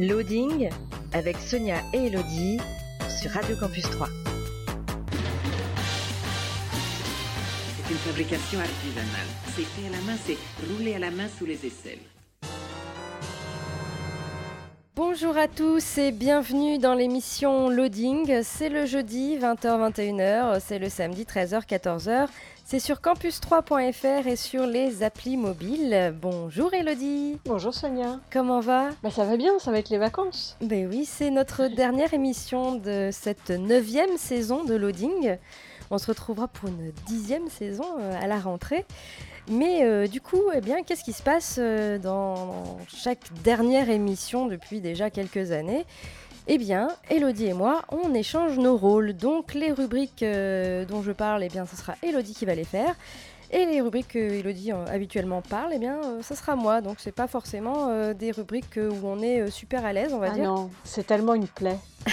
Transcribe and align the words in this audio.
Loading 0.00 0.70
avec 1.12 1.36
Sonia 1.36 1.76
et 1.92 2.06
Elodie 2.06 2.56
sur 3.20 3.30
Radio 3.32 3.54
Campus 3.54 3.82
3. 3.82 4.08
C'est 7.76 7.92
une 7.92 7.98
fabrication 7.98 8.60
artisanale. 8.60 9.28
C'est 9.54 9.64
fait 9.64 9.88
à 9.88 9.90
la 9.90 10.00
main, 10.06 10.16
c'est 10.24 10.38
roulé 10.72 10.94
à 10.94 10.98
la 11.00 11.10
main 11.10 11.28
sous 11.38 11.44
les 11.44 11.66
aisselles. 11.66 11.98
Bonjour 14.96 15.36
à 15.36 15.48
tous 15.48 15.98
et 15.98 16.12
bienvenue 16.12 16.78
dans 16.78 16.94
l'émission 16.94 17.68
Loading. 17.68 18.42
C'est 18.42 18.70
le 18.70 18.86
jeudi 18.86 19.36
20h-21h, 19.36 20.60
c'est 20.60 20.78
le 20.78 20.88
samedi 20.88 21.24
13h-14h. 21.24 22.28
C'est 22.70 22.78
sur 22.78 22.98
campus3.fr 22.98 24.28
et 24.28 24.36
sur 24.36 24.64
les 24.64 25.02
applis 25.02 25.36
mobiles. 25.36 26.14
Bonjour 26.22 26.72
Elodie. 26.72 27.36
Bonjour 27.44 27.74
Sonia. 27.74 28.20
Comment 28.32 28.60
va? 28.60 28.90
Bah 29.02 29.10
ça 29.10 29.24
va 29.24 29.36
bien, 29.36 29.58
ça 29.58 29.72
va 29.72 29.80
être 29.80 29.88
les 29.88 29.98
vacances. 29.98 30.56
Ben 30.60 30.86
oui, 30.88 31.04
c'est 31.04 31.32
notre 31.32 31.66
dernière 31.66 32.14
émission 32.14 32.76
de 32.76 33.08
cette 33.10 33.50
neuvième 33.50 34.16
saison 34.18 34.62
de 34.62 34.74
Loading. 34.74 35.36
On 35.90 35.98
se 35.98 36.06
retrouvera 36.06 36.46
pour 36.46 36.68
une 36.68 36.92
dixième 37.08 37.48
saison 37.48 37.86
euh, 37.98 38.22
à 38.22 38.28
la 38.28 38.38
rentrée. 38.38 38.86
Mais 39.48 39.82
euh, 39.82 40.06
du 40.06 40.20
coup, 40.20 40.42
eh 40.54 40.60
bien, 40.60 40.84
qu'est-ce 40.84 41.02
qui 41.02 41.12
se 41.12 41.24
passe 41.24 41.56
euh, 41.58 41.98
dans 41.98 42.78
chaque 42.86 43.32
dernière 43.42 43.90
émission 43.90 44.46
depuis 44.46 44.80
déjà 44.80 45.10
quelques 45.10 45.50
années? 45.50 45.86
Eh 46.48 46.58
bien, 46.58 46.88
Elodie 47.10 47.46
et 47.46 47.52
moi, 47.52 47.82
on 47.90 48.12
échange 48.14 48.58
nos 48.58 48.76
rôles. 48.76 49.12
Donc, 49.12 49.54
les 49.54 49.72
rubriques 49.72 50.22
euh, 50.22 50.84
dont 50.84 51.02
je 51.02 51.12
parle, 51.12 51.44
eh 51.44 51.48
bien, 51.48 51.64
ce 51.66 51.76
sera 51.76 51.94
Elodie 52.02 52.34
qui 52.34 52.44
va 52.44 52.54
les 52.54 52.64
faire. 52.64 52.94
Et 53.52 53.66
les 53.66 53.80
rubriques 53.80 54.08
que 54.08 54.18
Elodie 54.18 54.72
euh, 54.72 54.84
habituellement 54.86 55.42
parle, 55.42 55.72
eh 55.74 55.78
bien, 55.78 55.96
euh, 56.04 56.22
ce 56.22 56.34
sera 56.34 56.56
moi. 56.56 56.80
Donc, 56.80 56.96
c'est 57.00 57.12
pas 57.12 57.26
forcément 57.26 57.88
euh, 57.88 58.14
des 58.14 58.30
rubriques 58.30 58.78
où 58.78 59.06
on 59.06 59.20
est 59.22 59.50
super 59.50 59.84
à 59.84 59.92
l'aise, 59.92 60.12
on 60.12 60.18
va 60.18 60.28
Ah 60.30 60.34
dire. 60.34 60.44
non, 60.44 60.70
c'est 60.84 61.06
tellement 61.06 61.34
une 61.34 61.48
plaie. 61.48 61.78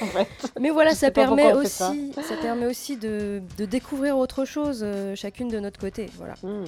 en 0.00 0.06
fait. 0.06 0.28
Mais 0.60 0.70
voilà, 0.70 0.94
ça 0.94 1.10
permet, 1.10 1.50
ça. 1.66 1.90
aussi, 1.90 2.12
ça. 2.14 2.36
permet 2.40 2.66
aussi 2.66 2.96
de, 2.96 3.42
de 3.58 3.64
découvrir 3.64 4.16
autre 4.16 4.44
chose, 4.44 4.84
chacune 5.14 5.48
de 5.48 5.58
notre 5.60 5.78
côté. 5.78 6.08
Voilà. 6.16 6.34
Hmm. 6.42 6.64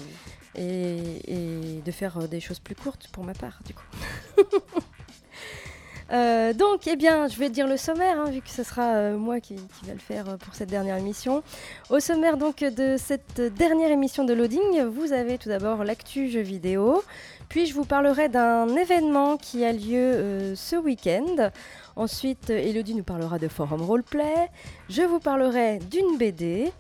et, 0.57 0.99
et 1.27 1.83
de 1.85 1.91
faire 1.93 2.29
des 2.29 2.41
choses 2.41 2.59
plus 2.59 2.75
courtes 2.75 3.09
pour 3.13 3.25
ma 3.25 3.33
part, 3.33 3.59
du 3.65 3.75
coup. 3.75 3.87
Euh, 6.11 6.55
donc, 6.55 6.87
eh 6.87 6.97
bien, 6.97 7.29
je 7.29 7.37
vais 7.39 7.51
dire 7.51 7.67
le 7.67 7.77
sommaire, 7.77 8.19
hein, 8.19 8.31
vu 8.31 8.41
que 8.41 8.49
ce 8.49 8.63
sera 8.63 8.95
euh, 8.95 9.19
moi 9.19 9.41
qui, 9.41 9.57
qui 9.57 9.85
va 9.87 9.93
le 9.93 9.99
faire 9.99 10.29
euh, 10.29 10.37
pour 10.39 10.55
cette 10.55 10.71
dernière 10.71 10.97
émission. 10.97 11.43
Au 11.91 12.01
sommaire 12.01 12.39
donc 12.39 12.61
de 12.61 12.97
cette 12.97 13.41
dernière 13.57 13.91
émission 13.91 14.25
de 14.25 14.33
Loading, 14.33 14.85
vous 14.87 15.13
avez 15.13 15.37
tout 15.37 15.51
d'abord 15.51 15.85
l'actu 15.85 16.31
jeu 16.31 16.41
vidéo, 16.41 17.03
puis 17.51 17.67
je 17.67 17.75
vous 17.75 17.85
parlerai 17.85 18.31
d'un 18.31 18.75
événement 18.75 19.37
qui 19.37 19.65
a 19.67 19.73
lieu 19.73 20.55
ce 20.57 20.77
week-end. 20.77 21.51
Ensuite, 21.97 22.49
Elodie 22.51 22.95
nous 22.95 23.03
parlera 23.05 23.39
de 23.39 23.49
forum 23.49 23.83
roleplay. 23.83 24.49
Je 24.89 25.03
vous 25.03 25.19
parlerai 25.21 25.79
d'une 25.91 26.17
BD. 26.17 26.73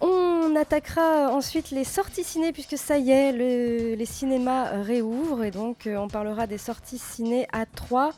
On 0.00 0.54
attaquera 0.56 1.30
ensuite 1.32 1.70
les 1.70 1.84
sorties 1.84 2.22
ciné 2.24 2.52
puisque 2.52 2.76
ça 2.78 2.98
y 2.98 3.10
est, 3.10 3.32
le- 3.32 3.94
les 3.96 4.06
cinémas 4.06 4.82
réouvrent 4.82 5.42
et 5.42 5.50
donc 5.50 5.88
on 5.88 6.06
parlera 6.08 6.46
des 6.46 6.58
sorties 6.58 6.98
ciné 6.98 7.48
à 7.52 7.66
3 7.66 8.12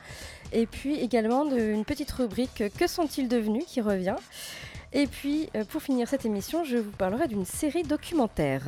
et 0.53 0.67
puis 0.67 0.97
également 0.97 1.45
d'une 1.45 1.85
petite 1.85 2.11
rubrique 2.11 2.65
Que 2.79 2.87
sont-ils 2.87 3.29
devenus 3.29 3.65
qui 3.67 3.81
revient. 3.81 4.17
Et 4.93 5.07
puis 5.07 5.49
euh, 5.57 5.65
pour 5.65 5.83
finir 5.83 6.09
cette 6.09 6.27
émission, 6.27 6.65
je 6.65 6.77
vous 6.77 6.91
parlerai 6.91 7.29
d'une 7.29 7.45
série 7.45 7.83
documentaire. 7.83 8.65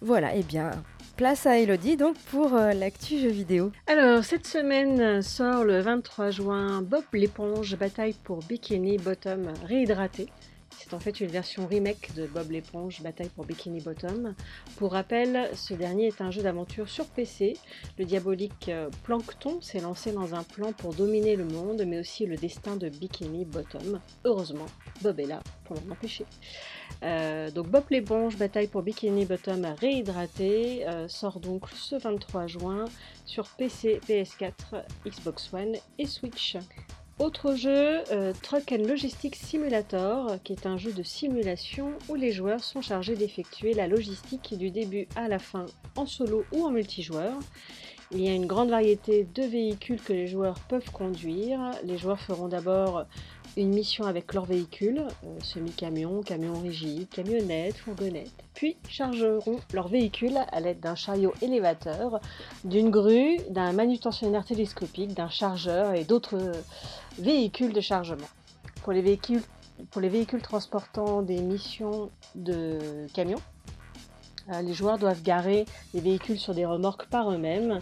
Voilà, 0.00 0.34
et 0.34 0.42
bien 0.42 0.70
place 1.16 1.46
à 1.46 1.58
Elodie 1.58 1.96
donc 1.96 2.16
pour 2.30 2.54
euh, 2.54 2.72
l'actu 2.72 3.18
jeu 3.18 3.28
vidéo. 3.28 3.72
Alors, 3.88 4.22
cette 4.22 4.46
semaine 4.46 5.20
sort 5.20 5.64
le 5.64 5.80
23 5.80 6.30
juin 6.30 6.80
Bob 6.80 7.02
l'éponge 7.12 7.76
bataille 7.76 8.14
pour 8.22 8.38
Bikini 8.44 8.98
Bottom 8.98 9.52
réhydraté. 9.64 10.28
C'est 10.78 10.94
en 10.94 11.00
fait 11.00 11.20
une 11.20 11.26
version 11.26 11.66
remake 11.66 12.14
de 12.14 12.26
Bob 12.26 12.52
l'éponge 12.52 13.02
bataille 13.02 13.30
pour 13.30 13.44
Bikini 13.44 13.80
Bottom. 13.80 14.34
Pour 14.76 14.92
rappel, 14.92 15.50
ce 15.54 15.74
dernier 15.74 16.06
est 16.06 16.20
un 16.20 16.30
jeu 16.30 16.40
d'aventure 16.40 16.88
sur 16.88 17.06
PC. 17.06 17.56
Le 17.98 18.04
diabolique 18.04 18.68
euh, 18.68 18.88
Plankton 19.02 19.60
s'est 19.60 19.80
lancé 19.80 20.12
dans 20.12 20.36
un 20.36 20.44
plan 20.44 20.72
pour 20.72 20.94
dominer 20.94 21.34
le 21.34 21.44
monde, 21.44 21.82
mais 21.84 21.98
aussi 21.98 22.26
le 22.26 22.36
destin 22.36 22.76
de 22.76 22.88
Bikini 22.88 23.44
Bottom. 23.44 24.00
Heureusement, 24.24 24.66
Bob 25.02 25.18
est 25.18 25.26
là 25.26 25.40
pour 25.64 25.76
l'en. 25.88 25.96
Euh, 27.02 27.50
donc 27.50 27.66
Bob 27.66 27.84
l'éponge 27.90 28.36
bataille 28.36 28.68
pour 28.68 28.82
Bikini 28.82 29.24
Bottom 29.24 29.66
réhydraté 29.78 30.88
euh, 30.88 31.08
sort 31.08 31.40
donc 31.40 31.68
ce 31.74 31.96
23 31.96 32.46
juin 32.46 32.84
sur 33.24 33.48
PC, 33.48 34.00
PS4, 34.08 34.84
Xbox 35.04 35.52
One 35.52 35.74
et 35.98 36.06
Switch. 36.06 36.56
Autre 37.18 37.56
jeu, 37.56 38.04
euh, 38.12 38.32
Truck 38.42 38.70
and 38.70 38.86
Logistics 38.86 39.34
Simulator, 39.34 40.36
qui 40.44 40.52
est 40.52 40.66
un 40.66 40.78
jeu 40.78 40.92
de 40.92 41.02
simulation 41.02 41.90
où 42.08 42.14
les 42.14 42.30
joueurs 42.30 42.62
sont 42.62 42.80
chargés 42.80 43.16
d'effectuer 43.16 43.74
la 43.74 43.88
logistique 43.88 44.56
du 44.56 44.70
début 44.70 45.08
à 45.16 45.26
la 45.26 45.40
fin 45.40 45.66
en 45.96 46.06
solo 46.06 46.44
ou 46.52 46.64
en 46.64 46.70
multijoueur. 46.70 47.36
Il 48.12 48.20
y 48.20 48.28
a 48.28 48.34
une 48.34 48.46
grande 48.46 48.70
variété 48.70 49.26
de 49.34 49.42
véhicules 49.42 50.00
que 50.00 50.12
les 50.12 50.28
joueurs 50.28 50.60
peuvent 50.68 50.90
conduire. 50.92 51.72
Les 51.82 51.98
joueurs 51.98 52.20
feront 52.20 52.46
d'abord 52.46 53.04
mission 53.66 54.04
avec 54.04 54.34
leur 54.34 54.44
véhicule, 54.44 55.06
euh, 55.24 55.38
semi-camion, 55.42 56.22
camion 56.22 56.60
rigide, 56.60 57.08
camionnette, 57.08 57.76
fourgonnette, 57.76 58.30
puis 58.54 58.76
chargeront 58.88 59.58
leur 59.72 59.88
véhicule 59.88 60.38
à 60.52 60.60
l'aide 60.60 60.80
d'un 60.80 60.94
chariot 60.94 61.34
élévateur, 61.42 62.20
d'une 62.64 62.90
grue, 62.90 63.38
d'un 63.50 63.72
manutentionnaire 63.72 64.44
télescopique, 64.44 65.14
d'un 65.14 65.28
chargeur 65.28 65.94
et 65.94 66.04
d'autres 66.04 66.36
euh, 66.36 66.52
véhicules 67.18 67.72
de 67.72 67.80
chargement. 67.80 68.28
Pour 68.82 68.92
les 68.92 69.02
véhicules, 69.02 69.42
pour 69.90 70.00
les 70.00 70.08
véhicules 70.08 70.42
transportant 70.42 71.22
des 71.22 71.40
missions 71.40 72.10
de 72.34 73.06
camions, 73.12 73.40
euh, 74.52 74.62
les 74.62 74.72
joueurs 74.72 74.98
doivent 74.98 75.22
garer 75.22 75.66
les 75.94 76.00
véhicules 76.00 76.38
sur 76.38 76.54
des 76.54 76.64
remorques 76.64 77.06
par 77.08 77.30
eux-mêmes. 77.30 77.80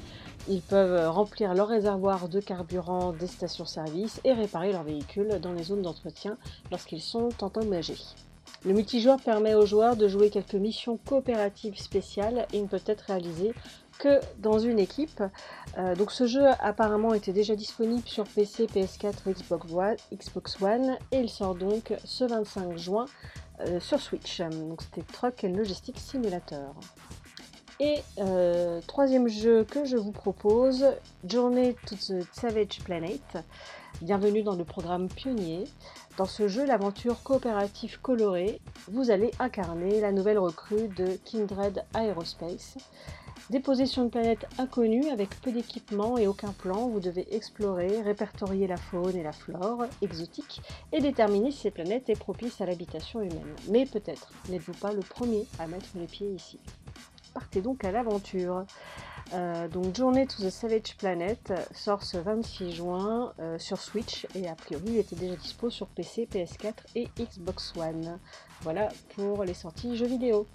Ils 0.49 0.63
peuvent 0.63 0.93
euh, 0.93 1.11
remplir 1.11 1.55
leur 1.55 1.69
réservoir 1.69 2.29
de 2.29 2.41
carburant 2.41 3.13
des 3.13 3.27
stations-service 3.27 4.21
et 4.25 4.33
réparer 4.33 4.73
leurs 4.73 4.85
véhicules 4.85 5.41
dans 5.41 5.53
les 5.53 5.65
zones 5.65 5.83
d'entretien 5.83 6.37
lorsqu'ils 6.71 7.03
sont 7.03 7.31
endommagés. 7.43 7.99
Le 8.65 8.73
multijoueur 8.73 9.21
permet 9.21 9.55
aux 9.55 9.67
joueurs 9.67 9.97
de 9.97 10.09
jouer 10.09 10.31
quelques 10.31 10.55
missions 10.55 10.99
coopératives 11.07 11.79
spéciales 11.79 12.47
et 12.53 12.61
ne 12.61 12.67
peut 12.67 12.81
être 12.87 13.03
réalisé 13.03 13.55
que 13.99 14.21
dans 14.39 14.59
une 14.59 14.79
équipe. 14.79 15.23
Euh, 15.79 15.95
donc 15.95 16.13
ce 16.13 16.27
jeu 16.27 16.47
apparemment 16.61 17.15
était 17.15 17.33
déjà 17.33 17.57
disponible 17.57 18.07
sur 18.07 18.25
PC, 18.25 18.67
PS4, 18.67 19.15
Xbox 19.29 19.73
One, 19.73 19.97
Xbox 20.13 20.63
One 20.63 20.97
et 21.13 21.19
il 21.19 21.29
sort 21.29 21.55
donc 21.55 21.95
ce 22.05 22.25
25 22.25 22.77
juin 22.77 23.07
euh, 23.61 23.81
sur 23.81 24.01
Switch. 24.01 24.41
Donc 24.41 24.83
c'était 24.83 25.07
Truck 25.13 25.43
Logistics 25.43 25.99
Simulator. 25.99 26.75
Et 27.79 27.99
euh, 28.19 28.81
troisième 28.87 29.29
jeu 29.29 29.65
que 29.65 29.85
je 29.85 29.99
vous 29.99 30.13
propose, 30.13 30.87
Journey 31.29 31.77
to 31.87 31.95
the 31.95 32.27
Savage 32.33 32.81
Planet. 32.83 33.21
Bienvenue 34.01 34.43
dans 34.43 34.55
le 34.55 34.65
programme 34.65 35.09
Pionnier. 35.09 35.65
Dans 36.17 36.25
ce 36.25 36.49
jeu, 36.49 36.65
l'aventure 36.65 37.23
coopérative 37.23 38.01
colorée, 38.01 38.63
vous 38.91 39.11
allez 39.11 39.31
incarner 39.39 40.01
la 40.01 40.11
nouvelle 40.11 40.39
recrue 40.39 40.89
de 40.97 41.19
Kindred 41.27 41.85
Aerospace. 41.95 42.79
Déposé 43.51 43.85
sur 43.85 44.03
une 44.03 44.11
planète 44.11 44.47
inconnue 44.57 45.11
avec 45.11 45.39
peu 45.43 45.53
d'équipement 45.53 46.17
et 46.17 46.27
aucun 46.27 46.53
plan, 46.53 46.89
vous 46.89 47.01
devez 47.01 47.29
explorer, 47.37 48.01
répertorier 48.01 48.67
la 48.67 48.79
faune 48.79 49.17
et 49.17 49.23
la 49.23 49.33
flore 49.33 49.85
exotiques 50.01 50.63
et 50.93 51.03
déterminer 51.03 51.51
si 51.51 51.59
cette 51.59 51.75
planète 51.75 52.09
est 52.09 52.19
propice 52.19 52.59
à 52.63 52.67
l'habitation 52.67 53.21
humaine. 53.21 53.55
Mais 53.69 53.85
peut-être 53.85 54.33
n'êtes-vous 54.49 54.73
pas 54.73 54.95
le 54.95 55.01
premier 55.01 55.47
à 55.59 55.67
mettre 55.67 55.91
les 55.95 56.07
pieds 56.07 56.31
ici. 56.31 56.59
Partez 57.37 57.61
donc 57.61 57.85
à 57.85 57.91
l'aventure. 57.91 58.65
Euh, 59.35 59.69
donc 59.69 59.95
Journey 59.95 60.27
to 60.27 60.43
the 60.43 60.49
Savage 60.49 60.97
Planet 60.97 61.53
sort 61.75 62.03
ce 62.03 62.17
26 62.17 62.73
juin 62.73 63.35
euh, 63.41 63.59
sur 63.59 63.79
Switch 63.79 64.27
et 64.35 64.49
a 64.49 64.55
priori 64.55 64.85
il 64.87 64.97
était 64.97 65.17
déjà 65.17 65.37
dispo 65.37 65.69
sur 65.69 65.87
PC, 65.89 66.27
PS4 66.33 66.73
et 66.95 67.09
Xbox 67.19 67.75
One. 67.77 68.19
Voilà 68.63 68.89
pour 69.15 69.45
les 69.45 69.53
sorties 69.53 69.99
jeux 69.99 70.07
vidéo. 70.07 70.47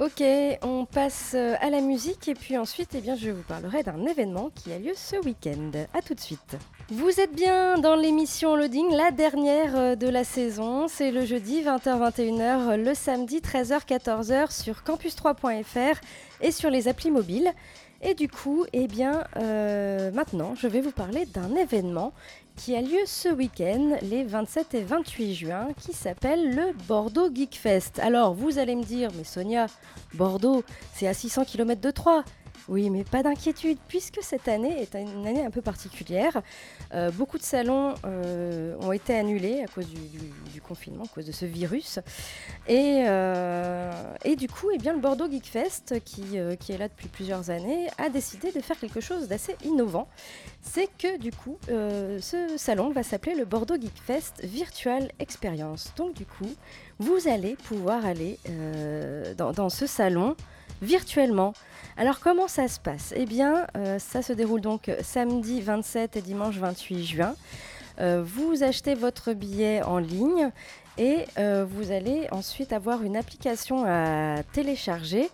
Ok, 0.00 0.22
on 0.62 0.84
passe 0.84 1.32
euh, 1.34 1.56
à 1.60 1.70
la 1.70 1.80
musique 1.80 2.28
et 2.28 2.34
puis 2.34 2.56
ensuite, 2.56 2.90
eh 2.94 3.00
bien, 3.00 3.16
je 3.16 3.30
vous 3.30 3.42
parlerai 3.42 3.82
d'un 3.82 4.06
événement 4.06 4.50
qui 4.54 4.72
a 4.72 4.78
lieu 4.78 4.92
ce 4.94 5.16
week-end. 5.16 5.72
A 5.92 6.02
tout 6.02 6.14
de 6.14 6.20
suite. 6.20 6.56
Vous 6.90 7.18
êtes 7.18 7.34
bien 7.34 7.78
dans 7.78 7.96
l'émission 7.96 8.54
Loading, 8.54 8.92
la 8.92 9.10
dernière 9.10 9.76
euh, 9.76 9.96
de 9.96 10.08
la 10.08 10.22
saison. 10.22 10.86
C'est 10.86 11.10
le 11.10 11.24
jeudi 11.24 11.62
20h-21h, 11.62 12.76
le 12.76 12.94
samedi 12.94 13.38
13h-14h 13.40 14.52
sur 14.52 14.82
campus3.fr 14.82 16.00
et 16.42 16.52
sur 16.52 16.70
les 16.70 16.86
applis 16.86 17.10
mobiles. 17.10 17.52
Et 18.00 18.14
du 18.14 18.28
coup, 18.28 18.64
eh 18.72 18.86
bien, 18.86 19.24
euh, 19.36 20.12
maintenant, 20.12 20.54
je 20.54 20.68
vais 20.68 20.80
vous 20.80 20.92
parler 20.92 21.26
d'un 21.26 21.56
événement 21.56 22.12
qui 22.58 22.74
a 22.74 22.82
lieu 22.82 22.98
ce 23.06 23.28
week-end, 23.28 23.98
les 24.02 24.24
27 24.24 24.74
et 24.74 24.82
28 24.82 25.34
juin, 25.34 25.68
qui 25.80 25.92
s'appelle 25.92 26.56
le 26.56 26.72
Bordeaux 26.88 27.32
Geek 27.32 27.54
Fest. 27.56 28.00
Alors, 28.00 28.34
vous 28.34 28.58
allez 28.58 28.74
me 28.74 28.82
dire, 28.82 29.10
mais 29.16 29.22
Sonia, 29.22 29.66
Bordeaux, 30.14 30.64
c'est 30.92 31.06
à 31.06 31.14
600 31.14 31.44
km 31.44 31.80
de 31.80 31.90
Troyes. 31.92 32.24
Oui, 32.68 32.90
mais 32.90 33.02
pas 33.02 33.22
d'inquiétude, 33.22 33.78
puisque 33.88 34.22
cette 34.22 34.46
année 34.46 34.82
est 34.82 34.94
une 34.94 35.26
année 35.26 35.42
un 35.42 35.50
peu 35.50 35.62
particulière. 35.62 36.42
Euh, 36.92 37.10
beaucoup 37.10 37.38
de 37.38 37.42
salons 37.42 37.94
euh, 38.04 38.76
ont 38.80 38.92
été 38.92 39.16
annulés 39.16 39.62
à 39.62 39.66
cause 39.66 39.86
du, 39.88 40.60
confinement, 40.60 41.04
à 41.04 41.08
cause 41.08 41.24
de 41.24 41.32
ce 41.32 41.46
virus. 41.46 41.98
Et, 42.66 43.04
euh, 43.06 43.90
et 44.22 44.36
du 44.36 44.48
coup, 44.48 44.68
eh 44.70 44.76
bien, 44.76 44.92
le 44.92 44.98
Bordeaux 44.98 45.30
Geek 45.30 45.46
Fest, 45.46 45.94
qui, 46.04 46.36
est 46.36 46.78
là 46.78 46.88
depuis 46.88 47.08
plusieurs 47.08 47.48
années, 47.48 47.86
a 47.96 48.10
décidé 48.10 48.52
de 48.52 48.60
faire 48.60 48.78
quelque 48.78 49.00
chose 49.00 49.28
d'assez 49.28 49.56
innovant. 49.64 50.06
C'est 50.60 50.88
que 50.98 51.16
du 51.16 51.30
coup, 51.30 51.56
ce 51.68 52.54
salon 52.58 52.90
va 52.90 53.02
s'appeler 53.02 53.34
le 53.34 53.46
Bordeaux 53.46 53.76
Geek 53.80 53.96
Fest 54.04 54.44
Virtual 54.44 55.10
Experience. 55.20 55.92
Donc 55.96 56.12
du 56.12 56.26
coup, 56.26 56.52
vous 56.98 57.28
allez 57.28 57.56
pouvoir 57.56 58.04
aller 58.04 58.38
dans 59.38 59.70
ce 59.70 59.86
salon 59.86 60.36
virtuellement. 60.82 61.54
Alors 62.00 62.20
comment 62.20 62.46
ça 62.46 62.68
se 62.68 62.78
passe? 62.78 63.12
Eh 63.16 63.26
bien, 63.26 63.66
euh, 63.76 63.98
ça 63.98 64.22
se 64.22 64.32
déroule 64.32 64.60
donc 64.60 64.88
samedi 65.02 65.60
27 65.60 66.16
et 66.16 66.22
dimanche 66.22 66.56
28 66.56 67.04
juin. 67.04 67.34
Euh, 67.98 68.22
vous 68.24 68.62
achetez 68.62 68.94
votre 68.94 69.32
billet 69.32 69.82
en 69.82 69.98
ligne 69.98 70.52
et 70.96 71.24
euh, 71.40 71.66
vous 71.68 71.90
allez 71.90 72.28
ensuite 72.30 72.72
avoir 72.72 73.02
une 73.02 73.16
application 73.16 73.84
à 73.84 74.44
télécharger. 74.52 75.28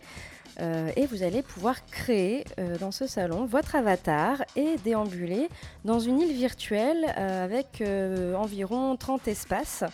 Euh, 0.61 0.91
et 0.97 1.06
vous 1.06 1.23
allez 1.23 1.43
pouvoir 1.43 1.85
créer 1.87 2.45
euh, 2.59 2.79
dans 2.79 2.91
ce 2.91 3.06
salon 3.06 3.45
votre 3.45 3.75
avatar 3.75 4.43
et 4.56 4.77
déambuler 4.85 5.49
dans 5.85 5.99
une 5.99 6.21
île 6.21 6.33
virtuelle 6.33 7.12
euh, 7.17 7.45
avec 7.45 7.83
environ 8.37 8.97
30 8.97 9.29
espaces. 9.29 9.85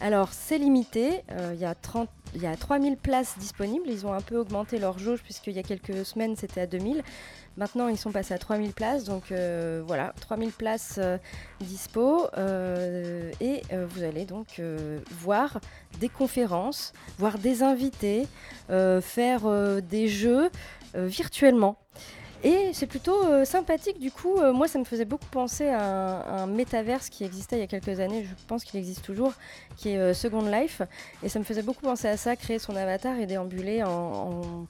Alors 0.00 0.32
c'est 0.32 0.58
limité, 0.58 1.22
il 1.52 1.60
y 1.60 1.64
a 1.64 1.74
30 1.74 2.08
il 2.34 2.42
y 2.42 2.46
a 2.46 2.56
3000 2.56 2.96
places 2.96 3.38
disponibles. 3.38 3.88
Ils 3.88 4.06
ont 4.06 4.12
un 4.12 4.20
peu 4.20 4.36
augmenté 4.36 4.80
leur 4.80 4.98
jauge 4.98 5.22
puisqu'il 5.22 5.52
y 5.52 5.60
a 5.60 5.62
quelques 5.62 6.04
semaines 6.04 6.34
c'était 6.36 6.62
à 6.62 6.66
2000. 6.66 7.02
Maintenant 7.56 7.88
ils 7.88 7.96
sont 7.96 8.10
passés 8.10 8.34
à 8.34 8.38
3000 8.38 8.72
places. 8.72 9.04
Donc 9.04 9.30
euh, 9.30 9.82
voilà, 9.86 10.12
3000 10.20 10.50
places 10.50 10.96
euh, 10.98 11.18
dispo. 11.60 12.26
euh, 12.36 13.30
et 13.40 13.62
vous 13.72 14.02
allez 14.02 14.24
donc 14.24 14.60
voir 15.10 15.60
des 16.00 16.08
conférences, 16.08 16.92
voir 17.18 17.38
des 17.38 17.62
invités, 17.62 18.26
faire 18.68 19.42
des 19.82 20.08
jeux 20.08 20.50
virtuellement. 20.94 21.76
Et 22.42 22.72
c'est 22.74 22.86
plutôt 22.86 23.44
sympathique 23.44 23.98
du 23.98 24.10
coup. 24.10 24.40
Moi, 24.52 24.68
ça 24.68 24.78
me 24.78 24.84
faisait 24.84 25.06
beaucoup 25.06 25.28
penser 25.30 25.68
à 25.68 26.42
un, 26.42 26.46
métaverse 26.46 27.08
qui 27.08 27.24
existait 27.24 27.56
il 27.56 27.60
y 27.60 27.62
a 27.62 27.66
quelques 27.66 28.00
années. 28.00 28.24
Je 28.24 28.46
pense 28.46 28.64
qu'il 28.64 28.78
existe 28.78 29.02
toujours, 29.02 29.32
qui 29.76 29.90
est 29.90 30.14
Second 30.14 30.42
Life. 30.42 30.82
Et 31.22 31.28
ça 31.28 31.38
me 31.38 31.44
faisait 31.44 31.62
beaucoup 31.62 31.82
penser 31.82 32.08
à 32.08 32.16
ça, 32.16 32.36
créer 32.36 32.58
son 32.58 32.76
avatar 32.76 33.18
et 33.18 33.26
déambuler 33.26 33.82
en, 33.82 34.66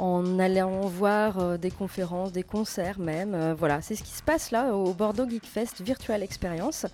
en 0.00 0.38
allant 0.38 0.80
voir 0.80 1.38
euh, 1.38 1.56
des 1.58 1.70
conférences, 1.70 2.32
des 2.32 2.42
concerts 2.42 2.98
même. 2.98 3.34
Euh, 3.34 3.54
voilà, 3.54 3.82
c'est 3.82 3.94
ce 3.94 4.02
qui 4.02 4.12
se 4.12 4.22
passe 4.22 4.50
là 4.50 4.74
au 4.74 4.94
Bordeaux 4.94 5.28
Geek 5.28 5.44
Fest 5.44 5.82
Virtual 5.82 6.22
Experience. 6.22 6.86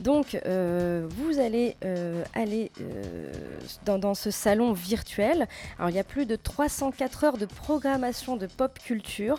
Donc, 0.00 0.36
euh, 0.46 1.06
vous 1.08 1.38
allez 1.38 1.76
aller 2.34 2.70
dans, 3.84 4.14
ce 4.14 4.30
salon 4.30 4.72
virtuel. 4.72 5.46
Alors, 5.78 5.90
il 5.90 5.96
y 5.96 5.98
a 5.98 6.04
plus 6.04 6.26
de 6.26 6.36
304 6.36 7.24
heures 7.24 7.38
de 7.38 7.46
programmation 7.46 8.36
de 8.36 8.46
pop 8.46 8.78
culture. 8.78 9.38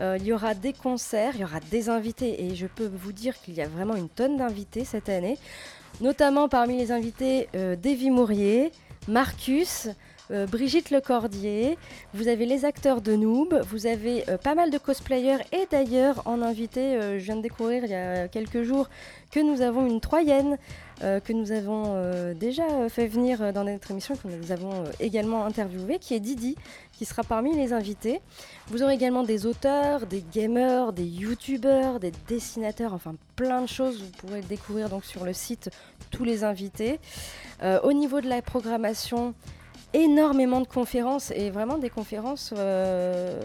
Il 0.00 0.24
y 0.24 0.32
aura 0.32 0.54
des 0.54 0.72
concerts, 0.72 1.32
il 1.34 1.40
y 1.42 1.44
aura 1.44 1.60
des 1.60 1.88
invités 1.88 2.44
et 2.44 2.54
je 2.56 2.66
peux 2.66 2.90
vous 2.92 3.12
dire 3.12 3.40
qu'il 3.40 3.54
y 3.54 3.60
a 3.60 3.68
vraiment 3.68 3.94
une 3.94 4.08
tonne 4.08 4.36
d'invités 4.38 4.84
cette 4.84 5.08
année. 5.08 5.38
Notamment 6.00 6.48
parmi 6.48 6.76
les 6.78 6.90
invités, 6.90 7.48
Davy 7.52 8.10
Mourier, 8.10 8.72
Marcus, 9.06 9.88
euh, 10.32 10.46
Brigitte 10.46 10.90
Lecordier, 10.90 11.76
vous 12.14 12.28
avez 12.28 12.46
les 12.46 12.64
acteurs 12.64 13.02
de 13.02 13.14
Noob, 13.14 13.60
vous 13.68 13.86
avez 13.86 14.24
euh, 14.30 14.38
pas 14.38 14.54
mal 14.54 14.70
de 14.70 14.78
cosplayers 14.78 15.42
et 15.52 15.66
d'ailleurs 15.70 16.22
en 16.24 16.40
invité, 16.40 16.80
euh, 16.80 17.18
je 17.18 17.24
viens 17.24 17.36
de 17.36 17.42
découvrir 17.42 17.84
il 17.84 17.90
y 17.90 17.94
a 17.94 18.28
quelques 18.28 18.62
jours 18.62 18.88
que 19.30 19.40
nous 19.40 19.60
avons 19.60 19.86
une 19.86 20.00
Troyenne 20.00 20.58
que 21.24 21.32
nous 21.32 21.50
avons 21.50 22.32
déjà 22.34 22.88
fait 22.88 23.08
venir 23.08 23.52
dans 23.52 23.64
notre 23.64 23.90
émission, 23.90 24.14
que 24.14 24.28
nous 24.28 24.52
avons 24.52 24.84
également 25.00 25.44
interviewé, 25.44 25.98
qui 25.98 26.14
est 26.14 26.20
Didi, 26.20 26.54
qui 26.92 27.04
sera 27.04 27.24
parmi 27.24 27.56
les 27.56 27.72
invités. 27.72 28.20
Vous 28.68 28.84
aurez 28.84 28.94
également 28.94 29.24
des 29.24 29.44
auteurs, 29.44 30.06
des 30.06 30.22
gamers, 30.32 30.92
des 30.92 31.06
youtubeurs, 31.06 31.98
des 31.98 32.12
dessinateurs, 32.28 32.94
enfin 32.94 33.16
plein 33.34 33.62
de 33.62 33.66
choses. 33.66 34.00
Vous 34.00 34.10
pourrez 34.18 34.42
découvrir 34.42 34.88
donc 34.88 35.04
sur 35.04 35.24
le 35.24 35.32
site 35.32 35.70
tous 36.12 36.22
les 36.22 36.44
invités. 36.44 37.00
Au 37.82 37.92
niveau 37.92 38.20
de 38.20 38.28
la 38.28 38.40
programmation, 38.40 39.34
énormément 39.94 40.60
de 40.60 40.66
conférences 40.66 41.30
et 41.32 41.50
vraiment 41.50 41.78
des 41.78 41.90
conférences 41.90 42.54
euh, 42.56 43.40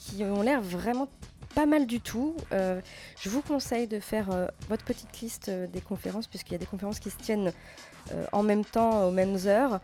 qui 0.00 0.24
ont 0.24 0.42
l'air 0.42 0.60
vraiment 0.60 1.08
pas 1.54 1.66
mal 1.66 1.86
du 1.86 2.00
tout. 2.00 2.36
Euh, 2.52 2.80
je 3.20 3.28
vous 3.28 3.42
conseille 3.42 3.86
de 3.86 3.98
faire 3.98 4.30
euh, 4.30 4.46
votre 4.68 4.84
petite 4.84 5.20
liste 5.20 5.50
des 5.50 5.80
conférences 5.80 6.26
puisqu'il 6.26 6.52
y 6.52 6.54
a 6.54 6.58
des 6.58 6.66
conférences 6.66 7.00
qui 7.00 7.10
se 7.10 7.18
tiennent 7.18 7.52
en 8.32 8.42
même 8.42 8.64
temps, 8.64 9.06
aux 9.06 9.10
mêmes 9.12 9.36
heures. 9.46 9.78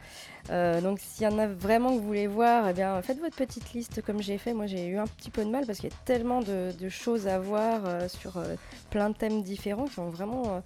Donc 0.48 0.98
s'il 1.00 1.24
y 1.24 1.28
en 1.28 1.38
a 1.38 1.46
vraiment 1.46 1.90
que 1.90 2.00
vous 2.00 2.06
voulez 2.06 2.26
voir, 2.26 2.68
eh 2.68 2.72
bien, 2.72 3.00
faites 3.02 3.20
votre 3.20 3.36
petite 3.36 3.72
liste 3.72 4.02
comme 4.02 4.20
j'ai 4.22 4.38
fait. 4.38 4.52
Moi 4.54 4.66
j'ai 4.66 4.86
eu 4.86 4.96
un 4.96 5.06
petit 5.06 5.30
peu 5.30 5.44
de 5.44 5.50
mal 5.50 5.66
parce 5.66 5.78
qu'il 5.78 5.90
y 5.90 5.92
a 5.92 5.96
tellement 6.06 6.40
de, 6.40 6.72
de 6.72 6.88
choses 6.88 7.28
à 7.28 7.38
voir 7.38 7.82
sur 8.08 8.42
plein 8.90 9.10
de 9.10 9.14
thèmes 9.14 9.42
différents 9.42 9.84
qui 9.84 10.00
ont 10.00 10.08
vraiment 10.08 10.62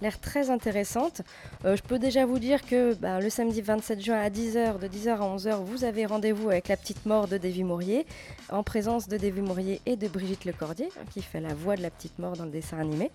l'air 0.00 0.20
très 0.20 0.50
intéressantes. 0.50 1.22
Euh, 1.64 1.76
je 1.76 1.82
peux 1.82 1.98
déjà 1.98 2.26
vous 2.26 2.38
dire 2.38 2.64
que 2.64 2.94
bah, 2.94 3.20
le 3.20 3.30
samedi 3.30 3.60
27 3.60 4.00
juin 4.00 4.20
à 4.20 4.30
10h, 4.30 4.78
de 4.78 4.88
10h 4.88 5.08
à 5.10 5.36
11h, 5.36 5.64
vous 5.64 5.84
avez 5.84 6.06
rendez-vous 6.06 6.50
avec 6.50 6.68
la 6.68 6.76
petite 6.76 7.06
mort 7.06 7.28
de 7.28 7.38
Davy 7.38 7.64
Mourier, 7.64 8.06
en 8.50 8.62
présence 8.62 9.08
de 9.08 9.16
Davy 9.16 9.40
Mourier 9.40 9.80
et 9.86 9.96
de 9.96 10.08
Brigitte 10.08 10.44
Lecordier, 10.44 10.88
hein, 10.98 11.04
qui 11.12 11.22
fait 11.22 11.40
la 11.40 11.54
voix 11.54 11.76
de 11.76 11.82
la 11.82 11.90
petite 11.90 12.18
mort 12.18 12.36
dans 12.36 12.44
le 12.44 12.50
dessin 12.50 12.78
animé. 12.78 13.10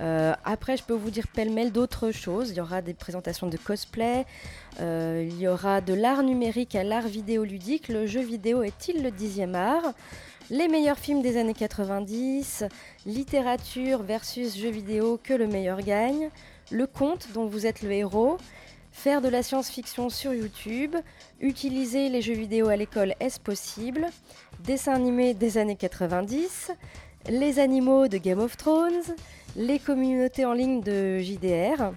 Euh, 0.00 0.32
après, 0.44 0.76
je 0.76 0.84
peux 0.84 0.94
vous 0.94 1.10
dire 1.10 1.26
pêle-mêle 1.28 1.72
d'autres 1.72 2.10
choses. 2.10 2.50
Il 2.50 2.56
y 2.56 2.60
aura 2.60 2.80
des 2.80 2.94
présentations 2.94 3.48
de 3.48 3.56
cosplay, 3.56 4.24
euh, 4.80 5.26
il 5.28 5.38
y 5.38 5.48
aura 5.48 5.80
de 5.80 5.94
l'art 5.94 6.22
numérique 6.22 6.74
à 6.74 6.84
l'art 6.84 7.06
vidéoludique. 7.06 7.88
Le 7.88 8.06
jeu 8.06 8.20
vidéo 8.20 8.62
est-il 8.62 9.02
le 9.02 9.10
dixième 9.10 9.54
art? 9.54 9.92
Les 10.48 10.66
meilleurs 10.66 10.98
films 10.98 11.22
des 11.22 11.36
années 11.36 11.54
90, 11.54 12.64
littérature 13.06 14.02
versus 14.02 14.56
jeux 14.56 14.70
vidéo, 14.70 15.20
que 15.22 15.34
le 15.34 15.46
meilleur 15.46 15.80
gagne, 15.80 16.30
le 16.70 16.86
conte 16.86 17.28
dont 17.34 17.46
vous 17.46 17.66
êtes 17.66 17.82
le 17.82 17.92
héros, 17.92 18.38
faire 18.90 19.20
de 19.20 19.28
la 19.28 19.42
science-fiction 19.42 20.08
sur 20.08 20.34
YouTube, 20.34 20.96
utiliser 21.40 22.08
les 22.08 22.22
jeux 22.22 22.34
vidéo 22.34 22.68
à 22.68 22.76
l'école, 22.76 23.14
est-ce 23.20 23.38
possible 23.38 24.08
Dessin 24.64 24.94
animé 24.94 25.34
des 25.34 25.58
années 25.58 25.76
90, 25.76 26.72
les 27.28 27.58
animaux 27.58 28.08
de 28.08 28.18
Game 28.18 28.40
of 28.40 28.56
Thrones, 28.56 29.02
les 29.56 29.78
communautés 29.78 30.44
en 30.44 30.52
ligne 30.52 30.80
de 30.80 31.18
JDR, 31.18 31.92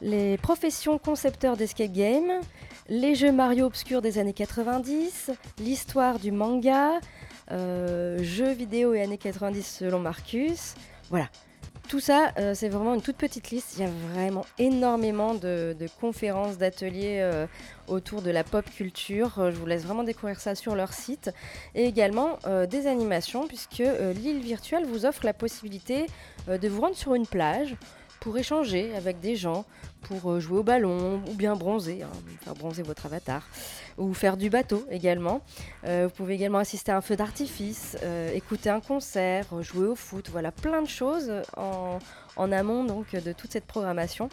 les 0.00 0.36
professions 0.38 0.98
concepteurs 0.98 1.56
d'escape 1.56 1.92
game, 1.92 2.40
les 2.88 3.14
jeux 3.14 3.32
Mario 3.32 3.66
obscurs 3.66 4.02
des 4.02 4.18
années 4.18 4.32
90, 4.32 5.30
l'histoire 5.58 6.18
du 6.18 6.32
manga, 6.32 7.00
jeux 7.50 8.52
vidéo 8.52 8.94
et 8.94 9.02
années 9.02 9.18
90 9.18 9.62
selon 9.62 9.98
Marcus. 9.98 10.74
Voilà. 11.10 11.28
Tout 11.88 12.00
ça, 12.00 12.32
euh, 12.38 12.52
c'est 12.52 12.68
vraiment 12.68 12.94
une 12.94 13.02
toute 13.02 13.16
petite 13.16 13.50
liste. 13.50 13.76
Il 13.76 13.82
y 13.82 13.86
a 13.86 13.90
vraiment 14.12 14.44
énormément 14.58 15.34
de, 15.34 15.76
conférences, 16.00 16.58
d'ateliers 16.58 17.20
euh, 17.20 17.46
autour 17.86 18.22
de 18.22 18.30
la 18.30 18.42
pop 18.42 18.64
culture. 18.68 19.38
Euh, 19.38 19.52
je 19.52 19.56
vous 19.56 19.66
laisse 19.66 19.84
vraiment 19.84 20.02
découvrir 20.02 20.40
ça 20.40 20.56
sur 20.56 20.74
leur 20.74 20.92
site. 20.92 21.30
Et 21.76 21.84
également 21.84 22.40
euh, 22.46 22.66
des 22.66 22.88
animations, 22.88 23.46
puisque 23.46 23.80
euh, 23.80 24.12
l'île 24.14 24.40
virtuelle 24.40 24.84
vous 24.84 25.06
offre 25.06 25.24
la 25.24 25.32
possibilité 25.32 26.06
euh, 26.48 26.58
de 26.58 26.68
vous 26.68 26.80
rendre 26.80 26.96
sur 26.96 27.14
une 27.14 27.26
plage 27.26 27.76
pour 28.20 28.36
échanger 28.38 28.94
avec 28.94 29.20
des 29.20 29.36
gens, 29.36 29.64
pour 30.02 30.30
euh, 30.30 30.40
jouer 30.40 30.58
au 30.58 30.62
ballon 30.62 31.22
ou 31.28 31.34
bien 31.34 31.56
bronzer, 31.56 32.02
hein, 32.02 32.10
faire 32.42 32.54
bronzer 32.54 32.82
votre 32.82 33.06
avatar, 33.06 33.46
ou 33.98 34.14
faire 34.14 34.36
du 34.36 34.50
bateau 34.50 34.84
également. 34.90 35.42
Euh, 35.84 36.06
vous 36.08 36.14
pouvez 36.14 36.34
également 36.34 36.58
assister 36.58 36.92
à 36.92 36.96
un 36.96 37.00
feu 37.00 37.16
d'artifice, 37.16 37.96
euh, 38.02 38.32
écouter 38.32 38.70
un 38.70 38.80
concert, 38.80 39.46
jouer 39.62 39.86
au 39.86 39.96
foot, 39.96 40.28
voilà 40.30 40.52
plein 40.52 40.82
de 40.82 40.88
choses 40.88 41.32
en, 41.56 41.98
en 42.36 42.52
amont 42.52 42.84
donc 42.84 43.14
de 43.14 43.32
toute 43.32 43.52
cette 43.52 43.66
programmation. 43.66 44.28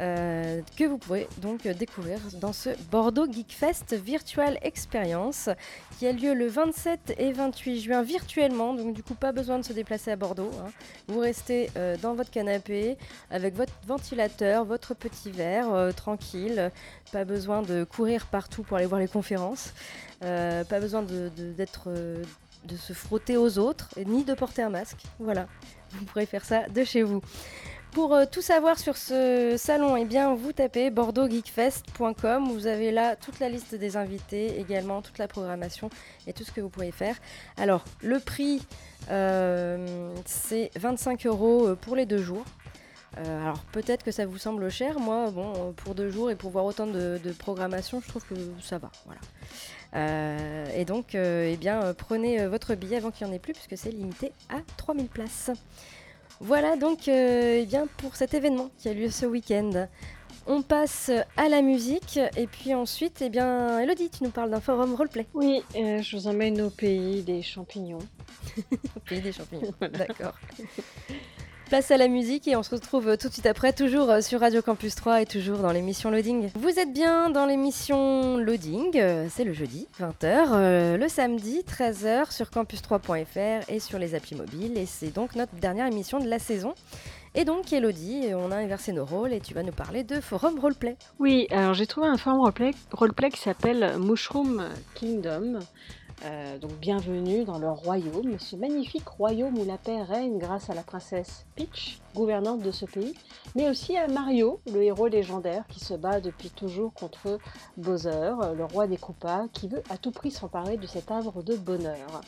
Euh, 0.00 0.60
que 0.76 0.84
vous 0.84 0.98
pourrez 0.98 1.28
donc 1.38 1.66
découvrir 1.68 2.18
dans 2.40 2.52
ce 2.52 2.70
Bordeaux 2.90 3.30
Geek 3.30 3.52
Fest 3.52 3.94
Virtual 3.94 4.58
Experience 4.62 5.48
qui 5.98 6.06
a 6.06 6.12
lieu 6.12 6.34
le 6.34 6.48
27 6.48 7.14
et 7.18 7.32
28 7.32 7.80
juin 7.80 8.02
virtuellement. 8.02 8.74
Donc 8.74 8.94
du 8.94 9.02
coup 9.02 9.14
pas 9.14 9.32
besoin 9.32 9.58
de 9.58 9.64
se 9.64 9.72
déplacer 9.72 10.10
à 10.10 10.16
Bordeaux. 10.16 10.50
hein. 10.60 10.70
Vous 11.06 11.20
restez 11.20 11.70
euh, 11.76 11.96
dans 12.02 12.14
votre 12.14 12.30
canapé 12.30 12.96
avec 13.30 13.54
votre 13.54 13.72
ventilateur, 13.86 14.64
votre 14.64 14.94
petit 14.94 15.30
verre, 15.30 15.72
euh, 15.72 15.92
tranquille. 15.92 16.70
Pas 17.12 17.24
besoin 17.24 17.62
de 17.62 17.84
courir 17.84 18.26
partout 18.26 18.62
pour 18.64 18.76
aller 18.76 18.86
voir 18.86 19.00
les 19.00 19.08
conférences. 19.08 19.72
Pas 20.20 20.80
besoin 20.80 21.02
d'être, 21.02 21.90
de 21.90 22.76
se 22.76 22.92
frotter 22.94 23.36
aux 23.36 23.58
autres 23.58 23.90
ni 24.06 24.24
de 24.24 24.32
porter 24.32 24.62
un 24.62 24.70
masque. 24.70 25.02
Voilà, 25.18 25.46
vous 25.92 26.04
pourrez 26.06 26.24
faire 26.26 26.44
ça 26.44 26.66
de 26.68 26.82
chez 26.82 27.02
vous. 27.02 27.20
Pour 27.94 28.12
euh, 28.12 28.24
tout 28.28 28.42
savoir 28.42 28.76
sur 28.76 28.96
ce 28.96 29.54
salon, 29.56 29.96
eh 29.96 30.04
bien, 30.04 30.34
vous 30.34 30.52
tapez 30.52 30.90
bordeauxgeekfest.com. 30.90 32.48
Vous 32.48 32.66
avez 32.66 32.90
là 32.90 33.14
toute 33.14 33.38
la 33.38 33.48
liste 33.48 33.76
des 33.76 33.96
invités, 33.96 34.58
également 34.58 35.00
toute 35.00 35.18
la 35.18 35.28
programmation 35.28 35.90
et 36.26 36.32
tout 36.32 36.42
ce 36.42 36.50
que 36.50 36.60
vous 36.60 36.68
pourrez 36.68 36.90
faire. 36.90 37.16
Alors, 37.56 37.84
le 38.02 38.18
prix, 38.18 38.66
euh, 39.10 40.12
c'est 40.26 40.72
25 40.74 41.24
euros 41.26 41.68
euh, 41.68 41.74
pour 41.76 41.94
les 41.94 42.04
deux 42.04 42.18
jours. 42.18 42.44
Alors 43.16 43.60
peut-être 43.70 44.02
que 44.02 44.10
ça 44.10 44.26
vous 44.26 44.38
semble 44.38 44.68
cher, 44.72 44.98
moi 44.98 45.30
bon 45.30 45.72
pour 45.76 45.94
deux 45.94 46.10
jours 46.10 46.32
et 46.32 46.34
pour 46.34 46.50
voir 46.50 46.64
autant 46.64 46.88
de, 46.88 47.20
programmation, 47.38 48.00
je 48.00 48.08
trouve 48.08 48.24
que 48.26 48.34
ça 48.60 48.78
va, 48.78 48.90
voilà. 49.06 50.74
Et 50.74 50.84
donc 50.84 51.14
eh 51.14 51.56
bien 51.56 51.94
prenez 51.96 52.44
votre 52.48 52.74
billet 52.74 52.96
avant 52.96 53.12
qu'il 53.12 53.24
n'y 53.24 53.32
en 53.32 53.36
ait 53.36 53.38
plus 53.38 53.52
puisque 53.52 53.78
c'est 53.78 53.92
limité 53.92 54.32
à 54.48 54.56
3000 54.78 55.06
places. 55.06 55.52
Voilà 56.40 56.76
donc 56.76 57.08
euh, 57.08 57.60
eh 57.62 57.66
bien 57.66 57.86
pour 57.98 58.16
cet 58.16 58.34
événement 58.34 58.70
qui 58.78 58.88
a 58.88 58.94
lieu 58.94 59.10
ce 59.10 59.26
week-end. 59.26 59.88
On 60.46 60.60
passe 60.60 61.10
à 61.36 61.48
la 61.48 61.62
musique 61.62 62.18
et 62.36 62.46
puis 62.46 62.74
ensuite 62.74 63.22
eh 63.22 63.30
bien 63.30 63.78
Elodie 63.78 64.10
tu 64.10 64.24
nous 64.24 64.30
parles 64.30 64.50
d'un 64.50 64.60
forum 64.60 64.94
roleplay 64.94 65.26
Oui, 65.32 65.62
euh, 65.76 66.02
je 66.02 66.16
vous 66.16 66.26
emmène 66.28 66.60
au 66.60 66.70
pays 66.70 67.22
des 67.22 67.40
champignons. 67.42 68.00
au 68.58 69.00
pays 69.06 69.22
des 69.22 69.32
champignons. 69.32 69.72
D'accord. 69.80 70.34
Place 71.68 71.90
à 71.90 71.96
la 71.96 72.08
musique 72.08 72.46
et 72.46 72.56
on 72.56 72.62
se 72.62 72.70
retrouve 72.70 73.16
tout 73.16 73.28
de 73.28 73.32
suite 73.32 73.46
après, 73.46 73.72
toujours 73.72 74.22
sur 74.22 74.40
Radio 74.40 74.60
Campus 74.60 74.94
3 74.94 75.22
et 75.22 75.26
toujours 75.26 75.58
dans 75.58 75.72
l'émission 75.72 76.10
Loading. 76.10 76.50
Vous 76.54 76.78
êtes 76.78 76.92
bien 76.92 77.30
dans 77.30 77.46
l'émission 77.46 78.36
Loading, 78.36 79.00
c'est 79.30 79.44
le 79.44 79.54
jeudi, 79.54 79.88
20h, 79.98 80.48
euh, 80.52 80.96
le 80.98 81.08
samedi, 81.08 81.64
13h 81.66 82.32
sur 82.32 82.46
campus3.fr 82.46 83.70
et 83.70 83.80
sur 83.80 83.98
les 83.98 84.14
applis 84.14 84.36
mobiles. 84.36 84.76
Et 84.76 84.84
c'est 84.86 85.12
donc 85.12 85.36
notre 85.36 85.54
dernière 85.54 85.86
émission 85.86 86.20
de 86.20 86.28
la 86.28 86.38
saison. 86.38 86.74
Et 87.34 87.44
donc, 87.44 87.72
Elodie, 87.72 88.28
on 88.34 88.52
a 88.52 88.56
inversé 88.56 88.92
nos 88.92 89.04
rôles 89.04 89.32
et 89.32 89.40
tu 89.40 89.54
vas 89.54 89.62
nous 89.62 89.72
parler 89.72 90.04
de 90.04 90.20
Forum 90.20 90.60
Roleplay. 90.60 90.96
Oui, 91.18 91.48
alors 91.50 91.74
j'ai 91.74 91.86
trouvé 91.86 92.06
un 92.06 92.16
forum 92.16 92.40
roleplay, 92.40 92.70
roleplay 92.92 93.30
qui 93.30 93.40
s'appelle 93.40 93.96
Mushroom 93.98 94.68
Kingdom. 94.94 95.58
Euh, 96.24 96.58
donc 96.58 96.72
bienvenue 96.80 97.44
dans 97.44 97.58
leur 97.58 97.76
royaume, 97.76 98.38
ce 98.38 98.56
magnifique 98.56 99.06
royaume 99.06 99.58
où 99.58 99.64
la 99.66 99.76
paix 99.76 100.00
règne 100.00 100.38
grâce 100.38 100.70
à 100.70 100.74
la 100.74 100.82
princesse 100.82 101.44
Peach, 101.54 102.00
gouvernante 102.14 102.62
de 102.62 102.70
ce 102.70 102.86
pays, 102.86 103.12
mais 103.54 103.68
aussi 103.68 103.98
à 103.98 104.08
Mario, 104.08 104.58
le 104.72 104.82
héros 104.82 105.08
légendaire 105.08 105.66
qui 105.68 105.80
se 105.80 105.92
bat 105.92 106.22
depuis 106.22 106.48
toujours 106.48 106.94
contre 106.94 107.38
Bowser, 107.76 108.32
le 108.56 108.64
roi 108.64 108.86
des 108.86 108.96
Koopas, 108.96 109.48
qui 109.52 109.68
veut 109.68 109.82
à 109.90 109.98
tout 109.98 110.12
prix 110.12 110.30
s'emparer 110.30 110.78
de 110.78 110.86
cet 110.86 111.10
havre 111.10 111.42
de 111.42 111.56
bonheur. 111.56 112.22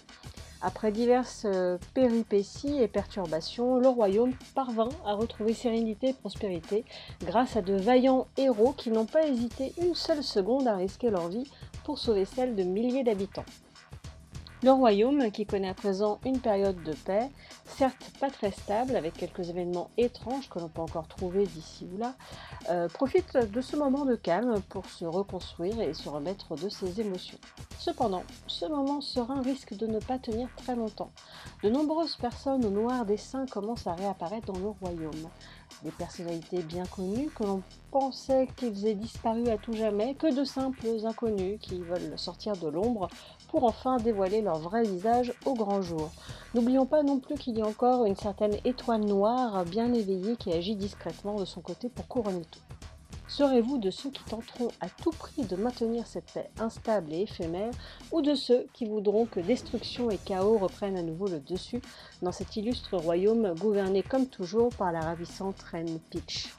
Après 0.61 0.93
diverses 0.93 1.47
euh, 1.47 1.79
péripéties 1.95 2.83
et 2.83 2.88
perturbations, 2.88 3.79
le 3.79 3.88
royaume 3.88 4.35
parvint 4.55 4.91
à 5.07 5.15
retrouver 5.15 5.55
sérénité 5.55 6.09
et 6.09 6.12
prospérité 6.12 6.85
grâce 7.23 7.57
à 7.57 7.62
de 7.62 7.75
vaillants 7.75 8.26
héros 8.37 8.75
qui 8.76 8.91
n'ont 8.91 9.07
pas 9.07 9.26
hésité 9.26 9.73
une 9.81 9.95
seule 9.95 10.23
seconde 10.23 10.69
à 10.69 10.76
risquer 10.76 11.09
leur 11.09 11.29
vie 11.29 11.50
pour 11.85 11.99
sauver 11.99 12.26
celle 12.26 12.57
de 12.57 12.62
milliers 12.62 13.05
d'habitants. 13.05 13.45
Le 14.62 14.70
royaume, 14.70 15.30
qui 15.30 15.44
connaît 15.44 15.68
à 15.68 15.75
présent 15.75 16.18
une 16.25 16.40
période 16.40 16.82
de 16.82 16.94
paix, 16.94 17.30
certes 17.66 18.10
pas 18.18 18.30
très 18.30 18.50
stable, 18.52 18.96
avec 18.96 19.12
quelques 19.12 19.50
événements 19.50 19.90
étranges 19.98 20.48
que 20.48 20.58
l'on 20.58 20.68
peut 20.68 20.80
encore 20.80 21.08
trouver 21.08 21.44
d'ici 21.46 21.86
ou 21.92 21.98
là, 21.98 22.14
euh, 22.70 22.88
profite 22.88 23.36
de 23.36 23.60
ce 23.60 23.76
moment 23.76 24.06
de 24.06 24.16
calme 24.16 24.62
pour 24.70 24.86
se 24.86 25.04
reconstruire 25.04 25.78
et 25.82 25.92
se 25.92 26.08
remettre 26.08 26.56
de 26.56 26.70
ses 26.70 27.02
émotions. 27.02 27.38
Cependant, 27.78 28.25
ce 28.46 28.64
moment 28.64 29.02
serein 29.02 29.42
risque 29.42 29.75
de 29.76 29.86
ne 29.86 29.98
pas 29.98 30.18
tenir 30.18 30.48
très 30.56 30.75
longtemps. 30.75 31.10
De 31.62 31.68
nombreuses 31.68 32.16
personnes 32.16 32.64
au 32.64 32.70
noir 32.70 33.04
dessin 33.04 33.44
commencent 33.46 33.86
à 33.86 33.94
réapparaître 33.94 34.50
dans 34.50 34.58
le 34.58 34.68
royaume. 34.68 35.28
Des 35.82 35.90
personnalités 35.90 36.62
bien 36.62 36.86
connues 36.86 37.28
que 37.28 37.44
l'on 37.44 37.62
pensait 37.90 38.48
qu'ils 38.56 38.86
aient 38.86 38.94
disparu 38.94 39.48
à 39.48 39.58
tout 39.58 39.75
jamais, 39.75 40.14
que 40.14 40.34
de 40.34 40.44
simples 40.44 40.86
inconnus 41.04 41.58
qui 41.60 41.78
veulent 41.78 42.18
sortir 42.18 42.56
de 42.56 42.68
l'ombre 42.68 43.08
pour 43.49 43.65
enfin 43.65 43.99
dévoiler 43.99 44.43
leur 44.43 44.59
vrai 44.59 44.83
visage 44.83 45.33
au 45.45 45.55
grand 45.55 45.83
jour. 45.83 46.11
N'oublions 46.55 46.87
pas 46.87 47.03
non 47.03 47.19
plus 47.19 47.37
qu'il 47.37 47.59
y 47.59 47.62
a 47.62 47.67
encore 47.67 48.07
une 48.07 48.17
certaine 48.17 48.57
étoile 48.65 49.05
noire 49.05 49.65
bien 49.65 49.93
éveillée 49.93 50.37
qui 50.37 50.53
agit 50.53 50.76
discrètement 50.76 51.38
de 51.38 51.45
son 51.45 51.61
côté 51.61 51.88
pour 51.88 52.07
couronner 52.09 52.45
tout. 52.50 52.61
Serez-vous 53.29 53.79
de 53.79 53.91
ceux 53.91 54.11
qui 54.11 54.23
tenteront 54.25 54.69
à 54.81 54.88
tout 54.88 55.11
prix 55.11 55.43
de 55.43 55.57
maintenir 55.57 56.07
cette 56.07 56.31
paix 56.33 56.49
instable 56.61 57.12
et 57.12 57.23
éphémère, 57.23 57.73
ou 58.12 58.23
de 58.23 58.35
ceux 58.35 58.67
qui 58.73 58.87
voudront 58.87 59.26
que 59.26 59.41
destruction 59.41 60.11
et 60.11 60.17
chaos 60.17 60.59
reprennent 60.59 60.97
à 60.97 61.03
nouveau 61.03 61.26
le 61.26 61.41
dessus 61.41 61.83
dans 62.23 62.31
cet 62.31 62.57
illustre 62.57 62.97
royaume 62.97 63.55
gouverné 63.59 64.05
comme 64.05 64.26
toujours 64.26 64.69
par 64.71 64.93
la 64.93 65.00
ravissante 65.00 65.61
reine 65.62 65.99
Peach? 66.11 66.55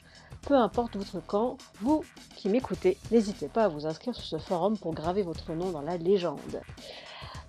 Peu 0.48 0.56
importe 0.56 0.96
votre 0.96 1.20
camp, 1.20 1.58
vous 1.82 2.02
qui 2.34 2.48
m'écoutez, 2.48 2.96
n'hésitez 3.10 3.48
pas 3.48 3.64
à 3.64 3.68
vous 3.68 3.86
inscrire 3.86 4.14
sur 4.14 4.24
ce 4.24 4.38
forum 4.38 4.78
pour 4.78 4.94
graver 4.94 5.20
votre 5.20 5.52
nom 5.52 5.70
dans 5.70 5.82
la 5.82 5.98
légende. 5.98 6.62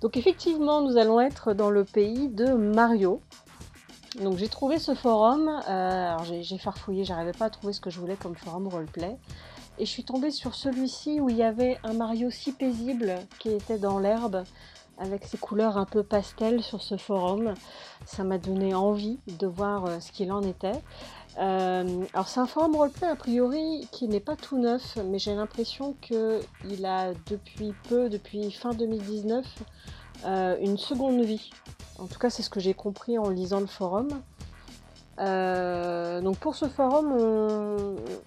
Donc 0.01 0.17
effectivement, 0.17 0.81
nous 0.81 0.97
allons 0.97 1.21
être 1.21 1.53
dans 1.53 1.69
le 1.69 1.85
pays 1.85 2.27
de 2.27 2.51
Mario. 2.51 3.21
Donc 4.21 4.37
j'ai 4.37 4.49
trouvé 4.49 4.79
ce 4.79 4.93
forum, 4.95 5.47
euh, 5.47 6.09
alors 6.09 6.25
j'ai 6.25 6.57
farfouillé, 6.57 7.05
j'arrivais 7.05 7.31
pas 7.31 7.45
à 7.45 7.49
trouver 7.49 7.71
ce 7.71 7.79
que 7.79 7.89
je 7.89 8.01
voulais 8.01 8.17
comme 8.17 8.35
forum 8.35 8.67
roleplay. 8.67 9.15
Et 9.77 9.85
je 9.85 9.89
suis 9.89 10.03
tombée 10.03 10.31
sur 10.31 10.53
celui-ci 10.53 11.21
où 11.21 11.29
il 11.29 11.37
y 11.37 11.43
avait 11.43 11.77
un 11.85 11.93
Mario 11.93 12.29
si 12.29 12.51
paisible 12.51 13.15
qui 13.39 13.47
était 13.47 13.77
dans 13.77 13.97
l'herbe 13.97 14.43
avec 14.97 15.23
ses 15.23 15.37
couleurs 15.37 15.77
un 15.77 15.85
peu 15.85 16.03
pastel 16.03 16.61
sur 16.61 16.81
ce 16.81 16.97
forum. 16.97 17.53
Ça 18.05 18.25
m'a 18.25 18.37
donné 18.37 18.73
envie 18.73 19.19
de 19.27 19.47
voir 19.47 19.85
euh, 19.85 19.99
ce 20.01 20.11
qu'il 20.11 20.33
en 20.33 20.41
était. 20.41 20.81
Euh, 21.37 22.05
alors 22.13 22.27
c'est 22.27 22.39
un 22.39 22.47
forum 22.47 22.75
roleplay 22.75 23.07
a 23.07 23.15
priori 23.15 23.87
qui 23.91 24.07
n'est 24.07 24.19
pas 24.19 24.35
tout 24.35 24.57
neuf, 24.57 24.97
mais 25.05 25.19
j'ai 25.19 25.35
l'impression 25.35 25.95
qu'il 26.01 26.85
a 26.85 27.13
depuis 27.29 27.73
peu, 27.87 28.09
depuis 28.09 28.51
fin 28.51 28.73
2019, 28.73 29.45
euh, 30.25 30.57
une 30.61 30.77
seconde 30.77 31.21
vie. 31.21 31.49
En 31.97 32.07
tout 32.07 32.19
cas 32.19 32.29
c'est 32.29 32.43
ce 32.43 32.49
que 32.49 32.59
j'ai 32.59 32.73
compris 32.73 33.17
en 33.17 33.29
lisant 33.29 33.59
le 33.59 33.67
forum. 33.67 34.09
Euh, 35.19 36.21
donc 36.21 36.37
pour 36.37 36.55
ce 36.55 36.67
forum, 36.67 37.11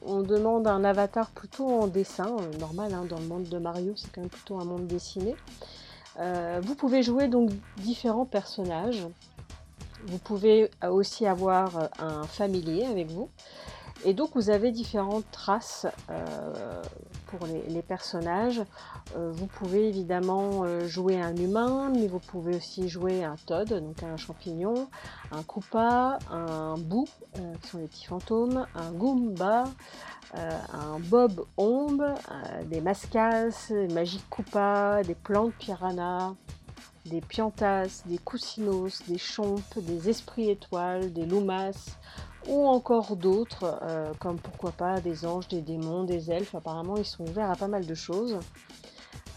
on, 0.06 0.20
demande 0.20 0.66
un 0.66 0.84
avatar 0.84 1.30
plutôt 1.30 1.66
en 1.66 1.86
dessin, 1.86 2.36
normal 2.60 2.92
hein, 2.94 3.06
dans 3.08 3.18
le 3.18 3.26
monde 3.26 3.44
de 3.44 3.58
Mario, 3.58 3.94
c'est 3.96 4.12
quand 4.12 4.20
même 4.20 4.30
plutôt 4.30 4.58
un 4.58 4.64
monde 4.64 4.86
dessiné. 4.86 5.34
Vous 6.18 6.74
pouvez 6.74 7.02
jouer 7.02 7.28
donc 7.28 7.50
différents 7.78 8.26
personnages. 8.26 9.06
Vous 10.06 10.18
pouvez 10.18 10.70
aussi 10.88 11.26
avoir 11.26 11.76
euh, 11.76 11.86
un 11.98 12.22
familier 12.24 12.84
avec 12.84 13.10
vous. 13.10 13.28
Et 14.04 14.14
donc 14.14 14.30
vous 14.34 14.50
avez 14.50 14.72
différentes 14.72 15.30
traces 15.30 15.86
euh, 16.10 16.82
pour 17.28 17.46
les, 17.46 17.82
personnages. 17.82 18.60
Euh, 19.16 19.30
vous 19.32 19.46
pouvez 19.46 19.88
évidemment 19.88 20.66
jouer 20.88 21.20
un 21.20 21.36
humain, 21.36 21.92
mais 21.94 22.08
vous 22.08 22.18
pouvez 22.18 22.56
aussi 22.56 22.88
jouer 22.88 23.22
un 23.22 23.36
Todd, 23.46 23.68
donc 23.68 24.02
un 24.02 24.16
champignon, 24.16 24.88
un 25.30 25.44
Koopa, 25.44 26.18
un 26.32 26.74
Boo, 26.78 27.06
qui 27.60 27.68
sont 27.68 27.78
les 27.78 27.86
petits 27.86 28.06
fantômes, 28.06 28.66
un 28.74 28.90
Goomba, 28.90 29.64
un 30.34 30.98
Bob 30.98 31.44
Ombe, 31.56 32.12
des 32.66 32.80
Mascas, 32.80 33.68
des 33.70 33.86
Magic 33.86 34.28
Koopa, 34.28 35.04
des 35.04 35.14
plantes 35.14 35.54
piranha, 35.60 36.34
des 37.06 37.20
Piantas, 37.20 38.02
des 38.06 38.18
Cousinos, 38.18 39.02
des 39.08 39.18
Chompes, 39.18 39.78
des 39.78 40.08
Esprits 40.08 40.50
étoiles, 40.50 41.12
des 41.12 41.24
Lumas, 41.24 41.96
ou 42.46 42.66
encore 42.66 43.16
d'autres, 43.16 43.78
euh, 43.82 44.12
comme 44.18 44.38
pourquoi 44.38 44.72
pas 44.72 45.00
des 45.00 45.24
anges, 45.24 45.48
des 45.48 45.60
démons, 45.60 46.04
des 46.04 46.30
elfes. 46.30 46.54
Apparemment, 46.54 46.96
ils 46.96 47.04
sont 47.04 47.28
ouverts 47.28 47.50
à 47.50 47.56
pas 47.56 47.68
mal 47.68 47.86
de 47.86 47.94
choses. 47.94 48.38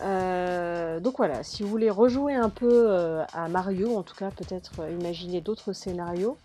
Euh, 0.02 1.00
donc 1.00 1.18
voilà, 1.18 1.44
si 1.44 1.64
vous 1.64 1.70
voulez 1.70 1.90
rejouer 1.90 2.36
un 2.36 2.50
peu 2.50 2.92
euh, 2.92 3.24
à 3.34 3.48
Mario, 3.48 3.96
en 3.96 4.04
tout 4.04 4.16
cas 4.16 4.30
peut-être 4.30 4.90
imaginer 4.90 5.42
d'autres 5.42 5.74
scénarios, 5.74 6.38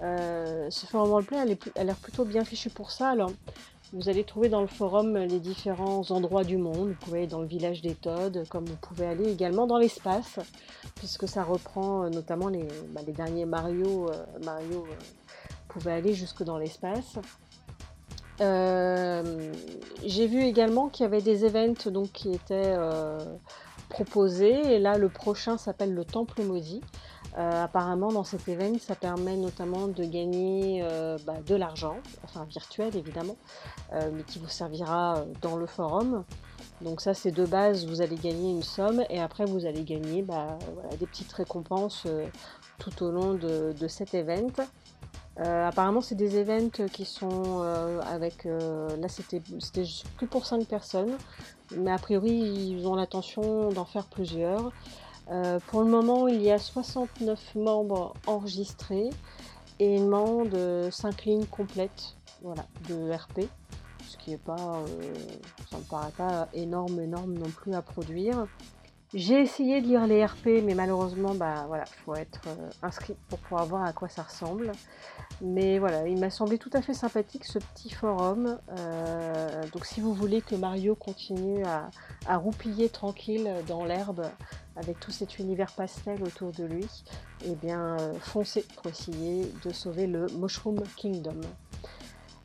ce 0.00 0.86
forum 0.86 1.12
roleplay 1.12 1.38
a 1.76 1.84
l'air 1.84 1.96
plutôt 1.96 2.24
bien 2.24 2.44
fichu 2.44 2.70
pour 2.70 2.90
ça. 2.90 3.10
Alors, 3.10 3.30
vous 3.92 4.08
allez 4.08 4.24
trouver 4.24 4.48
dans 4.48 4.62
le 4.62 4.66
forum 4.66 5.16
les 5.16 5.38
différents 5.38 6.10
endroits 6.10 6.44
du 6.44 6.56
monde. 6.56 6.88
Vous 6.88 7.04
pouvez 7.04 7.18
aller 7.18 7.26
dans 7.26 7.40
le 7.40 7.46
village 7.46 7.82
des 7.82 7.94
Toads, 7.94 8.44
comme 8.48 8.64
vous 8.64 8.76
pouvez 8.76 9.06
aller 9.06 9.30
également 9.30 9.66
dans 9.66 9.78
l'espace, 9.78 10.38
puisque 10.94 11.28
ça 11.28 11.42
reprend 11.44 12.04
euh, 12.04 12.08
notamment 12.08 12.48
les, 12.48 12.66
bah, 12.90 13.02
les 13.06 13.12
derniers 13.12 13.44
Mario. 13.44 14.08
euh, 14.10 14.24
Mario 14.44 14.86
euh, 14.90 14.94
pouvait 15.68 15.92
aller 15.92 16.14
jusque 16.14 16.42
dans 16.42 16.58
l'espace. 16.58 17.18
Euh, 18.40 19.52
J'ai 20.04 20.26
vu 20.26 20.42
également 20.42 20.88
qu'il 20.88 21.04
y 21.04 21.06
avait 21.06 21.20
des 21.22 21.44
events 21.44 21.90
donc, 21.90 22.12
qui 22.12 22.32
étaient 22.32 22.74
euh, 22.76 23.18
proposés. 23.88 24.74
Et 24.74 24.78
là, 24.78 24.96
le 24.96 25.08
prochain 25.10 25.58
s'appelle 25.58 25.94
le 25.94 26.04
Temple 26.04 26.42
Maudit. 26.42 26.82
Euh, 27.38 27.64
apparemment, 27.64 28.12
dans 28.12 28.24
cet 28.24 28.46
event, 28.48 28.78
ça 28.78 28.94
permet 28.94 29.36
notamment 29.36 29.88
de 29.88 30.04
gagner 30.04 30.82
euh, 30.82 31.16
bah, 31.26 31.36
de 31.46 31.54
l'argent, 31.54 31.96
enfin 32.24 32.44
virtuel 32.44 32.94
évidemment, 32.94 33.36
euh, 33.94 34.10
mais 34.12 34.22
qui 34.22 34.38
vous 34.38 34.48
servira 34.48 35.24
dans 35.40 35.56
le 35.56 35.66
forum. 35.66 36.24
Donc 36.82 37.00
ça, 37.00 37.14
c'est 37.14 37.30
de 37.30 37.46
base, 37.46 37.86
vous 37.86 38.02
allez 38.02 38.16
gagner 38.16 38.50
une 38.50 38.62
somme 38.62 39.02
et 39.08 39.18
après, 39.18 39.46
vous 39.46 39.64
allez 39.64 39.82
gagner 39.82 40.22
bah, 40.22 40.58
des 40.98 41.06
petites 41.06 41.32
récompenses 41.32 42.06
tout 42.78 43.02
au 43.02 43.10
long 43.10 43.34
de, 43.34 43.88
cet 43.88 44.14
event. 44.14 44.50
Apparemment, 45.36 46.02
c'est 46.02 46.16
des 46.16 46.36
events 46.36 46.86
qui 46.92 47.04
sont 47.04 47.62
avec. 48.04 48.44
là, 48.44 49.08
c'était 49.08 49.40
plus 50.16 50.26
pour 50.26 50.44
5 50.44 50.66
personnes, 50.66 51.16
mais 51.76 51.92
a 51.92 51.98
priori, 51.98 52.32
ils 52.32 52.86
ont 52.86 52.96
l'intention 52.96 53.70
d'en 53.70 53.84
faire 53.84 54.06
plusieurs. 54.06 54.72
Euh, 55.30 55.58
pour 55.68 55.82
le 55.82 55.88
moment, 55.88 56.28
il 56.28 56.42
y 56.42 56.50
a 56.50 56.58
69 56.58 57.54
membres 57.54 58.14
enregistrés 58.26 59.10
et 59.78 59.96
une 59.96 60.48
de 60.48 60.88
5 60.90 61.24
lignes 61.24 61.46
complètes 61.46 62.16
voilà, 62.42 62.66
de 62.88 63.12
RP, 63.12 63.48
ce 64.06 64.16
qui 64.16 64.32
est 64.32 64.42
pas. 64.42 64.56
euh, 64.56 65.14
ça 65.70 65.78
me 65.78 65.82
paraît 65.84 66.12
pas 66.16 66.48
énorme, 66.52 67.00
énorme 67.00 67.34
non 67.34 67.50
plus 67.50 67.74
à 67.74 67.82
produire. 67.82 68.46
J'ai 69.14 69.40
essayé 69.40 69.82
de 69.82 69.86
lire 69.88 70.06
les 70.06 70.24
RP, 70.24 70.62
mais 70.64 70.74
malheureusement, 70.74 71.34
bah 71.34 71.64
voilà, 71.68 71.84
faut 71.84 72.14
être 72.14 72.40
euh, 72.46 72.70
inscrit 72.82 73.14
pour 73.28 73.38
pouvoir 73.40 73.66
voir 73.66 73.84
à 73.84 73.92
quoi 73.92 74.08
ça 74.08 74.22
ressemble. 74.22 74.72
Mais 75.42 75.78
voilà, 75.78 76.08
il 76.08 76.18
m'a 76.18 76.30
semblé 76.30 76.56
tout 76.56 76.70
à 76.72 76.80
fait 76.80 76.94
sympathique 76.94 77.44
ce 77.44 77.58
petit 77.58 77.90
forum. 77.90 78.58
Euh, 78.78 79.62
donc 79.72 79.84
si 79.84 80.00
vous 80.00 80.14
voulez 80.14 80.40
que 80.40 80.54
Mario 80.54 80.94
continue 80.94 81.62
à 81.64 82.36
roupiller 82.36 82.88
tranquille 82.88 83.52
dans 83.66 83.84
l'herbe 83.84 84.24
avec 84.76 85.00
tout 85.00 85.10
cet 85.10 85.38
univers 85.38 85.72
pastel 85.72 86.22
autour 86.22 86.52
de 86.52 86.64
lui, 86.64 86.86
eh 87.44 87.54
bien 87.54 87.96
euh, 87.98 88.12
foncez 88.20 88.64
pour 88.76 88.86
essayer 88.86 89.50
de 89.64 89.72
sauver 89.72 90.06
le 90.06 90.26
Mushroom 90.38 90.82
Kingdom. 90.96 91.40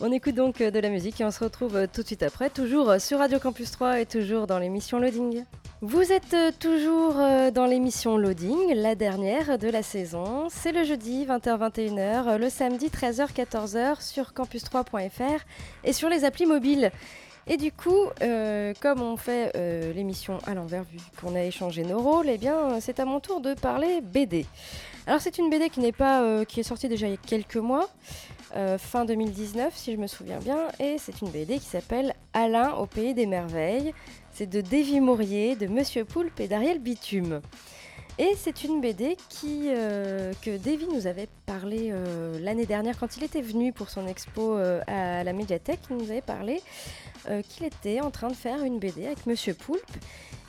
On 0.00 0.10
écoute 0.10 0.34
donc 0.34 0.60
euh, 0.60 0.70
de 0.70 0.80
la 0.80 0.88
musique 0.88 1.20
et 1.20 1.24
on 1.24 1.30
se 1.30 1.44
retrouve 1.44 1.86
tout 1.92 2.02
de 2.02 2.06
suite 2.06 2.22
après, 2.22 2.50
toujours 2.50 2.94
sur 2.98 3.18
Radio 3.18 3.38
Campus 3.38 3.70
3 3.70 4.00
et 4.00 4.06
toujours 4.06 4.46
dans 4.46 4.58
l'émission 4.58 4.98
Loading. 4.98 5.44
Vous 5.86 6.12
êtes 6.12 6.58
toujours 6.60 7.16
dans 7.52 7.66
l'émission 7.66 8.16
Loading, 8.16 8.72
la 8.74 8.94
dernière 8.94 9.58
de 9.58 9.68
la 9.68 9.82
saison. 9.82 10.48
C'est 10.48 10.72
le 10.72 10.82
jeudi 10.82 11.26
20h-21h, 11.26 12.28
euh, 12.28 12.38
le 12.38 12.48
samedi 12.48 12.86
13h-14h 12.86 14.00
sur 14.00 14.32
campus3.fr 14.32 15.44
et 15.84 15.92
sur 15.92 16.08
les 16.08 16.24
applis 16.24 16.46
mobiles. 16.46 16.90
Et 17.46 17.58
du 17.58 17.72
coup, 17.72 18.08
euh, 18.22 18.72
comme 18.80 19.02
on 19.02 19.16
fait 19.16 19.52
euh, 19.54 19.92
l'émission 19.92 20.38
à 20.46 20.54
l'envers, 20.54 20.82
vu 20.84 20.98
qu'on 21.20 21.34
a 21.34 21.42
échangé 21.42 21.84
nos 21.84 22.00
rôles, 22.00 22.28
eh 22.28 22.38
bien, 22.38 22.80
c'est 22.80 23.00
à 23.00 23.04
mon 23.04 23.20
tour 23.20 23.40
de 23.40 23.52
parler 23.52 24.00
BD. 24.00 24.46
Alors, 25.06 25.20
c'est 25.20 25.36
une 25.36 25.50
BD 25.50 25.68
qui 25.68 25.80
n'est 25.80 25.92
pas, 25.92 26.22
euh, 26.22 26.44
qui 26.44 26.60
est 26.60 26.64
sortie 26.64 26.88
déjà 26.88 27.06
il 27.06 27.10
y 27.10 27.14
a 27.14 27.18
quelques 27.18 27.56
mois, 27.56 27.88
fin 28.78 29.04
2019, 29.04 29.76
si 29.76 29.90
je 29.90 29.96
me 29.96 30.06
souviens 30.06 30.38
bien, 30.38 30.68
et 30.78 30.96
c'est 30.98 31.20
une 31.22 31.28
BD 31.28 31.58
qui 31.58 31.66
s'appelle 31.66 32.14
Alain 32.32 32.74
au 32.74 32.86
pays 32.86 33.12
des 33.12 33.26
merveilles. 33.26 33.92
C'est 34.32 34.46
de 34.46 34.60
Davy 34.60 35.00
Maurier, 35.00 35.56
de 35.56 35.66
Monsieur 35.66 36.04
Poulpe 36.04 36.38
et 36.38 36.46
d'Ariel 36.46 36.78
Bitume. 36.78 37.40
Et 38.18 38.34
c'est 38.36 38.62
une 38.62 38.80
BD 38.80 39.16
euh, 39.44 40.32
que 40.40 40.56
Davy 40.56 40.86
nous 40.86 41.08
avait 41.08 41.28
parlé 41.46 41.90
euh, 41.90 42.38
l'année 42.40 42.64
dernière 42.64 42.96
quand 42.96 43.16
il 43.16 43.24
était 43.24 43.42
venu 43.42 43.72
pour 43.72 43.90
son 43.90 44.06
expo 44.06 44.56
euh, 44.56 44.80
à 44.86 45.24
la 45.24 45.32
médiathèque. 45.32 45.80
Il 45.90 45.96
nous 45.96 46.10
avait 46.10 46.22
parlé 46.22 46.62
qu'il 47.48 47.64
était 47.64 48.02
en 48.02 48.10
train 48.10 48.28
de 48.28 48.34
faire 48.34 48.62
une 48.62 48.78
BD 48.78 49.06
avec 49.06 49.24
Monsieur 49.24 49.54
Poulpe. 49.54 49.80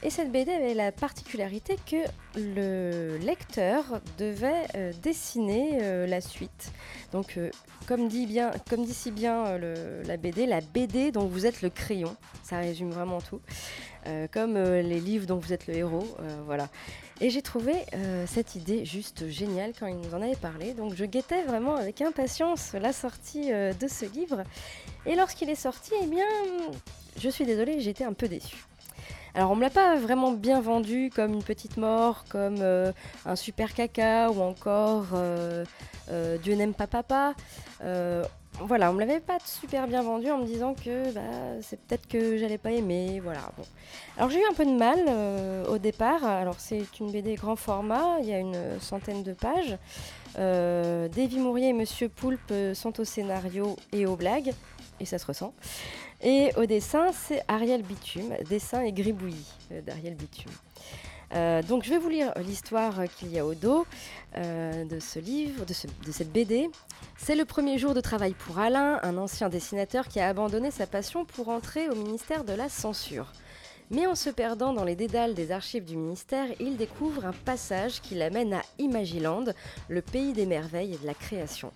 Et 0.06 0.12
cette 0.12 0.32
BD 0.32 0.52
avait 0.52 0.76
la 0.76 0.92
particularité 0.92 1.78
que 1.84 1.96
le 2.36 3.18
lecteur 3.18 4.02
devait 4.20 4.68
euh, 4.76 4.94
dessiner 5.02 5.80
euh, 5.82 6.06
la 6.06 6.22
suite. 6.22 6.72
Donc, 7.12 7.38
euh, 7.38 7.50
comme, 7.88 8.08
dit 8.08 8.28
si 8.92 9.10
bien 9.10 9.58
la 9.58 10.18
BD, 10.18 10.46
la 10.46 10.62
BD 10.62 11.12
dont 11.12 11.26
vous 11.26 11.48
êtes 11.48 11.64
le 11.64 11.72
crayon, 11.72 12.16
ça 12.44 12.60
résume 12.60 12.92
vraiment 12.92 13.20
tout. 13.20 13.42
Comme 14.32 14.56
les 14.56 15.00
livres 15.00 15.26
dont 15.26 15.38
vous 15.38 15.52
êtes 15.52 15.66
le 15.66 15.76
héros, 15.76 16.06
voilà. 16.46 16.70
Et 17.22 17.32
j'ai 17.32 17.42
trouvé 17.42 17.74
cette 18.28 18.54
idée 18.54 18.86
juste 18.86 19.28
géniale 19.30 19.74
quand 19.80 19.88
il 19.88 19.96
nous 19.96 20.14
en 20.14 20.22
avait 20.22 20.36
parlé. 20.36 20.76
Donc 20.76 20.94
je 20.94 21.06
guettais 21.06 21.42
vraiment 21.44 21.76
avec 21.76 22.02
impatience 22.02 22.74
la 22.74 22.94
sortie 22.94 23.50
de 23.50 23.88
ce 23.88 24.06
livre. 24.06 24.44
Et 25.08 25.16
lorsqu'il 25.16 25.50
est 25.50 25.56
sorti, 25.56 25.94
eh 26.04 26.06
bien, 26.06 26.28
je 27.20 27.30
suis 27.30 27.46
désolée, 27.46 27.80
j'étais 27.80 28.04
un 28.04 28.14
peu 28.14 28.28
déçue. 28.28 28.66
Alors 29.36 29.52
on 29.52 29.56
me 29.58 29.62
l'a 29.62 29.70
pas 29.70 29.98
vraiment 29.98 30.32
bien 30.32 30.62
vendu 30.62 31.12
comme 31.14 31.34
une 31.34 31.44
petite 31.44 31.76
mort, 31.76 32.24
comme 32.30 32.56
euh, 32.62 32.94
un 33.26 33.36
super 33.36 33.74
caca 33.74 34.32
ou 34.32 34.42
encore 34.42 35.08
euh, 35.14 35.66
euh, 36.10 36.38
Dieu 36.38 36.56
n'aime 36.56 36.74
pas 36.74 36.88
papa. 36.88 37.34
Voilà, 38.62 38.90
on 38.90 38.94
me 38.94 39.02
l'avait 39.02 39.20
pas 39.20 39.38
super 39.44 39.86
bien 39.86 40.02
vendu 40.02 40.32
en 40.32 40.38
me 40.38 40.46
disant 40.46 40.74
que 40.74 41.12
bah, 41.12 41.22
c'est 41.62 41.78
peut-être 41.78 42.08
que 42.08 42.38
j'allais 42.38 42.58
pas 42.58 42.72
aimer. 42.72 43.20
Voilà. 43.22 43.42
Alors 44.16 44.30
j'ai 44.30 44.40
eu 44.40 44.46
un 44.50 44.54
peu 44.54 44.64
de 44.64 44.72
mal 44.72 45.00
au 45.68 45.78
départ. 45.78 46.24
Alors 46.24 46.56
c'est 46.58 46.86
une 47.02 47.12
BD 47.12 47.36
grand 47.36 47.58
format, 47.58 48.20
il 48.22 48.30
y 48.30 48.34
a 48.34 48.40
une 48.40 48.80
centaine 48.80 49.24
de 49.24 49.34
pages. 49.34 49.78
Davy 50.38 51.40
Mourier 51.40 51.70
et 51.70 51.74
Monsieur 51.74 52.08
Poulpe 52.08 52.54
sont 52.74 52.98
au 53.02 53.04
scénario 53.04 53.76
et 53.92 54.06
aux 54.06 54.16
blagues, 54.16 54.54
et 55.00 55.06
ça 55.06 55.18
se 55.18 55.26
ressent. 55.26 55.54
Et 56.22 56.52
au 56.58 56.66
dessin, 56.66 57.12
c'est 57.14 57.44
Ariel 57.48 57.82
Bitume, 57.84 58.34
dessin 58.50 58.82
et 58.82 58.92
gribouillis 58.92 59.46
euh, 59.72 59.82
d'Ariel 59.82 60.16
Bitume. 60.16 60.52
Euh, 61.34 61.62
donc 61.64 61.84
je 61.84 61.90
vais 61.90 61.98
vous 61.98 62.10
lire 62.10 62.32
l'histoire 62.38 62.94
qu'il 63.18 63.32
y 63.32 63.40
a 63.40 63.46
au 63.46 63.56
dos 63.56 63.86
euh, 64.38 64.86
de 64.86 65.00
ce 65.00 65.18
livre, 65.20 65.66
de, 65.66 65.74
ce- 65.74 65.88
de 65.88 66.12
cette 66.12 66.32
BD. 66.32 66.70
C'est 67.18 67.36
le 67.36 67.46
premier 67.46 67.78
jour 67.80 67.94
de 67.94 68.02
travail 68.02 68.34
pour 68.34 68.60
Alain, 68.60 69.00
un 69.04 69.18
ancien 69.18 69.50
dessinateur 69.50 70.08
qui 70.08 70.20
a 70.20 70.30
abandonné 70.30 70.70
sa 70.72 70.86
passion 70.86 71.26
pour 71.26 71.50
entrer 71.50 71.90
au 71.90 71.96
ministère 71.96 72.44
de 72.44 72.54
la 72.54 72.70
censure. 72.70 73.32
Mais 73.92 74.08
en 74.08 74.16
se 74.16 74.30
perdant 74.30 74.74
dans 74.74 74.84
les 74.84 74.96
dédales 74.96 75.34
des 75.36 75.52
archives 75.52 75.86
du 75.86 75.96
ministère, 75.96 76.48
il 76.60 76.78
découvre 76.78 77.26
un 77.26 77.34
passage 77.34 78.02
qui 78.02 78.16
l'amène 78.16 78.54
à 78.54 78.62
Imagiland, 78.80 79.46
le 79.90 80.02
pays 80.02 80.34
des 80.34 80.46
merveilles 80.48 80.94
et 80.94 80.98
de 80.98 81.06
la 81.06 81.14
création. 81.14 81.72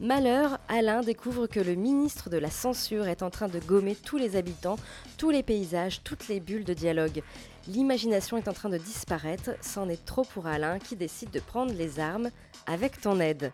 Malheur, 0.00 0.58
Alain 0.68 1.02
découvre 1.02 1.46
que 1.46 1.60
le 1.60 1.76
ministre 1.76 2.28
de 2.28 2.36
la 2.36 2.50
censure 2.50 3.06
est 3.06 3.22
en 3.22 3.30
train 3.30 3.46
de 3.46 3.60
gommer 3.60 3.94
tous 3.94 4.16
les 4.16 4.34
habitants, 4.34 4.76
tous 5.18 5.30
les 5.30 5.44
paysages, 5.44 6.02
toutes 6.02 6.26
les 6.26 6.40
bulles 6.40 6.64
de 6.64 6.74
dialogue. 6.74 7.22
L'imagination 7.68 8.36
est 8.36 8.48
en 8.48 8.52
train 8.52 8.70
de 8.70 8.76
disparaître, 8.76 9.50
c'en 9.60 9.88
est 9.88 10.04
trop 10.04 10.24
pour 10.24 10.48
Alain 10.48 10.80
qui 10.80 10.96
décide 10.96 11.30
de 11.30 11.38
prendre 11.38 11.72
les 11.72 12.00
armes 12.00 12.30
avec 12.66 13.00
ton 13.00 13.20
aide. 13.20 13.52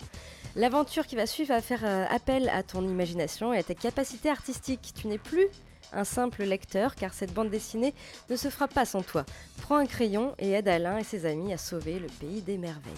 L'aventure 0.57 1.07
qui 1.07 1.15
va 1.15 1.27
suivre 1.27 1.55
va 1.55 1.61
faire 1.61 1.85
euh, 1.85 2.07
appel 2.09 2.49
à 2.49 2.63
ton 2.63 2.83
imagination 2.89 3.53
et 3.53 3.59
à 3.59 3.63
tes 3.63 3.75
capacités 3.75 4.31
artistiques. 4.31 4.95
Tu 4.97 5.09
n'es 5.09 5.19
plus 5.19 5.47
un 5.93 6.05
simple 6.05 6.43
lecteur 6.45 6.95
car 6.95 7.13
cette 7.13 7.35
bande 7.35 7.51
dessinée 7.51 7.93
ne 8.31 8.37
se 8.37 8.49
fera 8.49 8.67
pas 8.67 8.87
sans 8.87 9.03
toi. 9.03 9.27
Prends 9.61 9.77
un 9.77 9.87
crayon 9.87 10.35
et 10.39 10.53
aide 10.53 10.69
Alain 10.69 10.97
et 10.97 11.05
ses 11.05 11.27
amis 11.27 11.53
à 11.53 11.59
sauver 11.59 11.99
le 11.99 12.09
pays 12.09 12.41
des 12.41 12.57
merveilles. 12.57 12.93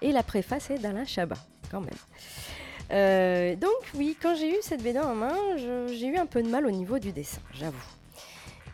Et 0.00 0.12
la 0.12 0.22
préface 0.22 0.70
est 0.70 0.78
d'Alain 0.78 1.04
Chabat, 1.04 1.44
quand 1.70 1.80
même. 1.80 1.90
Euh, 2.90 3.54
donc 3.56 3.70
oui, 3.94 4.16
quand 4.20 4.34
j'ai 4.34 4.50
eu 4.50 4.58
cette 4.62 4.82
BD 4.82 4.98
en 4.98 5.14
main, 5.14 5.36
j'ai 5.56 6.06
eu 6.06 6.16
un 6.16 6.26
peu 6.26 6.42
de 6.42 6.48
mal 6.48 6.66
au 6.66 6.70
niveau 6.70 6.98
du 6.98 7.12
dessin, 7.12 7.40
j'avoue. 7.54 7.76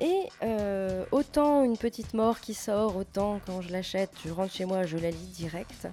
Et 0.01 0.29
euh, 0.43 1.05
autant 1.13 1.63
une 1.63 1.77
petite 1.77 2.15
mort 2.15 2.41
qui 2.41 2.55
sort, 2.55 2.97
autant 2.97 3.41
quand 3.47 3.61
je 3.61 3.71
l'achète, 3.71 4.11
je 4.25 4.33
rentre 4.33 4.53
chez 4.53 4.65
moi, 4.65 4.85
je 4.85 4.97
la 4.97 5.11
lis 5.11 5.33
direct, 5.37 5.89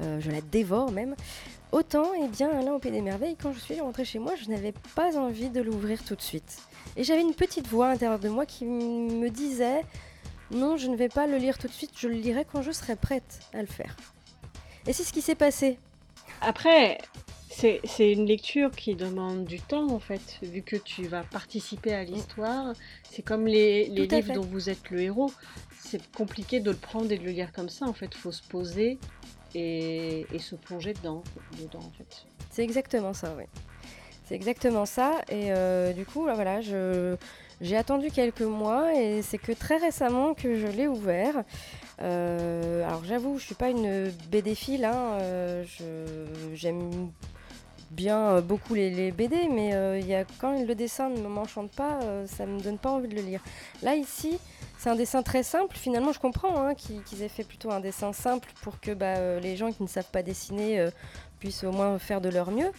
euh, 0.00 0.20
je 0.20 0.30
la 0.30 0.40
dévore 0.40 0.90
même. 0.90 1.14
Autant, 1.72 2.12
eh 2.22 2.28
bien, 2.28 2.50
Alain 2.50 2.72
au 2.72 2.78
Pays 2.78 2.92
des 2.92 3.00
Merveilles, 3.00 3.36
quand 3.40 3.52
je 3.52 3.60
suis 3.60 3.80
rentrée 3.80 4.04
chez 4.04 4.18
moi, 4.18 4.34
je 4.36 4.50
n'avais 4.50 4.74
pas 4.94 5.16
envie 5.16 5.50
de 5.50 5.60
l'ouvrir 5.60 6.02
tout 6.04 6.16
de 6.16 6.22
suite. 6.22 6.58
Et 6.96 7.04
j'avais 7.04 7.22
une 7.22 7.34
petite 7.34 7.68
voix 7.68 7.88
à 7.88 7.92
l'intérieur 7.92 8.18
de 8.18 8.28
moi 8.28 8.44
qui 8.44 8.64
me 8.64 9.28
disait 9.28 9.84
non, 10.50 10.76
je 10.76 10.88
ne 10.88 10.96
vais 10.96 11.08
pas 11.08 11.26
le 11.26 11.36
lire 11.36 11.58
tout 11.58 11.68
de 11.68 11.72
suite, 11.72 11.92
je 11.96 12.08
le 12.08 12.14
lirai 12.14 12.44
quand 12.50 12.62
je 12.62 12.72
serai 12.72 12.96
prête 12.96 13.40
à 13.54 13.60
le 13.60 13.68
faire. 13.68 13.96
Et 14.86 14.92
c'est 14.92 15.04
ce 15.04 15.12
qui 15.12 15.22
s'est 15.22 15.36
passé. 15.36 15.78
Après, 16.40 16.98
c'est 17.52 17.80
c'est 17.84 18.12
une 18.12 18.26
lecture 18.26 18.70
qui 18.70 18.94
demande 18.94 19.44
du 19.44 19.60
temps 19.60 19.90
en 19.90 19.98
fait, 19.98 20.38
vu 20.42 20.62
que 20.62 20.76
tu 20.76 21.06
vas 21.06 21.24
participer 21.24 21.92
à 21.92 22.04
l'histoire. 22.04 22.72
C'est 23.10 23.22
comme 23.22 23.46
les, 23.46 23.86
les 23.88 24.06
livres 24.06 24.28
fait. 24.28 24.32
dont 24.34 24.44
vous 24.44 24.70
êtes 24.70 24.88
le 24.90 25.00
héros. 25.02 25.32
C'est 25.78 26.00
compliqué 26.12 26.60
de 26.60 26.70
le 26.70 26.76
prendre 26.76 27.10
et 27.10 27.18
de 27.18 27.24
le 27.24 27.30
lire 27.32 27.52
comme 27.52 27.68
ça. 27.68 27.86
En 27.86 27.92
fait, 27.92 28.14
faut 28.14 28.30
se 28.32 28.42
poser 28.42 28.98
et, 29.54 30.26
et 30.32 30.38
se 30.38 30.54
plonger 30.54 30.94
dedans, 30.94 31.22
dedans 31.60 31.80
en 31.80 31.90
fait. 31.98 32.24
C'est 32.50 32.62
exactement 32.62 33.12
ça, 33.12 33.34
oui. 33.36 33.44
C'est 34.26 34.36
exactement 34.36 34.86
ça. 34.86 35.20
Et 35.28 35.50
euh, 35.52 35.92
du 35.92 36.04
coup, 36.06 36.24
là, 36.26 36.34
voilà, 36.34 36.60
je, 36.60 37.16
j'ai 37.60 37.76
attendu 37.76 38.12
quelques 38.12 38.42
mois 38.42 38.94
et 38.94 39.22
c'est 39.22 39.38
que 39.38 39.50
très 39.50 39.78
récemment 39.78 40.34
que 40.34 40.54
je 40.56 40.68
l'ai 40.68 40.86
ouvert. 40.86 41.42
Euh, 42.00 42.86
alors 42.86 43.04
j'avoue, 43.04 43.38
je 43.38 43.44
suis 43.46 43.54
pas 43.56 43.70
une 43.70 44.08
BD-phile, 44.30 44.84
hein, 44.84 45.18
euh, 45.20 45.64
je- 45.66 46.54
j'aime 46.54 47.10
bien 47.90 48.18
euh, 48.18 48.40
beaucoup 48.40 48.74
les, 48.74 49.12
BD, 49.12 49.48
mais 49.48 49.74
euh, 49.74 49.98
il 49.98 50.06
y 50.06 50.14
a, 50.14 50.24
quand 50.38 50.64
le 50.64 50.74
dessin 50.74 51.08
ne 51.08 51.28
m'enchante 51.28 51.70
pas, 51.72 52.00
euh, 52.02 52.26
ça 52.26 52.46
me 52.46 52.60
donne 52.60 52.78
pas 52.78 52.90
envie 52.90 53.08
de 53.08 53.14
le 53.14 53.22
lire. 53.22 53.42
Là, 53.82 53.94
ici, 53.94 54.38
c'est 54.78 54.90
un 54.90 54.94
dessin 54.96 55.22
très 55.22 55.42
simple. 55.42 55.76
Finalement, 55.76 56.12
je 56.12 56.20
comprends 56.20 56.58
hein, 56.58 56.74
qu'ils 56.74 57.22
aient 57.22 57.28
fait 57.28 57.44
plutôt 57.44 57.70
un 57.70 57.80
dessin 57.80 58.12
simple 58.12 58.48
pour 58.62 58.80
que 58.80 58.92
bah, 58.92 59.16
euh, 59.18 59.40
les 59.40 59.56
gens 59.56 59.72
qui 59.72 59.82
ne 59.82 59.88
savent 59.88 60.10
pas 60.10 60.22
dessiner 60.22 60.80
euh, 60.80 60.90
puissent 61.38 61.64
au 61.64 61.72
moins 61.72 61.98
faire 61.98 62.20
de 62.20 62.28
leur 62.28 62.50
mieux. 62.50 62.70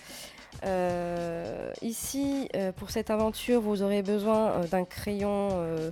Euh, 0.65 1.71
ici, 1.82 2.50
euh, 2.56 2.71
pour 2.71 2.91
cette 2.91 3.10
aventure, 3.10 3.62
vous 3.62 3.82
aurez 3.82 4.02
besoin 4.02 4.52
euh, 4.52 4.67
d'un 4.67 4.86
crayon, 4.86 5.50
euh, 5.54 5.91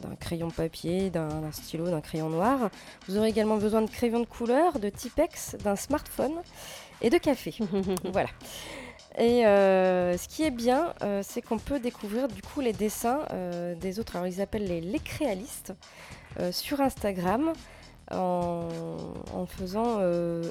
d'un 0.00 0.14
crayon 0.16 0.50
papier, 0.50 1.10
d'un 1.10 1.28
d'un 1.28 1.52
stylo, 1.52 1.90
d'un 1.90 2.00
crayon 2.00 2.28
noir. 2.30 2.70
Vous 3.06 3.16
aurez 3.18 3.28
également 3.28 3.56
besoin 3.56 3.82
de 3.82 3.90
crayons 3.90 4.20
de 4.20 4.26
couleur, 4.26 4.78
de 4.78 4.88
Tipex, 4.88 5.56
d'un 5.62 5.76
smartphone 5.76 6.34
et 7.00 7.10
de 7.10 7.18
café. 7.18 7.54
voilà. 8.12 8.28
Et 9.18 9.44
euh, 9.46 10.16
ce 10.16 10.28
qui 10.28 10.44
est 10.44 10.52
bien, 10.52 10.94
euh, 11.02 11.22
c'est 11.24 11.42
qu'on 11.42 11.58
peut 11.58 11.80
découvrir 11.80 12.28
du 12.28 12.40
coup 12.40 12.60
les 12.60 12.72
dessins 12.72 13.20
euh, 13.32 13.74
des 13.74 13.98
autres. 13.98 14.14
Alors 14.14 14.28
ils 14.28 14.34
s'appellent 14.34 14.68
les 14.68 14.80
lécréalistes 14.80 15.74
sur 16.52 16.80
Instagram 16.80 17.52
en, 18.12 18.68
en 19.34 19.46
faisant 19.46 19.98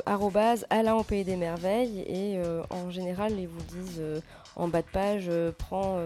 arrobase 0.05 0.65
Alain 0.69 0.95
au 0.95 1.03
pays 1.03 1.23
des 1.23 1.37
merveilles 1.37 1.99
et 1.99 2.41
en 2.71 2.89
général 2.89 3.39
ils 3.39 3.47
vous 3.47 3.61
disent 3.61 4.03
en 4.57 4.67
bas 4.67 4.81
de 4.81 4.87
page 4.87 5.31
prends 5.57 5.97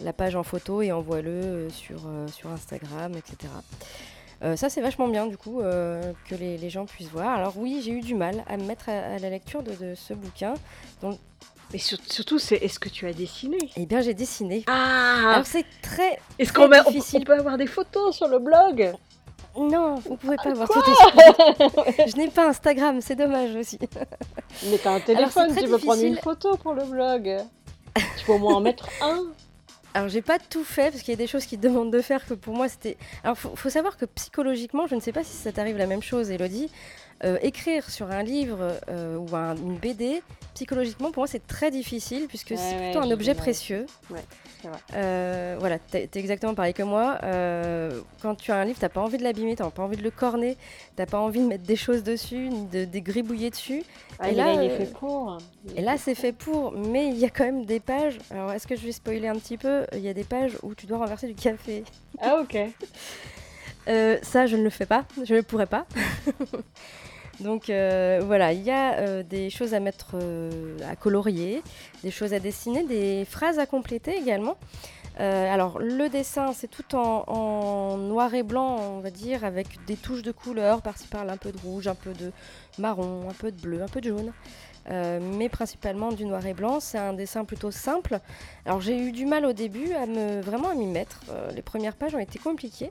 la 0.00 0.12
page 0.12 0.36
en 0.36 0.42
photo 0.42 0.82
et 0.82 0.92
envoie-le 0.92 1.68
sur, 1.70 2.02
sur 2.30 2.50
Instagram, 2.50 3.12
etc. 3.16 3.48
Euh, 4.42 4.54
ça 4.56 4.68
c'est 4.68 4.80
vachement 4.82 5.08
bien 5.08 5.26
du 5.26 5.36
coup 5.38 5.60
euh, 5.60 6.12
que 6.28 6.34
les, 6.34 6.58
les 6.58 6.70
gens 6.70 6.84
puissent 6.86 7.08
voir. 7.10 7.30
Alors 7.38 7.54
oui 7.56 7.80
j'ai 7.84 7.92
eu 7.92 8.00
du 8.00 8.14
mal 8.14 8.44
à 8.48 8.56
me 8.56 8.64
mettre 8.64 8.88
à, 8.88 8.92
à 9.14 9.18
la 9.18 9.30
lecture 9.30 9.62
de, 9.62 9.72
de 9.72 9.94
ce 9.94 10.12
bouquin. 10.14 10.54
Mais 11.72 11.78
sur- 11.78 11.98
surtout, 12.08 12.38
c'est 12.38 12.56
est-ce 12.56 12.78
que 12.78 12.88
tu 12.88 13.08
as 13.08 13.12
dessiné? 13.12 13.58
Eh 13.76 13.86
bien 13.86 14.00
j'ai 14.00 14.14
dessiné. 14.14 14.62
Ah 14.68 15.32
Alors 15.34 15.46
c'est 15.46 15.64
très... 15.82 16.20
Est-ce 16.38 16.52
qu'on 16.52 16.68
difficile. 16.68 17.20
on 17.22 17.24
peut 17.24 17.34
avoir 17.38 17.56
des 17.56 17.66
photos 17.66 18.14
sur 18.14 18.28
le 18.28 18.38
blog? 18.38 18.92
Non, 19.58 19.96
vous 19.96 20.16
pouvez 20.16 20.36
pas 20.36 20.52
voir 20.52 20.68
quoi 20.68 20.82
tout 20.82 20.90
est- 20.90 22.06
Je 22.10 22.16
n'ai 22.16 22.28
pas 22.28 22.46
Instagram, 22.48 23.00
c'est 23.00 23.16
dommage 23.16 23.54
aussi. 23.56 23.78
Mais 24.70 24.78
t'as 24.78 24.90
un 24.90 24.92
Alors, 24.94 25.04
téléphone, 25.06 25.48
très 25.50 25.62
tu 25.62 25.68
peux 25.68 25.78
prendre 25.78 26.02
une 26.04 26.18
photo 26.18 26.56
pour 26.58 26.74
le 26.74 26.84
blog. 26.84 27.36
Tu 28.18 28.24
peux 28.26 28.32
au 28.32 28.38
moins 28.38 28.56
en 28.56 28.60
mettre 28.60 28.88
un. 29.02 29.24
Alors 29.96 30.10
j'ai 30.10 30.20
pas 30.20 30.38
tout 30.38 30.62
fait 30.62 30.90
parce 30.90 31.00
qu'il 31.02 31.12
y 31.12 31.14
a 31.14 31.16
des 31.16 31.26
choses 31.26 31.46
qui 31.46 31.56
demandent 31.66 31.90
de 31.90 32.02
faire 32.02 32.26
que 32.26 32.34
pour 32.34 32.54
moi 32.54 32.68
c'était. 32.68 32.98
Alors 33.24 33.38
faut, 33.38 33.56
faut 33.56 33.70
savoir 33.70 33.96
que 33.96 34.04
psychologiquement, 34.04 34.86
je 34.86 34.94
ne 34.94 35.00
sais 35.00 35.10
pas 35.10 35.24
si 35.24 35.32
ça 35.32 35.52
t'arrive 35.52 35.78
la 35.78 35.86
même 35.86 36.02
chose, 36.02 36.30
Elodie. 36.30 36.68
Euh, 37.24 37.38
écrire 37.42 37.88
sur 37.90 38.10
un 38.10 38.22
livre 38.22 38.78
euh, 38.88 39.16
ou 39.16 39.34
un- 39.34 39.56
une 39.56 39.76
BD, 39.78 40.22
psychologiquement 40.54 41.10
pour 41.12 41.22
moi 41.22 41.26
c'est 41.26 41.46
très 41.46 41.70
difficile 41.70 42.26
puisque 42.28 42.50
Ouais, 42.50 42.56
c'est 42.56 42.76
ouais, 42.76 42.90
plutôt 42.90 43.04
un 43.04 43.08
je- 43.08 43.14
objet 43.14 43.34
précieux. 43.34 43.86
Ouais. 44.10 44.20
Euh, 44.94 45.56
voilà, 45.60 45.78
t'es 45.78 46.08
t'es 46.08 46.18
exactement 46.18 46.54
pareil 46.54 46.74
que 46.74 46.82
moi. 46.82 47.18
Quand 48.20 48.34
tu 48.34 48.50
as 48.50 48.56
un 48.56 48.64
livre, 48.64 48.78
t'as 48.80 48.88
pas 48.88 49.00
envie 49.00 49.16
de 49.18 49.22
l'abîmer, 49.22 49.54
t'as 49.54 49.70
pas 49.70 49.82
envie 49.82 49.96
de 49.96 50.02
le 50.02 50.10
corner, 50.10 50.56
t'as 50.96 51.06
pas 51.06 51.20
envie 51.20 51.40
de 51.40 51.46
mettre 51.46 51.64
des 51.64 51.76
choses 51.76 52.02
dessus, 52.02 52.48
ni 52.48 52.66
de 52.66 52.84
des 52.84 53.00
gribouiller 53.00 53.50
dessus. 53.50 53.84
Ah, 54.18 54.30
Et 54.30 54.34
là, 54.34 54.54
il 54.54 54.62
est 54.70 54.76
fait 54.76 54.92
pour. 54.92 55.38
Il 55.66 55.78
Et 55.78 55.82
là, 55.82 55.96
c'est 55.98 56.14
fait 56.16 56.32
pour, 56.32 56.72
mais 56.72 57.08
il 57.08 57.18
y 57.18 57.24
a 57.24 57.30
quand 57.30 57.44
même 57.44 57.64
des 57.64 57.78
pages. 57.80 58.18
Alors, 58.30 58.50
est-ce 58.52 58.66
que 58.66 58.74
je 58.76 58.80
vais 58.84 58.92
spoiler 58.92 59.28
un 59.28 59.36
petit 59.36 59.56
peu? 59.58 59.84
Il 59.92 60.00
y 60.00 60.08
a 60.08 60.14
des 60.14 60.24
pages 60.24 60.56
où 60.62 60.74
tu 60.74 60.86
dois 60.86 60.98
renverser 60.98 61.28
du 61.28 61.34
café. 61.34 61.84
Ah, 62.20 62.40
ok. 62.42 62.56
Euh, 63.88 64.18
ça, 64.22 64.46
je 64.46 64.56
ne 64.56 64.62
le 64.62 64.70
fais 64.70 64.86
pas, 64.86 65.04
je 65.24 65.34
ne 65.34 65.40
pourrais 65.40 65.66
pas. 65.66 65.86
Donc 67.40 67.68
euh, 67.68 68.20
voilà, 68.24 68.52
il 68.52 68.62
y 68.62 68.70
a 68.70 68.94
euh, 68.94 69.22
des 69.22 69.50
choses 69.50 69.74
à 69.74 69.80
mettre 69.80 70.16
à 70.88 70.96
colorier, 70.96 71.62
des 72.02 72.10
choses 72.10 72.32
à 72.32 72.40
dessiner, 72.40 72.84
des 72.84 73.24
phrases 73.26 73.58
à 73.58 73.66
compléter 73.66 74.16
également. 74.16 74.56
Alors 75.18 75.78
le 75.78 76.10
dessin, 76.10 76.52
c'est 76.52 76.68
tout 76.68 76.94
en, 76.94 77.96
noir 77.96 78.34
et 78.34 78.42
blanc, 78.42 78.76
on 78.78 79.00
va 79.00 79.10
dire, 79.10 79.46
avec 79.46 79.66
des 79.86 79.96
touches 79.96 80.20
de 80.20 80.30
couleur, 80.30 80.82
par-ci 80.82 81.08
par-là, 81.08 81.32
un 81.32 81.36
peu 81.38 81.52
de 81.52 81.58
rouge, 81.58 81.86
un 81.86 81.94
peu 81.94 82.12
de 82.12 82.32
marron, 82.78 83.26
un 83.30 83.32
peu 83.32 83.50
de 83.50 83.58
bleu, 83.58 83.80
un 83.82 83.88
peu 83.88 84.02
de 84.02 84.08
jaune. 84.10 84.32
Mais 84.90 85.48
principalement 85.48 86.12
du 86.12 86.26
noir 86.26 86.44
et 86.44 86.52
blanc. 86.52 86.80
C'est 86.80 86.98
un 86.98 87.14
dessin 87.14 87.46
plutôt 87.46 87.70
simple. 87.70 88.18
Alors 88.66 88.82
j'ai 88.82 88.98
eu 88.98 89.10
du 89.10 89.24
mal 89.24 89.46
au 89.46 89.54
début 89.54 89.94
à 89.94 90.04
me 90.04 90.42
vraiment 90.42 90.74
m'y 90.74 90.86
mettre. 90.86 91.20
Les 91.54 91.62
premières 91.62 91.96
pages 91.96 92.14
ont 92.14 92.18
été 92.18 92.38
compliquées. 92.38 92.90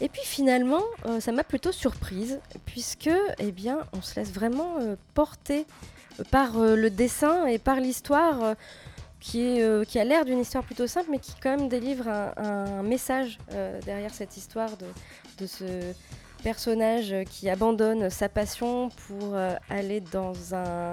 Et 0.00 0.08
puis 0.08 0.22
finalement, 0.24 0.82
euh, 1.06 1.20
ça 1.20 1.32
m'a 1.32 1.44
plutôt 1.44 1.72
surprise 1.72 2.40
puisque, 2.66 3.10
eh 3.38 3.52
bien, 3.52 3.78
on 3.92 4.02
se 4.02 4.16
laisse 4.16 4.30
vraiment 4.30 4.78
euh, 4.78 4.96
porter 5.14 5.66
euh, 6.20 6.24
par 6.30 6.58
le 6.58 6.90
dessin 6.90 7.46
et 7.46 7.58
par 7.58 7.80
l'histoire 7.80 8.54
qui, 9.20 9.60
qui 9.88 9.98
a 9.98 10.04
l'air 10.04 10.24
d'une 10.24 10.38
histoire 10.38 10.62
plutôt 10.62 10.86
simple, 10.86 11.08
mais 11.10 11.18
qui 11.18 11.32
quand 11.42 11.56
même 11.56 11.68
délivre 11.68 12.06
un, 12.08 12.82
message 12.82 13.38
derrière 13.84 14.14
cette 14.14 14.36
histoire 14.36 14.76
de, 14.76 14.86
de 15.38 15.46
ce 15.46 15.64
personnage 16.44 17.14
qui 17.30 17.48
abandonne 17.48 18.08
sa 18.10 18.28
passion 18.28 18.90
pour 19.08 19.34
aller 19.68 20.00
dans 20.00 20.54
un 20.54 20.92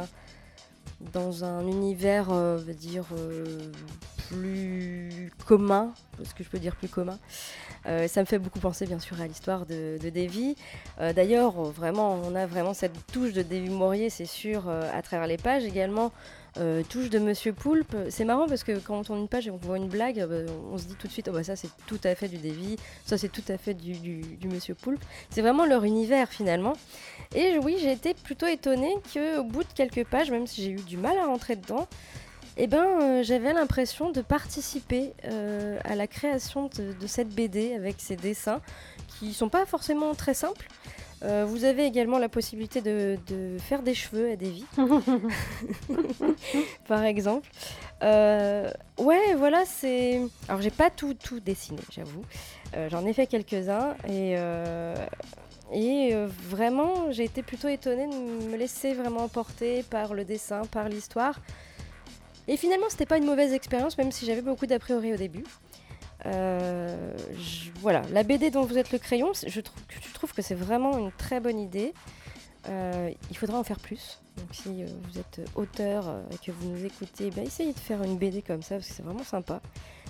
dans 1.11 1.43
un 1.43 1.67
univers, 1.67 2.29
dire, 2.75 3.05
plus 4.29 5.31
commun, 5.45 5.93
est-ce 6.21 6.33
que 6.33 6.43
je 6.43 6.49
peux 6.49 6.59
dire 6.59 6.75
plus 6.75 6.87
commun? 6.87 7.19
Euh, 7.85 8.07
Ça 8.07 8.21
me 8.21 8.25
fait 8.25 8.39
beaucoup 8.39 8.59
penser, 8.59 8.85
bien 8.85 8.99
sûr, 8.99 9.19
à 9.21 9.27
l'histoire 9.27 9.65
de, 9.65 9.97
de 10.01 10.09
Davy. 10.09 10.55
Euh, 11.01 11.13
D'ailleurs, 11.13 11.53
vraiment, 11.63 12.19
on 12.23 12.35
a 12.35 12.45
vraiment 12.45 12.73
cette 12.73 12.93
touche 13.11 13.33
de 13.33 13.41
Davy 13.41 13.69
Maurier, 13.69 14.09
c'est 14.09 14.25
sûr, 14.25 14.63
euh, 14.67 14.89
à 14.93 15.01
travers 15.01 15.27
les 15.27 15.37
pages. 15.37 15.65
Également, 15.65 16.11
touche 16.89 17.09
de 17.09 17.17
Monsieur 17.17 17.51
Poulpe. 17.51 17.95
C'est 18.09 18.25
marrant 18.25 18.45
parce 18.47 18.63
que 18.63 18.77
quand 18.77 18.99
on 18.99 19.03
tourne 19.03 19.19
une 19.21 19.27
page 19.27 19.47
et 19.47 19.49
on 19.51 19.57
voit 19.57 19.77
une 19.77 19.87
blague, 19.87 20.23
on 20.71 20.77
se 20.77 20.83
dit 20.83 20.93
tout 20.93 21.07
de 21.07 21.11
suite, 21.11 21.27
oh, 21.27 21.33
bah, 21.33 21.43
ça 21.43 21.55
c'est 21.55 21.69
tout 21.87 21.99
à 22.03 22.13
fait 22.13 22.27
du 22.27 22.37
Davy, 22.37 22.75
ça 23.05 23.17
c'est 23.17 23.29
tout 23.29 23.41
à 23.47 23.57
fait 23.57 23.73
du, 23.73 23.93
du- 23.93 24.21
du 24.21 24.47
Monsieur 24.47 24.75
Poulpe. 24.75 25.01
C'est 25.31 25.41
vraiment 25.41 25.65
leur 25.65 25.83
univers 25.83 26.29
finalement. 26.29 26.73
Et 27.33 27.57
oui, 27.57 27.77
j'ai 27.81 27.91
été 27.91 28.13
plutôt 28.13 28.45
étonnée 28.45 28.93
qu'au 29.11 29.43
bout 29.43 29.63
de 29.63 29.73
quelques 29.73 30.05
pages, 30.05 30.29
même 30.29 30.45
si 30.45 30.61
j'ai 30.63 30.69
eu 30.69 30.75
du 30.81 30.95
mal 30.97 31.17
à 31.17 31.25
rentrer 31.25 31.55
dedans, 31.55 31.87
eh 32.57 32.67
ben, 32.67 32.83
euh, 32.83 33.23
j'avais 33.23 33.53
l'impression 33.53 34.11
de 34.11 34.21
participer 34.21 35.13
euh, 35.25 35.79
à 35.83 35.95
la 35.95 36.07
création 36.07 36.69
de, 36.77 36.93
de 36.93 37.07
cette 37.07 37.29
BD 37.29 37.73
avec 37.73 37.95
ces 37.97 38.15
dessins 38.15 38.61
qui 39.07 39.33
sont 39.33 39.49
pas 39.49 39.65
forcément 39.65 40.13
très 40.13 40.33
simples. 40.33 40.67
Euh, 41.23 41.45
vous 41.47 41.63
avez 41.63 41.85
également 41.85 42.19
la 42.19 42.27
possibilité 42.27 42.81
de, 42.81 43.17
de 43.27 43.57
faire 43.57 43.81
des 43.81 43.95
cheveux 43.95 44.31
à 44.31 44.35
des 44.35 44.49
vies, 44.49 44.65
par 46.87 47.03
exemple. 47.03 47.49
Ouais, 48.01 49.33
voilà, 49.37 49.63
c'est. 49.65 50.21
Alors, 50.49 50.61
j'ai 50.61 50.69
pas 50.69 50.89
tout, 50.89 51.13
tout 51.13 51.39
dessiné, 51.39 51.79
j'avoue. 51.89 52.23
J'en 52.89 53.05
ai 53.05 53.13
fait 53.13 53.27
quelques-uns 53.27 53.95
et, 54.09 54.35
et 55.73 56.13
euh, 56.13 56.27
vraiment, 56.49 57.11
j'ai 57.11 57.23
été 57.23 57.41
plutôt 57.41 57.67
étonnée 57.67 58.07
de 58.07 58.49
me 58.49 58.57
laisser 58.57 58.93
vraiment 58.93 59.23
emporter 59.23 59.83
par 59.83 60.13
le 60.13 60.23
dessin, 60.23 60.61
par 60.71 60.87
l'histoire. 60.87 61.39
Et 62.47 62.57
finalement, 62.57 62.87
c'était 62.89 63.05
pas 63.05 63.17
une 63.17 63.25
mauvaise 63.25 63.53
expérience, 63.53 63.97
même 63.97 64.11
si 64.11 64.25
j'avais 64.25 64.41
beaucoup 64.41 64.65
d'a 64.65 64.79
priori 64.79 65.13
au 65.13 65.17
début. 65.17 65.43
Euh, 66.25 67.13
voilà, 67.79 68.01
la 68.11 68.23
BD 68.23 68.49
dont 68.49 68.63
vous 68.63 68.77
êtes 68.77 68.91
le 68.91 68.99
crayon, 68.99 69.31
je, 69.45 69.59
trouve 70.13 70.33
que- 70.33 70.41
c'est 70.41 70.55
vraiment 70.55 70.97
une 70.97 71.11
très 71.11 71.39
bonne 71.39 71.59
idée. 71.59 71.93
Euh, 72.69 73.11
il 73.29 73.37
faudra 73.37 73.57
en 73.59 73.63
faire 73.63 73.79
plus. 73.79 74.21
Donc 74.37 74.47
si 74.53 74.83
euh, 74.83 74.87
vous 75.03 75.19
êtes 75.19 75.41
auteur 75.55 76.21
et 76.31 76.37
que 76.37 76.51
vous 76.51 76.69
nous 76.69 76.85
écoutez, 76.85 77.29
ben, 77.29 77.45
essayez 77.45 77.73
de 77.73 77.79
faire 77.79 78.01
une 78.03 78.17
BD 78.17 78.41
comme 78.41 78.61
ça 78.61 78.75
parce 78.75 78.87
que 78.87 78.93
c'est 78.93 79.03
vraiment 79.03 79.23
sympa. 79.23 79.61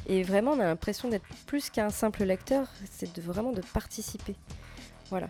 Et 0.07 0.21
vraiment, 0.23 0.51
on 0.51 0.59
a 0.59 0.65
l'impression 0.65 1.09
d'être 1.09 1.25
plus 1.47 1.69
qu'un 1.69 1.89
simple 1.89 2.23
lecteur, 2.23 2.67
c'est 2.91 3.17
vraiment 3.19 3.51
de 3.51 3.61
participer. 3.73 4.35
Voilà. 5.13 5.29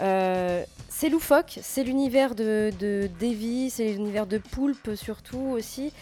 Euh, 0.00 0.64
c'est 0.88 1.10
loufoque, 1.10 1.58
c'est 1.60 1.84
l'univers 1.84 2.34
de, 2.34 2.72
de 2.80 3.10
c'est 3.68 3.92
l'univers 3.92 4.26
de 4.26 4.38
Poulpe 4.38 4.94
surtout 4.94 5.52
aussi. 5.54 5.92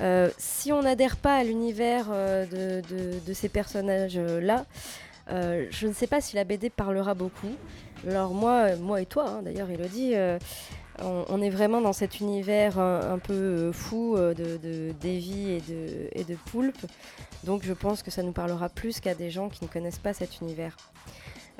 Euh, 0.00 0.30
si 0.38 0.70
on 0.70 0.82
n'adhère 0.82 1.16
pas 1.16 1.34
à 1.34 1.42
l'univers 1.42 2.06
euh, 2.12 2.46
de, 2.46 3.32
ces 3.32 3.48
personnages-là, 3.48 4.64
je 5.28 5.86
ne 5.88 5.92
sais 5.92 6.06
pas 6.06 6.20
si 6.20 6.36
la 6.36 6.44
BD 6.44 6.70
parlera 6.70 7.14
beaucoup. 7.14 7.50
Alors 8.08 8.32
moi, 8.32 8.76
moi 8.76 9.00
et 9.00 9.06
toi, 9.06 9.28
hein, 9.28 9.42
d'ailleurs, 9.42 9.70
Elodie, 9.70 10.14
On, 11.02 11.24
on 11.28 11.42
est 11.42 11.50
vraiment 11.50 11.80
dans 11.80 11.92
cet 11.92 12.20
univers 12.20 12.78
un, 12.78 13.18
peu 13.18 13.72
fou 13.72 14.16
de, 14.16 14.34
de, 14.34 14.92
et 16.12 16.24
de 16.24 16.36
Poulpe. 16.52 16.86
Donc 17.42 17.64
je 17.64 17.72
pense 17.72 18.04
que 18.04 18.12
ça 18.12 18.22
nous 18.22 18.30
parlera 18.30 18.68
plus 18.68 19.00
qu'à 19.00 19.14
des 19.14 19.30
gens 19.32 19.48
qui 19.48 19.64
ne 19.64 19.68
connaissent 19.68 19.98
pas 19.98 20.14
cet 20.14 20.40
univers. 20.40 20.76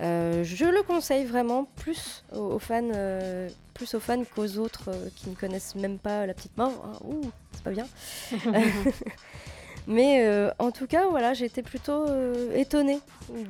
Euh, 0.00 0.42
je 0.44 0.64
le 0.64 0.82
conseille 0.82 1.24
vraiment 1.24 1.64
plus 1.76 2.24
aux, 2.34 2.54
aux 2.54 2.58
fans, 2.58 2.82
euh, 2.94 3.48
plus 3.74 3.94
aux 3.94 4.00
fans 4.00 4.22
qu'aux 4.34 4.56
autres 4.58 4.88
euh, 4.88 5.08
qui 5.16 5.28
ne 5.30 5.34
connaissent 5.34 5.74
même 5.74 5.98
pas 5.98 6.26
la 6.26 6.34
petite 6.34 6.56
mort. 6.56 6.72
hein. 6.84 6.98
Ouh, 7.04 7.30
c'est 7.52 7.62
pas 7.62 7.70
bien. 7.70 7.86
Mais 9.88 10.24
en 10.60 10.70
tout 10.70 10.86
cas, 10.86 11.08
voilà, 11.08 11.34
j'ai 11.34 11.46
été 11.46 11.60
plutôt 11.60 12.06
étonnée 12.54 13.00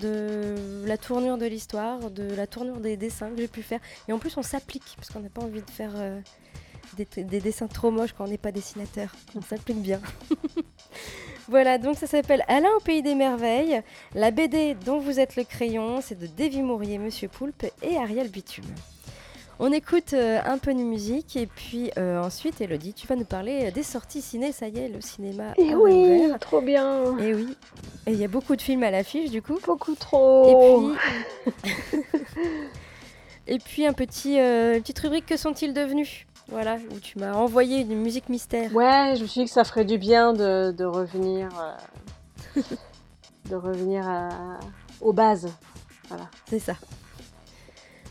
de 0.01 0.83
la 0.87 0.97
tournure 0.97 1.37
de 1.37 1.45
l'histoire, 1.45 2.11
de 2.11 2.35
la 2.35 2.47
tournure 2.47 2.79
des 2.79 2.97
dessins 2.97 3.29
que 3.29 3.37
j'ai 3.37 3.49
pu 3.49 3.63
faire. 3.63 3.81
Et 4.09 4.15
en 4.15 4.19
plus, 4.19 4.35
on 4.39 4.43
s'applique, 4.43 4.95
parce 4.97 5.11
qu'on 5.11 5.21
n'a 5.21 5.29
pas 5.29 5.43
envie 5.43 5.61
de 5.61 5.71
faire 5.71 5.93
des, 6.97 7.25
des 7.25 7.41
dessins 7.41 7.67
trop 7.67 7.91
moches 7.91 8.13
quand 8.13 8.25
on 8.25 8.29
n'est 8.29 8.39
pas 8.39 8.53
dessinateur. 8.53 9.15
On 9.37 9.43
s'applique 9.43 9.81
bien. 9.81 10.01
voilà, 11.49 11.79
donc 11.79 11.97
ça 11.97 12.07
s'appelle 12.07 12.45
Alain 12.49 12.71
au 12.77 12.81
pays 12.81 13.03
des 13.03 13.15
merveilles. 13.15 13.83
La 14.15 14.31
BD 14.31 14.75
dont 14.75 14.99
vous 14.99 15.21
êtes 15.21 15.37
le 15.37 15.45
crayon, 15.45 16.01
c'est 16.01 16.19
de 16.19 16.27
Davy 16.27 16.63
Mourier, 16.63 16.99
Monsieur 16.99 17.29
Poulpe 17.29 17.67
et 17.83 17.97
Ariel 17.97 18.29
Bitume. 18.29 18.65
On 19.65 19.71
écoute 19.71 20.15
euh, 20.15 20.41
un 20.45 20.59
peu 20.59 20.75
de 20.75 20.81
musique 20.81 21.37
et 21.37 21.47
puis 21.47 21.93
euh, 21.97 22.21
ensuite, 22.21 22.61
Elodie, 22.61 22.95
tu 22.95 23.07
vas 23.07 23.15
nous 23.15 23.25
parler 23.25 23.71
des 23.71 23.85
sorties 23.85 24.21
ciné. 24.21 24.51
Ça 24.51 24.67
y 24.67 24.79
est, 24.79 24.89
le 24.89 25.01
cinéma 25.01 25.55
Et 25.57 25.73
a 25.73 25.77
oui, 25.77 26.25
trop 26.41 26.61
bien. 26.61 27.17
Et 27.19 27.33
oui. 27.33 27.57
Et 28.07 28.13
il 28.13 28.19
y 28.19 28.25
a 28.25 28.29
beaucoup 28.29 28.57
de 28.57 28.63
films 28.63 28.83
à 28.83 28.91
l'affiche 28.91 29.31
du 29.31 29.41
coup. 29.41 29.59
Beaucoup 29.65 29.95
trop. 29.95 30.93
Et 31.47 31.55
puis, 31.63 31.63
et 33.47 33.59
puis 33.59 33.87
un 33.87 33.93
petit, 33.93 34.41
euh, 34.41 34.75
une 34.75 34.81
petite 34.81 34.99
rubrique 34.99 35.27
Que 35.27 35.37
sont-ils 35.37 35.73
devenus? 35.73 36.27
Voilà, 36.53 36.77
où 36.95 36.99
tu 37.01 37.19
m'as 37.19 37.33
envoyé 37.33 37.81
une 37.81 37.97
musique 38.01 38.29
mystère. 38.29 38.73
Ouais, 38.75 39.15
je 39.17 39.23
me 39.23 39.27
suis 39.27 39.41
dit 39.41 39.47
que 39.47 39.53
ça 39.53 39.65
ferait 39.65 39.85
du 39.85 39.99
bien 39.99 40.33
de, 40.33 40.71
de 40.71 40.85
revenir, 40.85 41.49
euh, 42.57 42.63
de 43.49 43.57
revenir 43.57 44.07
à- 44.09 44.61
aux 45.01 45.13
bases. 45.13 45.49
Voilà. 46.09 46.29
C'est 46.49 46.59
ça. 46.59 46.75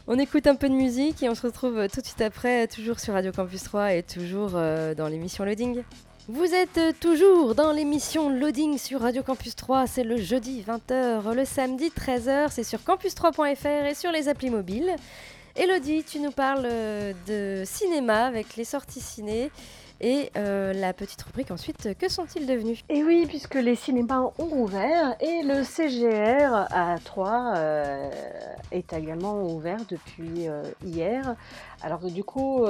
On 0.08 0.18
écoute 0.18 0.48
un 0.48 0.56
peu 0.56 0.68
de 0.68 0.74
musique 0.74 1.22
et 1.24 1.30
on 1.30 1.36
se 1.36 1.44
retrouve 1.46 1.78
euh, 1.78 1.88
tout 1.88 2.02
de 2.02 2.06
suite 2.06 2.22
après, 2.22 2.64
euh, 2.64 2.68
toujours 2.68 3.00
sur 3.00 3.14
Radio 3.14 3.32
Campus 3.32 3.64
3 3.64 3.94
et 3.94 4.04
toujours 4.04 4.52
euh, 4.56 4.96
dans 4.96 5.08
l'émission 5.08 5.46
Loading. 5.46 5.84
Vous 6.28 6.54
êtes 6.54 6.78
euh, 6.80 6.92
toujours 7.00 7.54
dans 7.56 7.72
l'émission 7.72 8.30
Loading 8.30 8.78
sur 8.80 9.02
Radio 9.02 9.22
Campus 9.22 9.56
3, 9.56 9.86
c'est 9.88 10.04
le 10.04 10.18
jeudi 10.18 10.64
20h, 10.68 11.32
le 11.34 11.46
samedi 11.46 11.90
13h, 11.96 12.48
c'est 12.50 12.64
sur 12.64 12.80
campus3.fr 12.80 13.86
et 13.86 13.94
sur 13.94 14.12
les 14.12 14.28
applis 14.28 14.50
mobiles. 14.50 14.96
Elodie, 15.56 16.04
tu 16.04 16.20
nous 16.20 16.32
parles 16.32 16.66
euh, 16.66 17.14
de 17.28 17.64
cinéma 17.66 18.26
avec 18.26 18.56
les 18.56 18.64
sorties 18.64 19.02
ciné 19.02 19.52
et 20.04 20.32
euh, 20.36 20.74
la 20.74 20.94
petite 20.94 21.22
rubrique 21.22 21.52
ensuite, 21.52 21.86
euh, 21.86 21.94
que 21.94 22.10
sont-ils 22.10 22.48
devenus? 22.48 22.84
Et 22.90 23.04
oui, 23.04 23.26
puisque 23.28 23.54
les 23.54 23.76
cinémas 23.76 24.32
ont 24.40 24.52
ouvert 24.52 25.16
et 25.20 25.44
le 25.44 25.64
CGR 25.64 26.66
à 26.72 26.96
Troyes 27.04 27.54
euh, 27.56 28.10
est 28.72 28.94
également 28.94 29.44
ouvert 29.44 29.78
depuis 29.88 30.48
hier. 30.84 31.36
Alors 31.84 32.00
du 32.10 32.24
coup, 32.24 32.66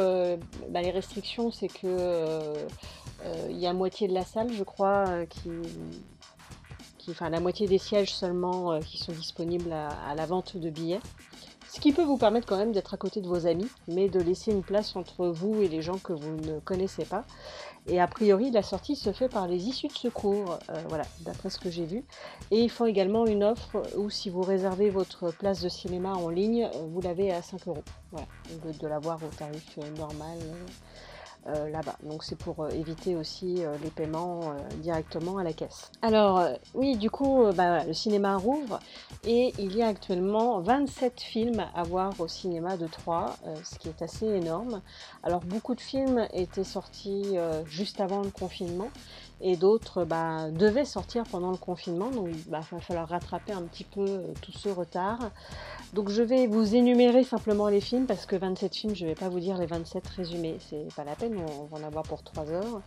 bah, 0.69 0.81
les 0.81 0.91
restrictions, 0.91 1.51
c'est 1.51 1.69
que 1.69 2.53
il 3.49 3.57
y 3.57 3.67
a 3.67 3.73
moitié 3.73 4.07
de 4.07 4.13
la 4.13 4.25
salle, 4.25 4.51
je 4.51 4.63
crois, 4.63 5.05
qui, 5.29 5.49
la 7.21 7.39
moitié 7.39 7.67
des 7.67 7.77
sièges 7.77 8.13
seulement 8.13 8.79
qui 8.79 8.97
sont 8.97 9.11
disponibles 9.13 9.71
à 9.71 10.15
la 10.15 10.25
vente 10.25 10.57
de 10.57 10.69
billets. 10.69 10.99
Ce 11.73 11.79
qui 11.79 11.93
peut 11.93 12.03
vous 12.03 12.17
permettre 12.17 12.47
quand 12.47 12.57
même 12.57 12.73
d'être 12.73 12.93
à 12.93 12.97
côté 12.97 13.21
de 13.21 13.29
vos 13.29 13.47
amis, 13.47 13.69
mais 13.87 14.09
de 14.09 14.19
laisser 14.19 14.51
une 14.51 14.61
place 14.61 14.93
entre 14.97 15.27
vous 15.27 15.61
et 15.61 15.69
les 15.69 15.81
gens 15.81 15.97
que 15.99 16.11
vous 16.11 16.35
ne 16.35 16.59
connaissez 16.59 17.05
pas. 17.05 17.23
Et 17.87 18.01
a 18.01 18.07
priori, 18.07 18.51
la 18.51 18.61
sortie 18.61 18.97
se 18.97 19.13
fait 19.13 19.29
par 19.29 19.47
les 19.47 19.69
issues 19.69 19.87
de 19.87 19.93
secours, 19.93 20.59
euh, 20.69 20.83
voilà, 20.89 21.05
d'après 21.21 21.49
ce 21.49 21.57
que 21.57 21.69
j'ai 21.69 21.85
vu. 21.85 22.03
Et 22.51 22.59
ils 22.59 22.69
font 22.69 22.83
également 22.83 23.25
une 23.25 23.45
offre 23.45 23.83
où 23.95 24.09
si 24.09 24.29
vous 24.29 24.41
réservez 24.41 24.89
votre 24.89 25.31
place 25.31 25.61
de 25.61 25.69
cinéma 25.69 26.11
en 26.11 26.27
ligne, 26.27 26.65
euh, 26.65 26.87
vous 26.89 26.99
l'avez 26.99 27.31
à 27.31 27.41
5 27.41 27.65
euros. 27.69 27.83
Voilà, 28.11 28.27
au 28.49 28.67
lieu 28.67 28.73
de 28.73 28.87
l'avoir 28.87 29.23
au 29.23 29.33
tarif 29.33 29.77
euh, 29.77 29.97
normal 29.97 30.39
euh, 31.47 31.69
là-bas. 31.69 31.95
Donc 32.03 32.23
c'est 32.23 32.37
pour 32.37 32.59
euh, 32.59 32.69
éviter 32.69 33.15
aussi 33.15 33.65
euh, 33.65 33.75
les 33.81 33.89
paiements 33.89 34.53
directement 34.75 35.39
à 35.39 35.43
la 35.43 35.53
caisse. 35.53 35.91
Alors 36.03 36.47
oui, 36.75 36.97
du 36.97 37.09
coup, 37.09 37.45
bah, 37.55 37.83
le 37.83 37.93
cinéma 37.93 38.37
rouvre 38.37 38.79
et 39.25 39.51
il 39.57 39.75
y 39.75 39.81
a 39.81 39.87
actuellement 39.87 40.59
27 40.59 41.19
films 41.19 41.65
à 41.73 41.81
voir 41.83 42.13
au 42.19 42.27
cinéma 42.27 42.77
de 42.77 42.85
Troyes, 42.85 43.35
ce 43.63 43.79
qui 43.79 43.89
est 43.89 44.03
assez 44.03 44.27
énorme. 44.27 44.81
Alors 45.23 45.41
beaucoup 45.41 45.73
de 45.73 45.81
films 45.81 46.27
étaient 46.31 46.63
sortis 46.63 47.35
juste 47.65 48.01
avant 48.01 48.21
le 48.21 48.29
confinement 48.29 48.89
et 49.41 49.55
d'autres 49.55 50.05
bah, 50.05 50.51
devaient 50.51 50.85
sortir 50.85 51.23
pendant 51.23 51.51
le 51.51 51.57
confinement, 51.57 52.09
donc 52.09 52.29
il 52.29 52.51
va 52.51 52.61
falloir 52.61 53.07
rattraper 53.07 53.53
un 53.53 53.63
petit 53.63 53.83
peu 53.83 54.05
euh, 54.07 54.33
tout 54.41 54.51
ce 54.51 54.69
retard. 54.69 55.31
Donc 55.93 56.09
je 56.09 56.21
vais 56.21 56.47
vous 56.47 56.75
énumérer 56.75 57.23
simplement 57.23 57.67
les 57.67 57.81
films 57.81 58.05
parce 58.05 58.25
que 58.25 58.35
27 58.35 58.75
films, 58.75 58.95
je 58.95 59.03
ne 59.03 59.09
vais 59.09 59.15
pas 59.15 59.29
vous 59.29 59.39
dire 59.39 59.57
les 59.57 59.65
27 59.65 60.07
résumés, 60.07 60.57
c'est 60.69 60.93
pas 60.95 61.03
la 61.03 61.15
peine, 61.15 61.35
on 61.37 61.65
va 61.65 61.83
en 61.83 61.87
avoir 61.87 62.03
pour 62.03 62.23
3 62.23 62.49
heures. 62.51 62.81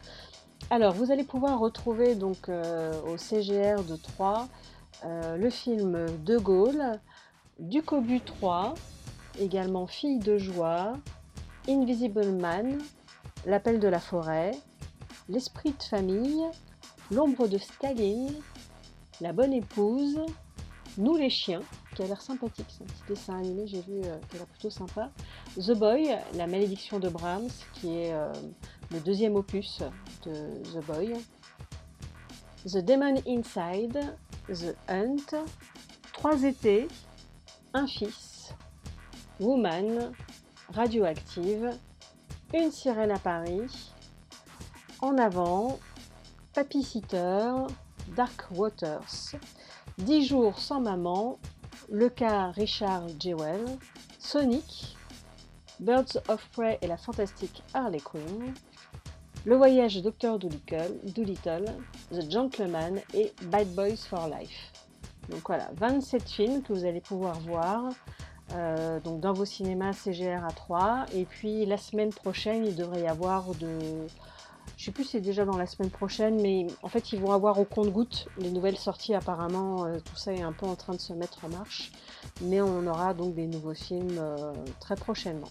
Alors 0.70 0.94
vous 0.94 1.10
allez 1.10 1.24
pouvoir 1.24 1.58
retrouver 1.58 2.14
donc 2.14 2.48
euh, 2.48 2.92
au 3.08 3.16
CGR 3.16 3.82
de 3.82 3.96
3 3.96 4.48
le 5.36 5.50
film 5.50 6.06
De 6.24 6.38
Gaulle, 6.38 6.98
Du 7.58 7.82
Cobu 7.82 8.22
3, 8.22 8.72
également 9.38 9.86
Fille 9.86 10.18
de 10.18 10.38
joie, 10.38 10.94
Invisible 11.68 12.30
Man, 12.30 12.78
L'appel 13.46 13.78
de 13.78 13.88
la 13.88 14.00
forêt, 14.00 14.52
L'esprit 15.28 15.72
de 15.72 15.82
famille, 15.82 16.44
L'ombre 17.10 17.48
de 17.48 17.56
Staline, 17.56 18.34
La 19.22 19.32
bonne 19.32 19.54
épouse, 19.54 20.20
Nous 20.98 21.16
les 21.16 21.30
chiens, 21.30 21.62
qui 21.94 22.02
a 22.02 22.06
l'air 22.06 22.20
sympathique, 22.20 22.66
c'est 22.68 22.84
un 22.84 22.87
petit 22.87 23.02
dessin 23.08 23.38
animé, 23.38 23.66
j'ai 23.66 23.80
vu 23.80 24.02
euh, 24.04 24.18
qui 24.30 24.37
a 24.37 24.44
plutôt 24.44 24.68
sympa. 24.68 25.10
The 25.56 25.72
Boy, 25.72 26.14
La 26.34 26.46
malédiction 26.46 26.98
de 26.98 27.08
Brahms, 27.08 27.48
qui 27.72 27.88
est 27.88 28.12
euh, 28.12 28.32
le 28.90 29.00
deuxième 29.00 29.37
opus 29.37 29.82
de 30.26 30.32
The 30.72 30.84
Boy. 30.84 31.14
The 32.66 32.84
Demon 32.84 33.14
Inside, 33.26 34.14
The 34.48 34.76
Hunt, 34.88 35.46
Trois 36.12 36.42
étés, 36.42 36.88
Un 37.72 37.87
fils, 37.87 38.52
Woman, 39.40 40.12
Radioactive, 40.74 41.70
Une 42.52 42.70
sirène 42.70 43.10
à 43.10 43.18
Paris, 43.18 43.93
En 45.04 45.18
avant, 45.18 45.78
Papy 46.54 46.82
Sitter, 46.82 47.52
Dark 48.16 48.46
Waters, 48.52 49.34
10 49.98 50.24
jours 50.24 50.58
sans 50.58 50.80
maman, 50.80 51.38
Le 51.90 52.08
cas 52.08 52.52
Richard 52.52 53.08
Jewell, 53.20 53.66
Sonic, 54.18 54.96
Birds 55.78 56.16
of 56.28 56.48
Prey 56.52 56.78
et 56.80 56.86
la 56.86 56.96
fantastique 56.96 57.62
Harley 57.74 58.00
Quinn, 58.00 58.54
Le 59.44 59.56
voyage 59.56 59.96
de 60.00 60.08
Dr. 60.08 60.38
Dolittle, 60.38 61.66
The 62.10 62.30
Gentleman 62.30 62.98
et 63.12 63.34
Bad 63.42 63.68
Boys 63.74 63.98
for 64.08 64.26
Life. 64.26 64.72
Donc 65.28 65.46
voilà, 65.46 65.68
27 65.74 66.30
films 66.30 66.62
que 66.62 66.72
vous 66.72 66.86
allez 66.86 67.02
pouvoir 67.02 67.38
voir 67.40 67.90
euh, 68.52 69.00
donc 69.00 69.20
dans 69.20 69.32
vos 69.32 69.44
cinémas 69.44 69.92
CGR 69.92 70.44
à 70.44 70.52
3. 70.52 71.06
Et 71.12 71.24
puis 71.26 71.66
la 71.66 71.76
semaine 71.76 72.10
prochaine, 72.10 72.64
il 72.64 72.74
devrait 72.74 73.02
y 73.02 73.06
avoir 73.06 73.54
de. 73.56 74.06
Je 74.76 74.87
sais 74.87 74.90
plus 74.90 75.04
si 75.04 75.10
c'est 75.10 75.20
déjà 75.20 75.44
dans 75.44 75.56
la 75.56 75.66
semaine 75.66 75.90
prochaine, 75.90 76.40
mais 76.40 76.66
en 76.82 76.88
fait, 76.88 77.12
ils 77.12 77.20
vont 77.20 77.32
avoir 77.32 77.58
au 77.60 77.64
compte-gouttes 77.64 78.26
les 78.38 78.50
nouvelles 78.50 78.76
sorties. 78.76 79.14
Apparemment, 79.14 79.84
euh, 79.87 79.98
tout 80.04 80.16
ça 80.16 80.32
est 80.32 80.42
un 80.42 80.52
peu 80.52 80.66
en 80.66 80.74
train 80.74 80.94
de 80.94 81.00
se 81.00 81.12
mettre 81.12 81.44
en 81.44 81.48
marche. 81.48 81.92
Mais 82.42 82.60
on 82.60 82.87
aura 82.87 83.14
donc 83.14 83.34
des 83.34 83.46
nouveaux 83.46 83.74
films 83.74 84.18
euh, 84.18 84.52
très 84.80 84.96
prochainement. 84.96 85.48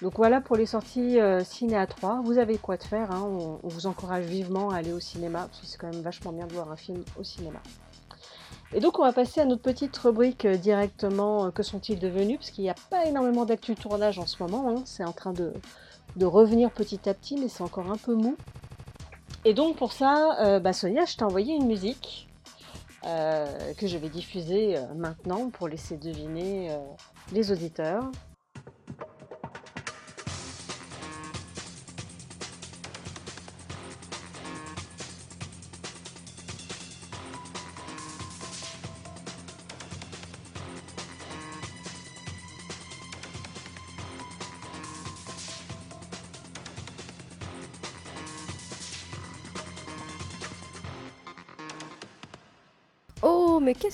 Donc 0.00 0.16
voilà 0.16 0.40
pour 0.40 0.56
les 0.56 0.66
sorties 0.66 1.20
euh, 1.20 1.44
ciné 1.44 1.76
à 1.76 1.86
3. 1.86 2.22
Vous 2.22 2.38
avez 2.38 2.56
quoi 2.56 2.76
de 2.76 2.84
faire. 2.84 3.10
hein. 3.10 3.22
On, 3.22 3.58
vous 3.68 3.86
encourage 3.86 4.24
vivement 4.24 4.70
à 4.70 4.76
aller 4.76 4.92
au 4.92 5.00
cinéma, 5.00 5.40
parce 5.40 5.60
que 5.60 5.66
c'est 5.66 5.78
quand 5.78 5.92
même 5.92 6.02
vachement 6.02 6.32
bien 6.32 6.46
de 6.46 6.54
voir 6.54 6.70
un 6.70 6.76
film 6.76 7.04
au 7.18 7.24
cinéma. 7.24 7.60
Et 8.72 8.80
donc 8.80 8.98
on 8.98 9.02
va 9.02 9.12
passer 9.12 9.40
à 9.40 9.44
notre 9.44 9.62
petite 9.62 9.96
rubrique 9.98 10.44
euh, 10.44 10.56
directement 10.56 11.50
que 11.50 11.62
sont-ils 11.62 11.98
devenus? 11.98 12.38
Parce 12.38 12.50
qu'il 12.50 12.64
n'y 12.64 12.70
a 12.70 12.76
pas 12.90 13.06
énormément 13.06 13.44
d'actu 13.44 13.74
tournage 13.74 14.18
en 14.18 14.26
ce 14.26 14.42
moment, 14.42 14.68
hein. 14.70 14.82
c'est 14.84 15.04
en 15.04 15.12
train 15.12 15.32
de, 15.32 15.52
de 16.16 16.26
revenir 16.26 16.70
petit 16.70 17.08
à 17.08 17.14
petit 17.14 17.36
mais 17.36 17.48
c'est 17.48 17.62
encore 17.62 17.90
un 17.90 17.96
peu 17.96 18.14
mou. 18.14 18.36
Et 19.44 19.54
donc 19.54 19.76
pour 19.76 19.92
ça, 19.92 20.38
euh, 20.40 20.60
bah, 20.60 20.72
Sonia, 20.72 21.04
je 21.04 21.16
t'ai 21.16 21.24
envoyé 21.24 21.54
une 21.54 21.66
musique 21.66 22.28
euh, 23.06 23.72
que 23.74 23.86
je 23.86 23.96
vais 23.96 24.08
diffuser 24.08 24.76
euh, 24.76 24.94
maintenant 24.94 25.50
pour 25.50 25.68
laisser 25.68 25.96
deviner 25.96 26.76
les 27.32 27.52
auditeurs. 27.52 28.10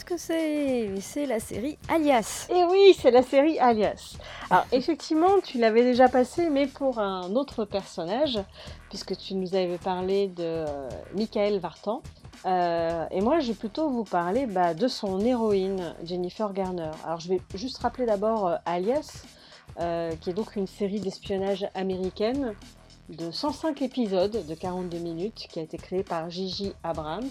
Que 0.06 0.18
c'est 0.18 0.90
C'est 1.00 1.24
la 1.24 1.40
série 1.40 1.78
Alias. 1.88 2.46
Et 2.50 2.62
oui, 2.64 2.94
c'est 3.00 3.10
la 3.10 3.22
série 3.22 3.58
Alias. 3.58 4.18
Alors 4.50 4.66
effectivement, 4.70 5.40
tu 5.42 5.56
l'avais 5.56 5.82
déjà 5.82 6.08
passé, 6.08 6.50
mais 6.50 6.66
pour 6.66 6.98
un 6.98 7.34
autre 7.36 7.64
personnage, 7.64 8.38
puisque 8.90 9.16
tu 9.16 9.34
nous 9.34 9.54
avais 9.54 9.78
parlé 9.78 10.28
de 10.28 10.42
euh, 10.42 10.88
Michael 11.14 11.58
Vartan. 11.58 12.02
Euh, 12.44 13.06
et 13.12 13.22
moi, 13.22 13.40
je 13.40 13.48
vais 13.48 13.54
plutôt 13.54 13.88
vous 13.88 14.04
parler 14.04 14.44
bah, 14.44 14.74
de 14.74 14.88
son 14.88 15.20
héroïne, 15.20 15.94
Jennifer 16.04 16.52
Garner. 16.52 16.90
Alors 17.06 17.20
je 17.20 17.30
vais 17.30 17.40
juste 17.54 17.78
rappeler 17.78 18.04
d'abord 18.04 18.46
euh, 18.46 18.56
Alias, 18.66 19.24
qui 20.20 20.30
est 20.30 20.34
donc 20.34 20.54
une 20.56 20.66
série 20.66 21.00
d'espionnage 21.00 21.66
américaine 21.74 22.54
de 23.08 23.30
105 23.30 23.80
épisodes 23.80 24.44
de 24.46 24.54
42 24.54 24.98
minutes, 24.98 25.46
qui 25.48 25.60
a 25.60 25.62
été 25.62 25.78
créée 25.78 26.04
par 26.04 26.28
Gigi 26.28 26.74
Abrams. 26.82 27.30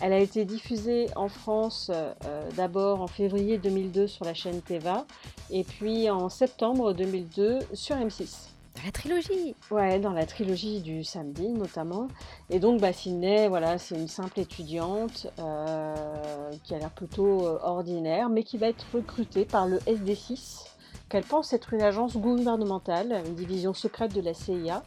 Elle 0.00 0.12
a 0.12 0.18
été 0.18 0.44
diffusée 0.44 1.06
en 1.16 1.28
France 1.28 1.90
euh, 1.92 2.50
d'abord 2.56 3.00
en 3.00 3.06
février 3.06 3.58
2002 3.58 4.06
sur 4.06 4.24
la 4.24 4.34
chaîne 4.34 4.60
Teva 4.60 5.06
et 5.50 5.64
puis 5.64 6.10
en 6.10 6.28
septembre 6.28 6.92
2002 6.92 7.60
sur 7.72 7.96
M6. 7.96 8.54
Dans 8.76 8.82
la 8.84 8.90
trilogie 8.90 9.54
Ouais, 9.70 10.00
dans 10.00 10.12
la 10.12 10.26
trilogie 10.26 10.80
du 10.80 11.04
samedi 11.04 11.48
notamment. 11.48 12.08
Et 12.50 12.58
donc 12.58 12.80
bah, 12.80 12.92
Sydney, 12.92 13.48
voilà, 13.48 13.78
c'est 13.78 13.94
une 13.94 14.08
simple 14.08 14.40
étudiante 14.40 15.28
euh, 15.38 16.50
qui 16.64 16.74
a 16.74 16.78
l'air 16.78 16.90
plutôt 16.90 17.46
euh, 17.46 17.58
ordinaire, 17.62 18.28
mais 18.28 18.42
qui 18.42 18.58
va 18.58 18.68
être 18.68 18.84
recrutée 18.92 19.44
par 19.44 19.68
le 19.68 19.78
SD6, 19.78 20.66
qu'elle 21.08 21.22
pense 21.22 21.52
être 21.52 21.72
une 21.72 21.82
agence 21.82 22.16
gouvernementale, 22.16 23.22
une 23.26 23.34
division 23.34 23.74
secrète 23.74 24.12
de 24.12 24.20
la 24.20 24.34
CIA. 24.34 24.82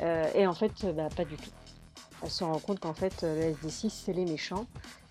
Euh, 0.00 0.24
et 0.34 0.46
en 0.48 0.54
fait, 0.54 0.72
bah, 0.96 1.08
pas 1.14 1.24
du 1.24 1.36
tout 1.36 1.50
elle 2.24 2.30
se 2.30 2.42
rend 2.42 2.58
compte 2.58 2.80
qu'en 2.80 2.94
fait, 2.94 3.22
euh, 3.22 3.52
le 3.62 3.68
SD6, 3.68 3.90
c'est 3.90 4.14
les 4.14 4.24
méchants. 4.24 4.66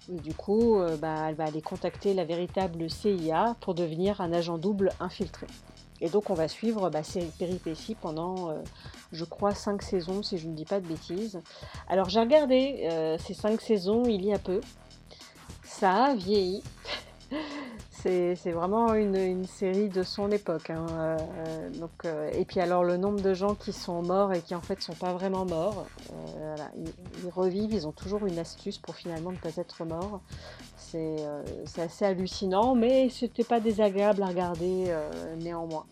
Du 0.10 0.34
coup, 0.34 0.80
euh, 0.80 0.98
bah, 0.98 1.28
elle 1.30 1.36
va 1.36 1.46
aller 1.46 1.62
contacter 1.62 2.16
la 2.16 2.26
véritable 2.26 2.90
CIA 2.90 3.56
pour 3.62 3.76
devenir 3.76 4.20
un 4.20 4.34
agent 4.34 4.58
double 4.58 4.92
infiltré. 5.00 5.46
Et 6.02 6.10
donc, 6.10 6.32
on 6.32 6.34
va 6.34 6.48
suivre 6.48 6.90
bah, 6.90 7.04
ces 7.04 7.22
péripéties 7.38 7.94
pendant, 7.94 8.50
euh, 8.50 8.56
je 9.12 9.24
crois, 9.26 9.54
cinq 9.54 9.84
saisons, 9.84 10.24
si 10.24 10.40
je 10.40 10.48
ne 10.48 10.56
dis 10.56 10.66
pas 10.66 10.80
de 10.80 10.88
bêtises. 10.88 11.40
Alors, 11.88 12.10
j'ai 12.10 12.20
regardé 12.20 13.16
ces 13.24 13.34
cinq 13.36 13.62
saisons 13.62 14.04
il 14.06 14.26
y 14.26 14.34
a 14.34 14.40
peu. 14.40 14.60
Ça 15.64 16.06
a 16.06 16.16
vieilli. 16.16 16.64
C'est 18.04 18.52
vraiment 18.52 18.94
une, 18.96 19.46
série 19.46 19.88
de 19.88 20.04
son 20.04 20.30
époque. 20.32 20.70
Hein. 20.70 20.86
Euh, 20.92 21.70
donc, 21.80 21.92
euh, 22.06 22.30
et 22.34 22.44
puis 22.44 22.60
alors 22.60 22.84
le 22.84 22.98
nombre 22.98 23.22
de 23.22 23.34
gens 23.34 23.56
qui 23.56 23.72
sont 23.72 24.02
morts 24.02 24.34
et 24.34 24.42
qui 24.42 24.56
en 24.56 24.62
fait 24.62 24.82
sont 24.82 24.94
pas 24.94 25.14
vraiment 25.14 25.46
morts, 25.46 25.86
euh, 26.12 26.56
ils, 27.24 27.30
revivent, 27.30 27.74
ils 27.74 27.88
ont 27.88 27.94
toujours 27.94 28.26
une 28.26 28.40
astuce 28.40 28.78
pour 28.78 28.96
finalement 28.96 29.32
ne 29.32 29.38
pas 29.38 29.56
être 29.56 29.86
morts. 29.86 30.22
C'est 30.76 31.26
assez 31.82 32.06
hallucinant, 32.06 32.76
mais 32.76 33.10
c'était 33.10 33.44
pas 33.44 33.60
désagréable 33.60 34.22
à 34.22 34.28
regarder 34.28 34.94
néanmoins. 35.40 35.86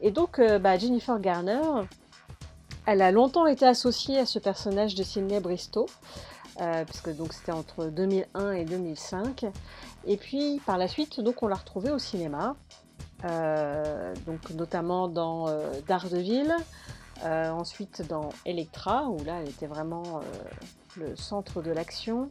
Et 0.00 0.10
donc 0.10 0.40
bah, 0.40 0.76
Jennifer 0.78 1.20
Garner, 1.20 1.60
elle 2.86 3.02
a 3.02 3.12
longtemps 3.12 3.46
été 3.46 3.64
associée 3.66 4.18
à 4.18 4.26
ce 4.26 4.40
personnage 4.40 4.96
de 4.96 5.04
Sidney 5.04 5.38
Bristow. 5.38 5.86
puisque 6.86 7.14
donc 7.14 7.34
c'était 7.34 7.52
entre 7.52 7.86
2001 7.86 8.52
et 8.52 8.64
2005. 8.64 9.46
Et 10.06 10.16
puis 10.16 10.60
par 10.64 10.78
la 10.78 10.88
suite, 10.88 11.20
donc 11.20 11.42
on 11.42 11.48
l'a 11.48 11.56
retrouvée 11.56 11.90
au 11.90 11.98
cinéma, 11.98 12.54
euh, 13.24 14.14
donc 14.26 14.50
notamment 14.50 15.08
dans 15.08 15.48
euh, 15.48 15.80
Daredevil, 15.88 16.54
euh, 17.24 17.50
ensuite 17.50 18.06
dans 18.08 18.28
Electra, 18.44 19.08
où 19.08 19.22
là 19.24 19.40
elle 19.40 19.48
était 19.48 19.66
vraiment 19.66 20.20
le 20.96 21.16
centre 21.16 21.60
de 21.60 21.72
l'action, 21.72 22.30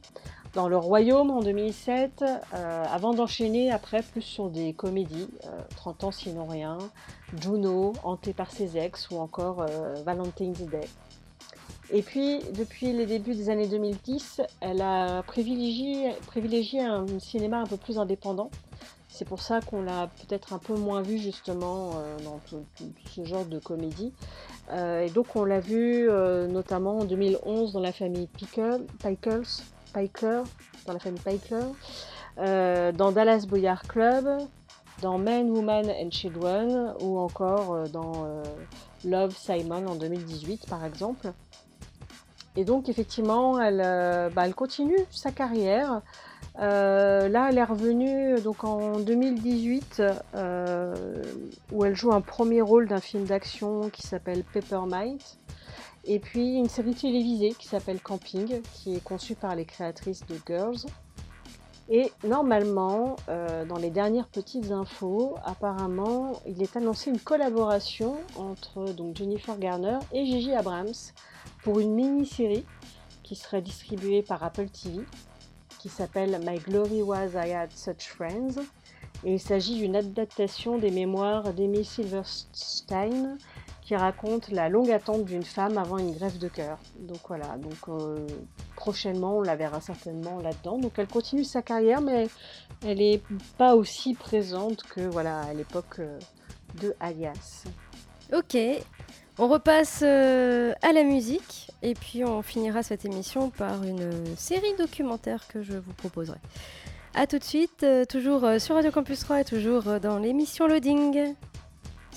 dans 0.54 0.70
Le 0.70 0.78
Royaume 0.78 1.32
en 1.32 1.42
2007, 1.42 2.24
avant 2.54 3.14
d'enchaîner 3.14 3.72
après 3.72 4.02
plus 4.02 4.22
sur 4.22 4.50
des 4.50 4.74
comédies, 4.74 5.28
30 5.76 6.06
ans 6.06 6.12
sinon 6.12 6.46
rien, 6.46 6.78
Juno, 7.40 7.94
Hanté 8.04 8.34
par 8.34 8.52
ses 8.52 8.78
ex 8.78 9.10
ou 9.12 9.18
encore 9.18 9.66
Valentine's 10.06 10.62
Day. 10.62 10.88
Et 11.92 12.02
puis, 12.02 12.40
depuis 12.58 12.94
les 12.94 13.06
débuts 13.06 13.36
des 13.36 13.50
années 13.50 13.68
2010, 13.68 14.42
elle 14.60 14.82
a 14.82 15.22
privilégié, 15.24 16.82
un 16.82 17.06
cinéma 17.20 17.60
un 17.60 17.66
peu 17.66 17.78
plus 17.78 18.00
indépendant. 18.00 18.50
C'est 19.08 19.26
pour 19.26 19.42
ça 19.42 19.62
qu'on 19.62 19.82
l'a 19.82 20.08
peut-être 20.08 20.52
un 20.52 20.58
peu 20.58 20.76
moins 20.76 21.02
vu 21.02 21.18
justement 21.18 21.92
euh, 21.96 22.18
dans 22.20 22.40
tout, 22.50 22.66
ce 23.16 23.24
genre 23.24 23.46
de 23.46 23.60
comédie. 23.60 24.12
Euh, 24.72 25.04
et 25.04 25.10
donc 25.10 25.36
on 25.36 25.46
l'a 25.46 25.62
vu 25.62 26.10
euh, 26.10 26.48
notamment 26.48 26.98
en 26.98 27.06
2011 27.06 27.72
dans 27.72 27.80
la 27.80 27.94
famille 27.94 28.28
Pickle, 28.28 28.86
Pickles, 29.00 29.64
Piker, 29.94 30.44
dans 30.86 30.94
la 30.94 31.00
famille 31.00 31.22
Piker, 31.22 31.64
dans 32.38 33.12
Dallas 33.14 33.46
Boyard 33.48 33.84
Club, 33.84 34.28
dans 35.02 35.18
Men, 35.18 35.50
Woman 35.50 35.90
and 35.90 36.12
Children 36.12 36.96
ou 37.00 37.18
encore 37.18 37.88
dans 37.88 38.28
Love 39.06 39.38
Simon 39.38 39.88
en 39.88 39.96
2018 39.96 40.68
par 40.68 40.84
exemple. 40.84 41.32
Et 42.56 42.64
donc 42.64 42.90
effectivement, 42.90 43.60
elle, 43.60 43.82
euh, 43.84 44.30
bah, 44.30 44.50
continue 44.54 44.98
sa 45.12 45.32
carrière. 45.32 46.02
Euh, 46.60 47.28
là, 47.28 47.50
elle 47.50 47.58
est 47.58 47.64
revenue 47.64 48.40
donc 48.40 48.64
en 48.64 49.00
2018 49.00 50.02
euh, 50.36 51.24
où 51.74 51.84
elle 51.84 51.96
joue 51.96 52.14
un 52.14 52.22
premier 52.22 52.62
rôle 52.62 52.88
d'un 52.88 53.02
film 53.02 53.26
d'action 53.26 53.90
qui 53.90 54.04
s'appelle 54.04 54.44
Peppermint. 54.44 55.18
Et 56.06 56.20
puis 56.20 56.56
une 56.56 56.70
série 56.70 56.94
télévisée 56.94 57.56
qui 57.58 57.68
s'appelle 57.68 58.00
Camping, 58.00 58.62
qui 58.74 58.96
est 58.96 59.04
conçue 59.04 59.36
par 59.36 59.56
les 59.56 59.66
créatrices 59.66 60.26
de 60.28 60.38
Girls. 60.48 60.86
Et 61.90 62.12
normalement, 62.24 63.16
dans 63.28 63.78
les 63.78 63.92
dernières 63.92 64.28
petites 64.28 64.72
infos, 64.72 65.36
apparemment, 65.46 66.42
il 66.48 66.62
est 66.64 66.76
annoncé 66.76 67.12
une 67.12 67.20
collaboration 67.20 68.16
entre 68.38 68.92
donc, 68.94 69.16
Jennifer 69.16 69.58
Garner 69.58 70.00
et 70.12 70.26
Gigi 70.26 70.54
Abrams 70.54 70.94
pour 71.64 71.80
une 71.80 71.94
mini-série 71.94 72.66
qui 73.22 73.36
serait 73.36 73.62
distribuée 73.62 74.24
par 74.24 74.44
Apple 74.44 74.70
TV, 74.70 75.06
qui 75.80 75.90
s'appelle 75.90 76.40
My 76.44 76.58
Glory 76.58 77.04
Was 77.04 77.30
I 77.36 77.54
Had 77.54 77.72
Such 77.72 78.08
Friends. 78.08 78.62
Et 79.24 79.36
il 79.36 79.40
s'agit 79.40 79.78
d'une 79.78 79.96
adaptation 79.96 80.78
des 80.78 80.92
mémoires 80.92 81.54
d'Amy 81.54 81.86
Silverstein 81.86 83.38
qui 83.86 83.96
raconte 83.96 84.50
la 84.50 84.68
longue 84.68 84.90
attente 84.90 85.26
d'une 85.26 85.44
femme 85.44 85.78
avant 85.78 86.00
une 86.00 86.12
greffe 86.12 86.40
de 86.40 86.48
cœur. 86.48 86.80
Donc 87.00 87.20
voilà, 87.28 87.56
donc 87.58 87.88
euh, 87.88 88.26
prochainement 88.76 89.38
on 89.38 89.42
la 89.44 89.56
verra 89.56 89.80
certainement 89.80 90.40
là-dedans. 90.40 90.80
Donc 90.80 90.94
elle 90.98 91.08
continue 91.08 91.44
sa 91.44 91.62
carrière, 91.62 92.02
mais 92.02 92.28
elle 92.84 92.98
n'est 92.98 93.22
pas 93.60 93.76
aussi 93.76 94.16
présente 94.16 94.84
que 94.84 95.02
voilà 95.02 95.42
à 95.42 95.54
l'époque 95.54 96.00
euh, 96.00 96.20
de 96.82 96.96
Alias. 97.00 97.66
Ok, 98.34 98.58
on 99.38 99.48
repasse 99.48 100.00
euh, 100.02 100.74
à 100.82 100.92
la 100.92 101.04
musique 101.04 101.70
et 101.84 101.94
puis 101.94 102.26
on 102.26 102.42
finira 102.42 102.82
cette 102.82 103.06
émission 103.06 103.52
par 103.52 103.84
une 103.84 104.36
série 104.36 104.76
documentaire 104.80 105.48
que 105.48 105.62
je 105.62 105.74
vous 105.74 105.94
proposerai. 105.94 106.40
A 107.14 107.28
tout 107.28 107.38
de 107.38 107.44
suite, 107.44 107.86
toujours 108.10 108.46
sur 108.60 108.76
Radio 108.76 108.92
Campus 108.92 109.20
3 109.20 109.42
et 109.42 109.46
toujours 109.46 109.84
dans 110.02 110.18
l'émission 110.18 110.68
Loading. 110.68 111.36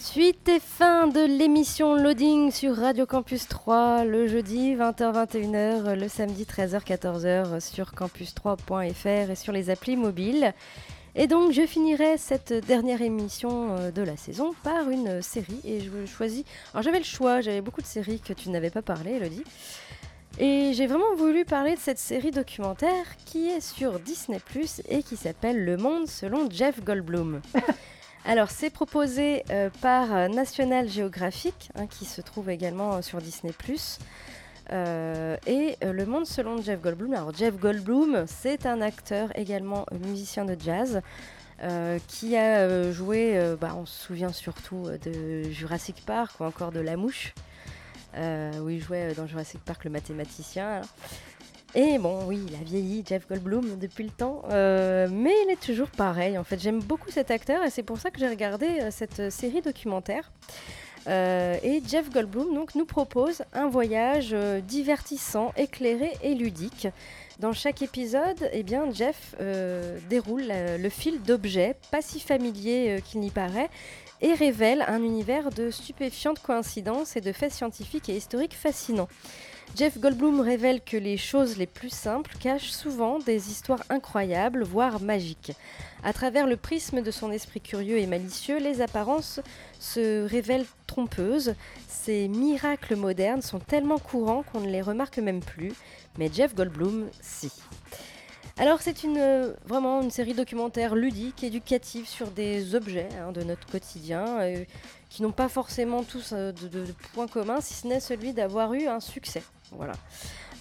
Suite 0.01 0.49
et 0.49 0.61
fin 0.61 1.09
de 1.09 1.21
l'émission 1.21 1.97
Loading 1.97 2.53
sur 2.53 2.77
Radio 2.77 3.05
Campus 3.05 3.49
3 3.49 4.05
le 4.05 4.29
jeudi 4.29 4.77
20h-21h, 4.77 5.95
le 5.95 6.09
samedi 6.09 6.45
13h-14h 6.45 7.59
sur 7.59 7.93
campus3.fr 7.95 9.31
et 9.31 9.35
sur 9.35 9.53
les 9.53 9.71
applis 9.71 9.97
mobiles. 9.97 10.55
Et 11.17 11.27
donc 11.27 11.51
je 11.51 11.67
finirai 11.67 12.17
cette 12.17 12.53
dernière 12.53 13.03
émission 13.03 13.77
euh, 13.77 13.91
de 13.91 14.03
la 14.03 14.17
saison 14.17 14.55
par 14.63 14.89
une 14.89 15.21
série 15.21 15.61
et 15.65 15.81
je 15.81 16.07
choisis. 16.07 16.45
Alors 16.73 16.85
j'avais 16.85 16.99
le 16.99 17.05
choix, 17.05 17.41
j'avais 17.41 17.61
beaucoup 17.61 17.83
de 17.83 17.87
séries 17.87 18.21
que 18.21 18.33
tu 18.33 18.51
n'avais 18.51 18.71
pas 18.71 18.83
parlé, 18.83 19.15
Elodie. 19.15 19.45
Et 20.39 20.75
j'ai 20.75 20.87
vraiment 20.87 21.17
voulu 21.17 21.45
parler 21.45 21.75
de 21.75 21.81
cette 21.81 21.99
série 21.99 22.31
documentaire 22.31 23.05
qui 23.27 23.49
est 23.49 23.61
sur 23.61 23.99
Disney 23.99 24.39
et 24.89 25.03
qui 25.03 25.17
s'appelle 25.17 25.65
Le 25.65 25.77
Monde 25.77 26.07
selon 26.07 26.49
Jeff 26.49 26.85
Goldblum. 26.85 27.41
Alors 28.25 28.51
c'est 28.51 28.71
proposé 28.71 29.45
euh, 29.51 29.71
par 29.81 30.29
National 30.29 30.89
Geographic, 30.89 31.71
hein, 31.75 31.87
qui 31.87 32.05
se 32.05 32.21
trouve 32.21 32.51
également 32.51 33.01
sur 33.03 33.21
Disney. 33.21 33.53
Euh, 34.71 35.37
et 35.47 35.77
euh, 35.83 35.93
Le 35.93 36.05
Monde 36.05 36.27
selon 36.27 36.61
Jeff 36.61 36.81
Goldblum. 36.81 37.15
Alors 37.15 37.35
Jeff 37.35 37.57
Goldblum, 37.57 38.25
c'est 38.27 38.67
un 38.67 38.81
acteur 38.81 39.31
également 39.37 39.87
musicien 40.07 40.45
de 40.45 40.57
jazz. 40.59 41.01
Euh, 41.61 41.99
qui 42.07 42.37
a 42.37 42.93
joué, 42.93 43.37
bah, 43.61 43.75
on 43.77 43.85
se 43.85 44.07
souvient 44.07 44.33
surtout 44.33 44.87
de 45.05 45.43
Jurassic 45.51 46.05
Park 46.07 46.39
ou 46.39 46.45
encore 46.45 46.71
de 46.71 46.79
La 46.79 46.97
Mouche, 46.97 47.35
où 48.15 48.69
il 48.69 48.81
jouait 48.81 49.13
dans 49.15 49.27
Jurassic 49.27 49.59
Park 49.65 49.83
le 49.83 49.91
mathématicien. 49.91 50.83
Et 51.75 51.99
bon, 51.99 52.25
oui, 52.27 52.41
il 52.49 52.55
a 52.55 52.65
vieilli, 52.65 53.05
Jeff 53.07 53.29
Goldblum, 53.29 53.79
depuis 53.79 54.05
le 54.05 54.11
temps, 54.11 54.43
mais 54.51 55.35
il 55.45 55.51
est 55.51 55.61
toujours 55.61 55.91
pareil. 55.91 56.39
En 56.39 56.45
fait, 56.45 56.59
j'aime 56.59 56.81
beaucoup 56.81 57.11
cet 57.11 57.31
acteur 57.31 57.63
et 57.65 57.71
c'est 57.71 57.83
pour 57.83 57.99
ça 57.99 58.11
que 58.11 58.19
j'ai 58.19 58.29
regardé 58.29 58.91
cette 58.91 59.31
série 59.31 59.61
documentaire. 59.61 60.31
Euh, 61.09 61.57
et 61.63 61.83
Jeff 61.87 62.11
Goldblum 62.11 62.55
donc, 62.55 62.75
nous 62.75 62.85
propose 62.85 63.43
un 63.55 63.69
voyage 63.69 64.31
euh, 64.33 64.61
divertissant, 64.61 65.53
éclairé 65.57 66.13
et 66.23 66.35
ludique. 66.35 66.89
Dans 67.39 67.53
chaque 67.53 67.83
épisode, 67.83 68.51
eh 68.53 68.63
bien, 68.63 68.91
Jeff 68.93 69.35
euh, 69.41 69.99
déroule 70.11 70.49
euh, 70.51 70.77
le 70.77 70.89
fil 70.89 71.23
d'objets, 71.23 71.77
pas 71.91 72.03
si 72.03 72.21
familiers 72.21 72.97
euh, 72.97 73.01
qu'il 73.01 73.21
n'y 73.21 73.31
paraît, 73.31 73.71
et 74.21 74.35
révèle 74.35 74.85
un 74.89 75.03
univers 75.03 75.51
de 75.51 75.71
stupéfiantes 75.71 76.41
coïncidences 76.41 77.17
et 77.17 77.21
de 77.21 77.33
faits 77.33 77.53
scientifiques 77.53 78.09
et 78.09 78.17
historiques 78.17 78.57
fascinants. 78.57 79.09
Jeff 79.77 79.99
Goldblum 80.01 80.41
révèle 80.41 80.81
que 80.83 80.97
les 80.97 81.17
choses 81.17 81.57
les 81.57 81.67
plus 81.67 81.91
simples 81.91 82.33
cachent 82.41 82.71
souvent 82.73 83.21
des 83.21 83.51
histoires 83.51 83.85
incroyables, 83.91 84.65
voire 84.65 85.01
magiques. 85.01 85.53
À 86.03 86.13
travers 86.13 86.47
le 86.49 86.57
prisme 86.57 87.01
de 87.01 87.11
son 87.13 87.31
esprit 87.31 87.61
curieux 87.61 87.99
et 87.99 88.07
malicieux, 88.09 88.59
les 88.59 88.81
apparences 88.81 89.41
se 89.79 90.27
révèlent 90.27 90.67
trompeuses. 90.89 91.55
Ces 91.87 92.27
miracles 92.27 92.97
modernes 92.97 93.43
sont 93.43 93.61
tellement 93.61 93.99
courants 93.99 94.43
qu'on 94.43 94.61
ne 94.61 94.71
les 94.71 94.83
remarque 94.83 95.19
même 95.19 95.41
plus, 95.41 95.73
mais 96.19 96.29
Jeff 96.33 96.57
Goldblum, 96.57 97.09
si. 97.21 97.53
Alors 98.57 98.81
c'est 98.83 99.05
une, 99.05 99.19
euh, 99.19 99.53
vraiment 99.67 100.03
une 100.03 100.11
série 100.11 100.35
documentaire 100.35 100.97
ludique, 100.97 101.45
éducative 101.45 102.09
sur 102.09 102.33
des 102.33 102.75
objets 102.75 103.09
hein, 103.23 103.31
de 103.31 103.45
notre 103.45 103.65
quotidien 103.69 104.41
euh, 104.41 104.65
qui 105.09 105.23
n'ont 105.23 105.31
pas 105.31 105.49
forcément 105.49 106.03
tous 106.03 106.31
euh, 106.33 106.51
de, 106.51 106.67
de- 106.67 106.87
de 106.87 106.95
points 107.15 107.29
communs, 107.29 107.61
si 107.61 107.75
ce 107.75 107.87
n'est 107.87 108.01
celui 108.01 108.33
d'avoir 108.33 108.75
eu 108.75 108.89
un 108.89 108.99
succès. 108.99 109.45
Voilà. 109.73 109.95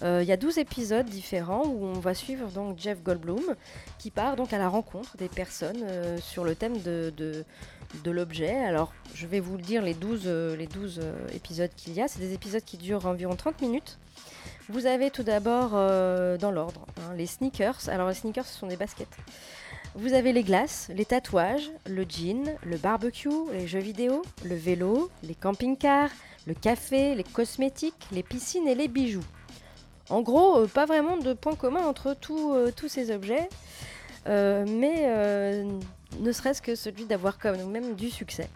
Euh, 0.02 0.20
Il 0.22 0.28
y 0.28 0.32
a 0.32 0.36
12 0.36 0.58
épisodes 0.58 1.06
différents 1.06 1.64
où 1.66 1.84
on 1.84 1.98
va 1.98 2.14
suivre 2.14 2.48
donc 2.48 2.78
Jeff 2.78 3.02
Goldblum 3.02 3.56
qui 3.98 4.10
part 4.10 4.36
donc 4.36 4.52
à 4.52 4.58
la 4.58 4.68
rencontre 4.68 5.16
des 5.16 5.28
personnes 5.28 5.82
euh, 5.82 6.18
sur 6.18 6.44
le 6.44 6.54
thème 6.54 6.80
de, 6.80 7.12
de, 7.16 8.10
l'objet. 8.10 8.56
Alors 8.64 8.92
je 9.14 9.26
vais 9.26 9.40
vous 9.40 9.56
le 9.56 9.62
dire 9.62 9.82
les 9.82 9.94
12, 9.94 10.22
euh, 10.26 10.56
les 10.56 10.66
12 10.66 11.00
euh, 11.02 11.28
épisodes 11.34 11.70
qu'il 11.76 11.94
y 11.94 12.00
a. 12.00 12.08
C'est 12.08 12.20
des 12.20 12.32
épisodes 12.32 12.64
qui 12.64 12.76
durent 12.76 13.06
environ 13.06 13.34
30 13.34 13.60
minutes. 13.60 13.98
Vous 14.68 14.86
avez 14.86 15.10
tout 15.10 15.22
d'abord 15.22 15.70
dans 15.70 16.50
l'ordre 16.50 16.84
hein, 16.98 17.14
les 17.16 17.26
sneakers. 17.26 17.88
Alors 17.88 18.08
les 18.08 18.14
sneakers 18.14 18.44
ce 18.44 18.58
sont 18.58 18.66
des 18.66 18.76
baskets. 18.76 19.16
Vous 19.94 20.12
avez 20.12 20.32
les 20.32 20.42
glaces, 20.42 20.90
les 20.94 21.06
tatouages, 21.06 21.70
le 21.86 22.04
jean, 22.06 22.54
le 22.62 22.76
barbecue, 22.76 23.30
les 23.52 23.66
jeux 23.66 23.78
vidéo, 23.80 24.22
le 24.44 24.54
vélo, 24.54 25.10
les 25.22 25.34
camping-cars, 25.34 26.10
le 26.46 26.54
café, 26.54 27.14
les 27.14 27.24
cosmétiques, 27.24 28.06
les 28.12 28.22
piscines 28.22 28.66
et 28.68 28.74
les 28.74 28.88
bijoux. 28.88 29.24
En 30.10 30.22
gros, 30.22 30.60
euh, 30.60 30.66
pas 30.66 30.86
vraiment 30.86 31.16
de 31.16 31.34
point 31.34 31.54
commun 31.54 31.84
entre 31.84 32.14
tous, 32.14 32.54
euh, 32.54 32.70
tous 32.74 32.88
ces 32.88 33.10
objets, 33.10 33.48
euh, 34.26 34.64
mais 34.66 35.64
ne 36.20 36.32
serait-ce 36.32 36.62
que 36.62 36.74
celui 36.74 37.04
d'avoir 37.04 37.38
quand 37.38 37.54
même 37.66 37.94
du 37.94 38.10
succès. 38.10 38.48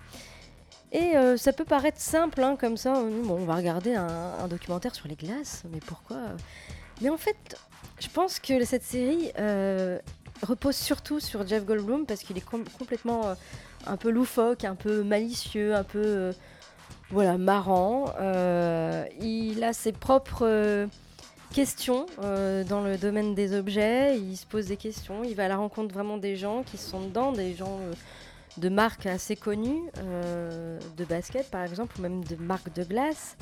Et 0.90 1.14
ça 1.38 1.54
peut 1.54 1.64
paraître 1.64 2.00
simple 2.00 2.42
hein, 2.42 2.54
comme 2.60 2.76
ça, 2.76 2.92
bon, 2.92 3.36
on 3.36 3.44
va 3.46 3.54
regarder 3.54 3.94
un, 3.94 4.46
documentaire 4.48 4.94
sur 4.94 5.08
les 5.08 5.14
glaces, 5.14 5.62
mais 5.72 5.80
pourquoi 5.80 6.18
Mais 7.00 7.08
en 7.08 7.16
fait, 7.16 7.56
je 7.98 8.08
pense 8.08 8.38
que 8.38 8.62
cette 8.64 8.82
série 8.82 9.32
repose 10.42 10.76
surtout 10.76 11.18
sur 11.18 11.46
Jeff 11.46 11.64
Goldblum 11.64 12.04
parce 12.04 12.22
qu'il 12.22 12.36
est 12.36 12.44
com- 12.44 12.64
complètement 12.78 13.34
un 13.86 13.96
peu 13.96 14.10
loufoque, 14.10 14.64
un 14.64 14.74
peu 14.74 15.02
malicieux, 15.02 15.74
un 15.74 15.84
peu 15.84 16.32
voilà 17.12 17.36
marrant. 17.36 18.06
Euh, 18.20 19.04
il 19.20 19.62
a 19.64 19.74
ses 19.74 19.92
propres 19.92 20.46
euh, 20.46 20.86
questions 21.54 22.06
euh, 22.22 22.64
dans 22.64 22.80
le 22.80 22.96
domaine 22.96 23.34
des 23.34 23.54
objets. 23.54 24.18
Il 24.18 24.34
se 24.34 24.46
pose 24.46 24.68
des 24.68 24.78
questions. 24.78 25.22
Il 25.22 25.34
va 25.34 25.44
à 25.44 25.48
la 25.48 25.58
rencontre 25.58 25.92
vraiment 25.92 26.16
des 26.16 26.36
gens 26.36 26.62
qui 26.62 26.78
sont 26.78 27.02
dedans, 27.02 27.30
des 27.30 27.54
gens 27.54 27.78
de 28.56 28.68
marques 28.70 29.04
assez 29.04 29.36
connues, 29.36 29.82
de 29.96 31.04
basket 31.04 31.50
par 31.50 31.62
exemple, 31.64 31.98
ou 31.98 32.02
même 32.02 32.24
de 32.24 32.36
marques 32.36 32.72
de 32.74 32.82
glace. 32.82 33.36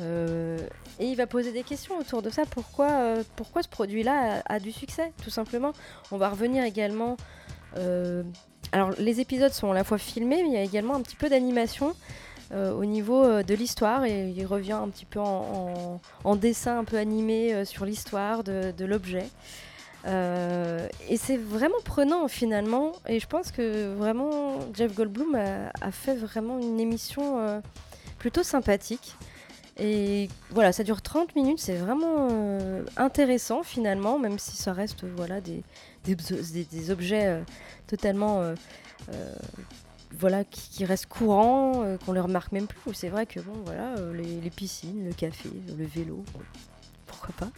Et 0.00 1.06
il 1.06 1.14
va 1.14 1.28
poser 1.28 1.52
des 1.52 1.62
questions 1.62 1.96
autour 1.96 2.20
de 2.20 2.30
ça. 2.30 2.42
Pourquoi, 2.50 3.14
pourquoi 3.36 3.62
ce 3.62 3.68
produit-là 3.68 4.42
a, 4.44 4.54
a 4.54 4.58
du 4.58 4.72
succès, 4.72 5.12
tout 5.22 5.30
simplement? 5.30 5.72
On 6.10 6.16
va 6.16 6.30
revenir 6.30 6.64
également. 6.64 7.16
alors, 8.72 8.90
les 8.98 9.20
épisodes 9.20 9.52
sont 9.52 9.70
à 9.70 9.74
la 9.74 9.84
fois 9.84 9.98
filmés, 9.98 10.42
mais 10.42 10.48
il 10.48 10.54
y 10.54 10.58
a 10.58 10.62
également 10.62 10.96
un 10.96 11.02
petit 11.02 11.16
peu 11.16 11.28
d'animation 11.28 11.94
au 12.52 12.84
niveau 12.84 13.24
euh, 13.24 13.42
de 13.42 13.54
l'histoire. 13.54 14.04
Et 14.04 14.30
il 14.30 14.46
revient 14.46 14.72
un 14.72 14.88
petit 14.88 15.06
peu 15.06 15.20
en, 15.20 16.36
dessin 16.36 16.78
un 16.78 16.84
peu 16.84 16.96
animé 16.98 17.54
euh, 17.54 17.64
sur 17.64 17.84
l'histoire 17.84 18.44
de, 18.44 18.84
l'objet. 18.84 19.26
Euh, 20.06 20.86
et 21.08 21.16
c'est 21.16 21.36
vraiment 21.36 21.80
prenant 21.84 22.28
finalement. 22.28 22.92
Et 23.08 23.20
je 23.20 23.26
pense 23.26 23.50
que 23.50 23.94
vraiment 23.94 24.58
Jeff 24.74 24.94
Goldblum 24.94 25.34
a, 25.34 25.90
fait 25.90 26.14
vraiment 26.14 26.58
une 26.58 26.80
émission 26.80 27.38
euh, 27.38 27.60
plutôt 28.18 28.42
sympathique. 28.42 29.16
Et 29.78 30.28
voilà, 30.50 30.72
ça 30.72 30.84
dure 30.84 31.02
30 31.02 31.34
minutes, 31.34 31.58
c'est 31.58 31.76
vraiment 31.76 32.28
euh, 32.30 32.84
intéressant 32.96 33.64
finalement, 33.64 34.20
même 34.20 34.38
si 34.38 34.56
ça 34.56 34.72
reste 34.72 35.02
euh, 35.02 35.12
voilà, 35.16 35.40
des, 35.40 36.90
objets 36.90 37.26
euh, 37.26 37.42
totalement 37.88 38.40
euh, 38.40 38.54
euh, 39.12 39.34
voilà, 40.18 40.44
qui, 40.44 40.84
restent 40.84 41.06
courants, 41.06 41.82
euh, 41.84 41.96
qu'on 42.04 42.12
ne 42.12 42.20
remarque 42.20 42.52
même 42.52 42.66
plus. 42.66 42.94
C'est 42.94 43.08
vrai 43.08 43.26
que 43.26 43.40
bon, 43.40 43.52
voilà, 43.64 43.94
euh, 43.98 44.12
les, 44.14 44.50
piscines, 44.50 45.04
le 45.06 45.12
café, 45.12 45.48
le 45.76 45.84
vélo, 45.84 46.24
pourquoi 47.06 47.34
pas. 47.38 47.48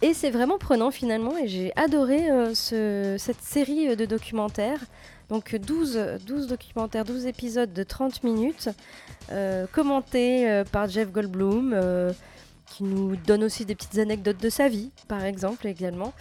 Et 0.00 0.14
c'est 0.14 0.30
vraiment 0.30 0.58
prenant 0.58 0.90
finalement, 0.90 1.36
et 1.36 1.46
j'ai 1.48 1.72
adoré 1.76 2.28
euh, 2.30 2.54
ce- 2.54 3.16
cette 3.18 3.40
série 3.42 3.94
de 3.96 4.04
documentaires. 4.04 4.80
Donc 5.28 5.54
12, 5.54 5.98
12 6.26 6.46
documentaires, 6.48 7.04
12 7.04 7.26
épisodes 7.26 7.72
de 7.72 7.82
30 7.84 8.22
minutes, 8.22 8.68
commentés 9.72 10.62
par 10.70 10.88
Jeff 10.90 11.10
Goldblum, 11.10 11.74
qui 12.66 12.84
nous 12.84 13.16
donne 13.16 13.44
aussi 13.44 13.64
des 13.64 13.74
petites 13.74 13.96
anecdotes 13.98 14.36
de 14.42 14.50
sa 14.50 14.68
vie, 14.68 14.90
par 15.08 15.24
exemple 15.24 15.66
également. 15.66 16.12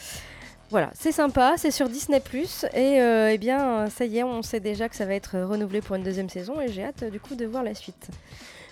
Voilà, 0.72 0.90
c'est 0.98 1.12
sympa, 1.12 1.56
c'est 1.58 1.70
sur 1.70 1.90
Disney⁇ 1.90 2.20
et 2.74 3.02
euh, 3.02 3.34
eh 3.34 3.38
bien 3.38 3.90
ça 3.90 4.06
y 4.06 4.20
est, 4.20 4.24
on 4.24 4.42
sait 4.42 4.62
déjà 4.62 4.88
que 4.88 4.96
ça 4.96 5.06
va 5.06 5.14
être 5.14 5.38
renouvelé 5.38 5.82
pour 5.82 5.98
une 5.98 6.04
deuxième 6.04 6.30
saison, 6.30 6.62
et 6.62 6.70
j'ai 6.70 6.86
hâte 6.86 7.04
du 7.04 7.20
coup 7.20 7.36
de 7.36 7.46
voir 7.46 7.62
la 7.62 7.76
suite. 7.76 8.08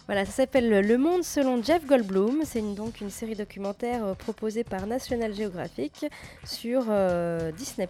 Voilà, 0.05 0.23
ça 0.23 0.31
s'appelle 0.31 0.69
Le 0.69 0.97
Monde 0.97 1.25
selon 1.25 1.61
Jeff 1.61 1.85
Goldblum. 1.85 2.43
C'est 2.45 2.61
donc 2.73 3.01
une 3.01 3.09
série 3.09 3.35
documentaire 3.35 4.05
euh, 4.05 4.13
proposée 4.13 4.63
par 4.63 4.87
National 4.87 5.35
Geographic 5.35 6.05
sur 6.45 6.85
euh, 6.87 7.51
Disney+. 7.51 7.89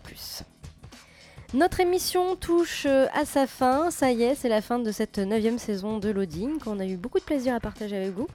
Notre 1.54 1.80
émission 1.80 2.36
touche 2.36 2.88
à 2.88 3.26
sa 3.26 3.46
fin. 3.46 3.92
Ça 3.92 4.12
y 4.12 4.24
est, 4.24 4.34
c'est 4.34 4.50
la 4.50 4.62
fin 4.62 4.80
de 4.80 4.92
cette 4.92 5.20
neuvième 5.20 5.60
saison 5.60 6.00
de 6.00 6.10
Loading 6.10 6.58
qu'on 6.58 6.80
a 6.80 6.86
eu 6.86 6.98
beaucoup 6.98 7.20
de 7.20 7.24
plaisir 7.24 7.54
à 7.54 7.60
partager 7.60 7.96
avec 7.96 8.10
vous. 8.16 8.28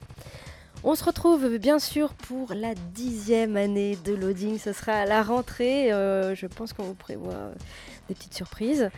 On 0.87 0.95
se 0.95 1.03
retrouve 1.05 1.57
bien 1.57 1.79
sûr 1.79 2.13
pour 2.13 2.53
la 2.55 2.75
dixième 2.75 3.57
année 3.57 3.97
de 4.05 4.13
Loading. 4.15 4.59
Ce 4.59 4.75
sera 4.75 4.93
à 4.93 5.07
la 5.07 5.23
rentrée. 5.23 5.91
Euh, 5.91 6.35
je 6.35 6.47
pense 6.47 6.75
qu'on 6.75 6.83
vous 6.83 6.95
prévoit 6.95 7.33
euh, 7.33 7.55
des 8.09 8.15
petites 8.15 8.35
surprises. 8.35 8.91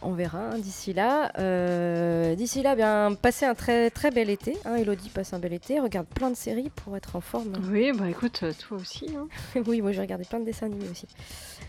On 0.00 0.12
verra 0.12 0.38
hein, 0.38 0.58
d'ici 0.58 0.92
là. 0.92 1.32
Euh, 1.40 2.36
d'ici 2.36 2.62
là, 2.62 2.76
bien, 2.76 3.16
passez 3.20 3.46
un 3.46 3.54
très 3.56 3.90
très 3.90 4.12
bel 4.12 4.30
été. 4.30 4.56
Hein, 4.64 4.76
Elodie 4.76 5.08
passe 5.08 5.32
un 5.32 5.40
bel 5.40 5.52
été. 5.52 5.80
Regarde 5.80 6.06
plein 6.06 6.30
de 6.30 6.36
séries 6.36 6.70
pour 6.70 6.96
être 6.96 7.16
en 7.16 7.20
forme. 7.20 7.52
Oui, 7.68 7.90
bah 7.92 8.08
écoute, 8.08 8.44
toi 8.60 8.78
aussi. 8.78 9.08
hein. 9.16 9.26
oui, 9.66 9.82
moi 9.82 9.90
j'ai 9.90 10.00
regardé 10.00 10.24
plein 10.24 10.38
de 10.38 10.44
dessins 10.44 10.66
animés 10.66 10.88
aussi. 10.88 11.08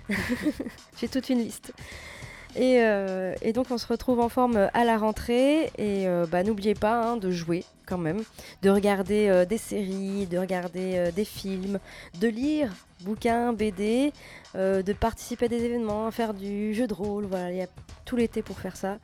j'ai 1.02 1.08
toute 1.08 1.28
une 1.30 1.40
liste. 1.40 1.74
Et, 2.56 2.82
euh, 2.82 3.36
et 3.42 3.54
donc 3.54 3.68
on 3.72 3.78
se 3.78 3.88
retrouve 3.88 4.20
en 4.20 4.30
forme 4.30 4.70
à 4.74 4.84
la 4.84 4.98
rentrée. 4.98 5.72
Et 5.78 6.08
euh, 6.08 6.26
bah, 6.26 6.44
n'oubliez 6.44 6.76
pas 6.76 7.02
hein, 7.02 7.18
de 7.18 7.32
jouer 7.32 7.64
quand 7.86 7.98
même, 7.98 8.22
de 8.62 8.70
regarder 8.70 9.30
euh, 9.30 9.46
des 9.46 9.58
séries, 9.58 10.28
de 10.28 10.38
regarder 10.38 11.12
des 11.16 11.26
films, 11.26 11.80
de 12.20 12.28
lire 12.28 12.72
bouquins, 13.02 13.54
BD, 13.54 14.12
de 14.56 14.94
participer 14.94 15.46
à 15.46 15.48
des 15.48 15.64
événements, 15.64 16.12
faire 16.12 16.34
du 16.34 16.74
jeu 16.74 16.88
de 16.88 16.94
rôle. 16.94 17.26
Voilà, 17.26 17.52
il 17.52 17.58
y 17.58 17.62
a 17.62 17.68
tout 18.06 18.16
l'été 18.16 18.42
pour 18.42 18.60
faire 18.60 18.76
ça. 18.76 18.98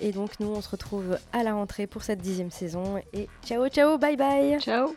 Et 0.00 0.12
donc 0.12 0.40
nous 0.40 0.48
on 0.48 0.60
se 0.60 0.68
retrouve 0.68 1.18
à 1.32 1.42
la 1.42 1.54
rentrée 1.54 1.86
pour 1.86 2.02
cette 2.02 2.20
dixième 2.20 2.50
saison. 2.50 3.00
Et 3.12 3.28
ciao 3.44 3.68
ciao, 3.68 3.98
bye 3.98 4.16
bye 4.16 4.58
Ciao 4.60 4.94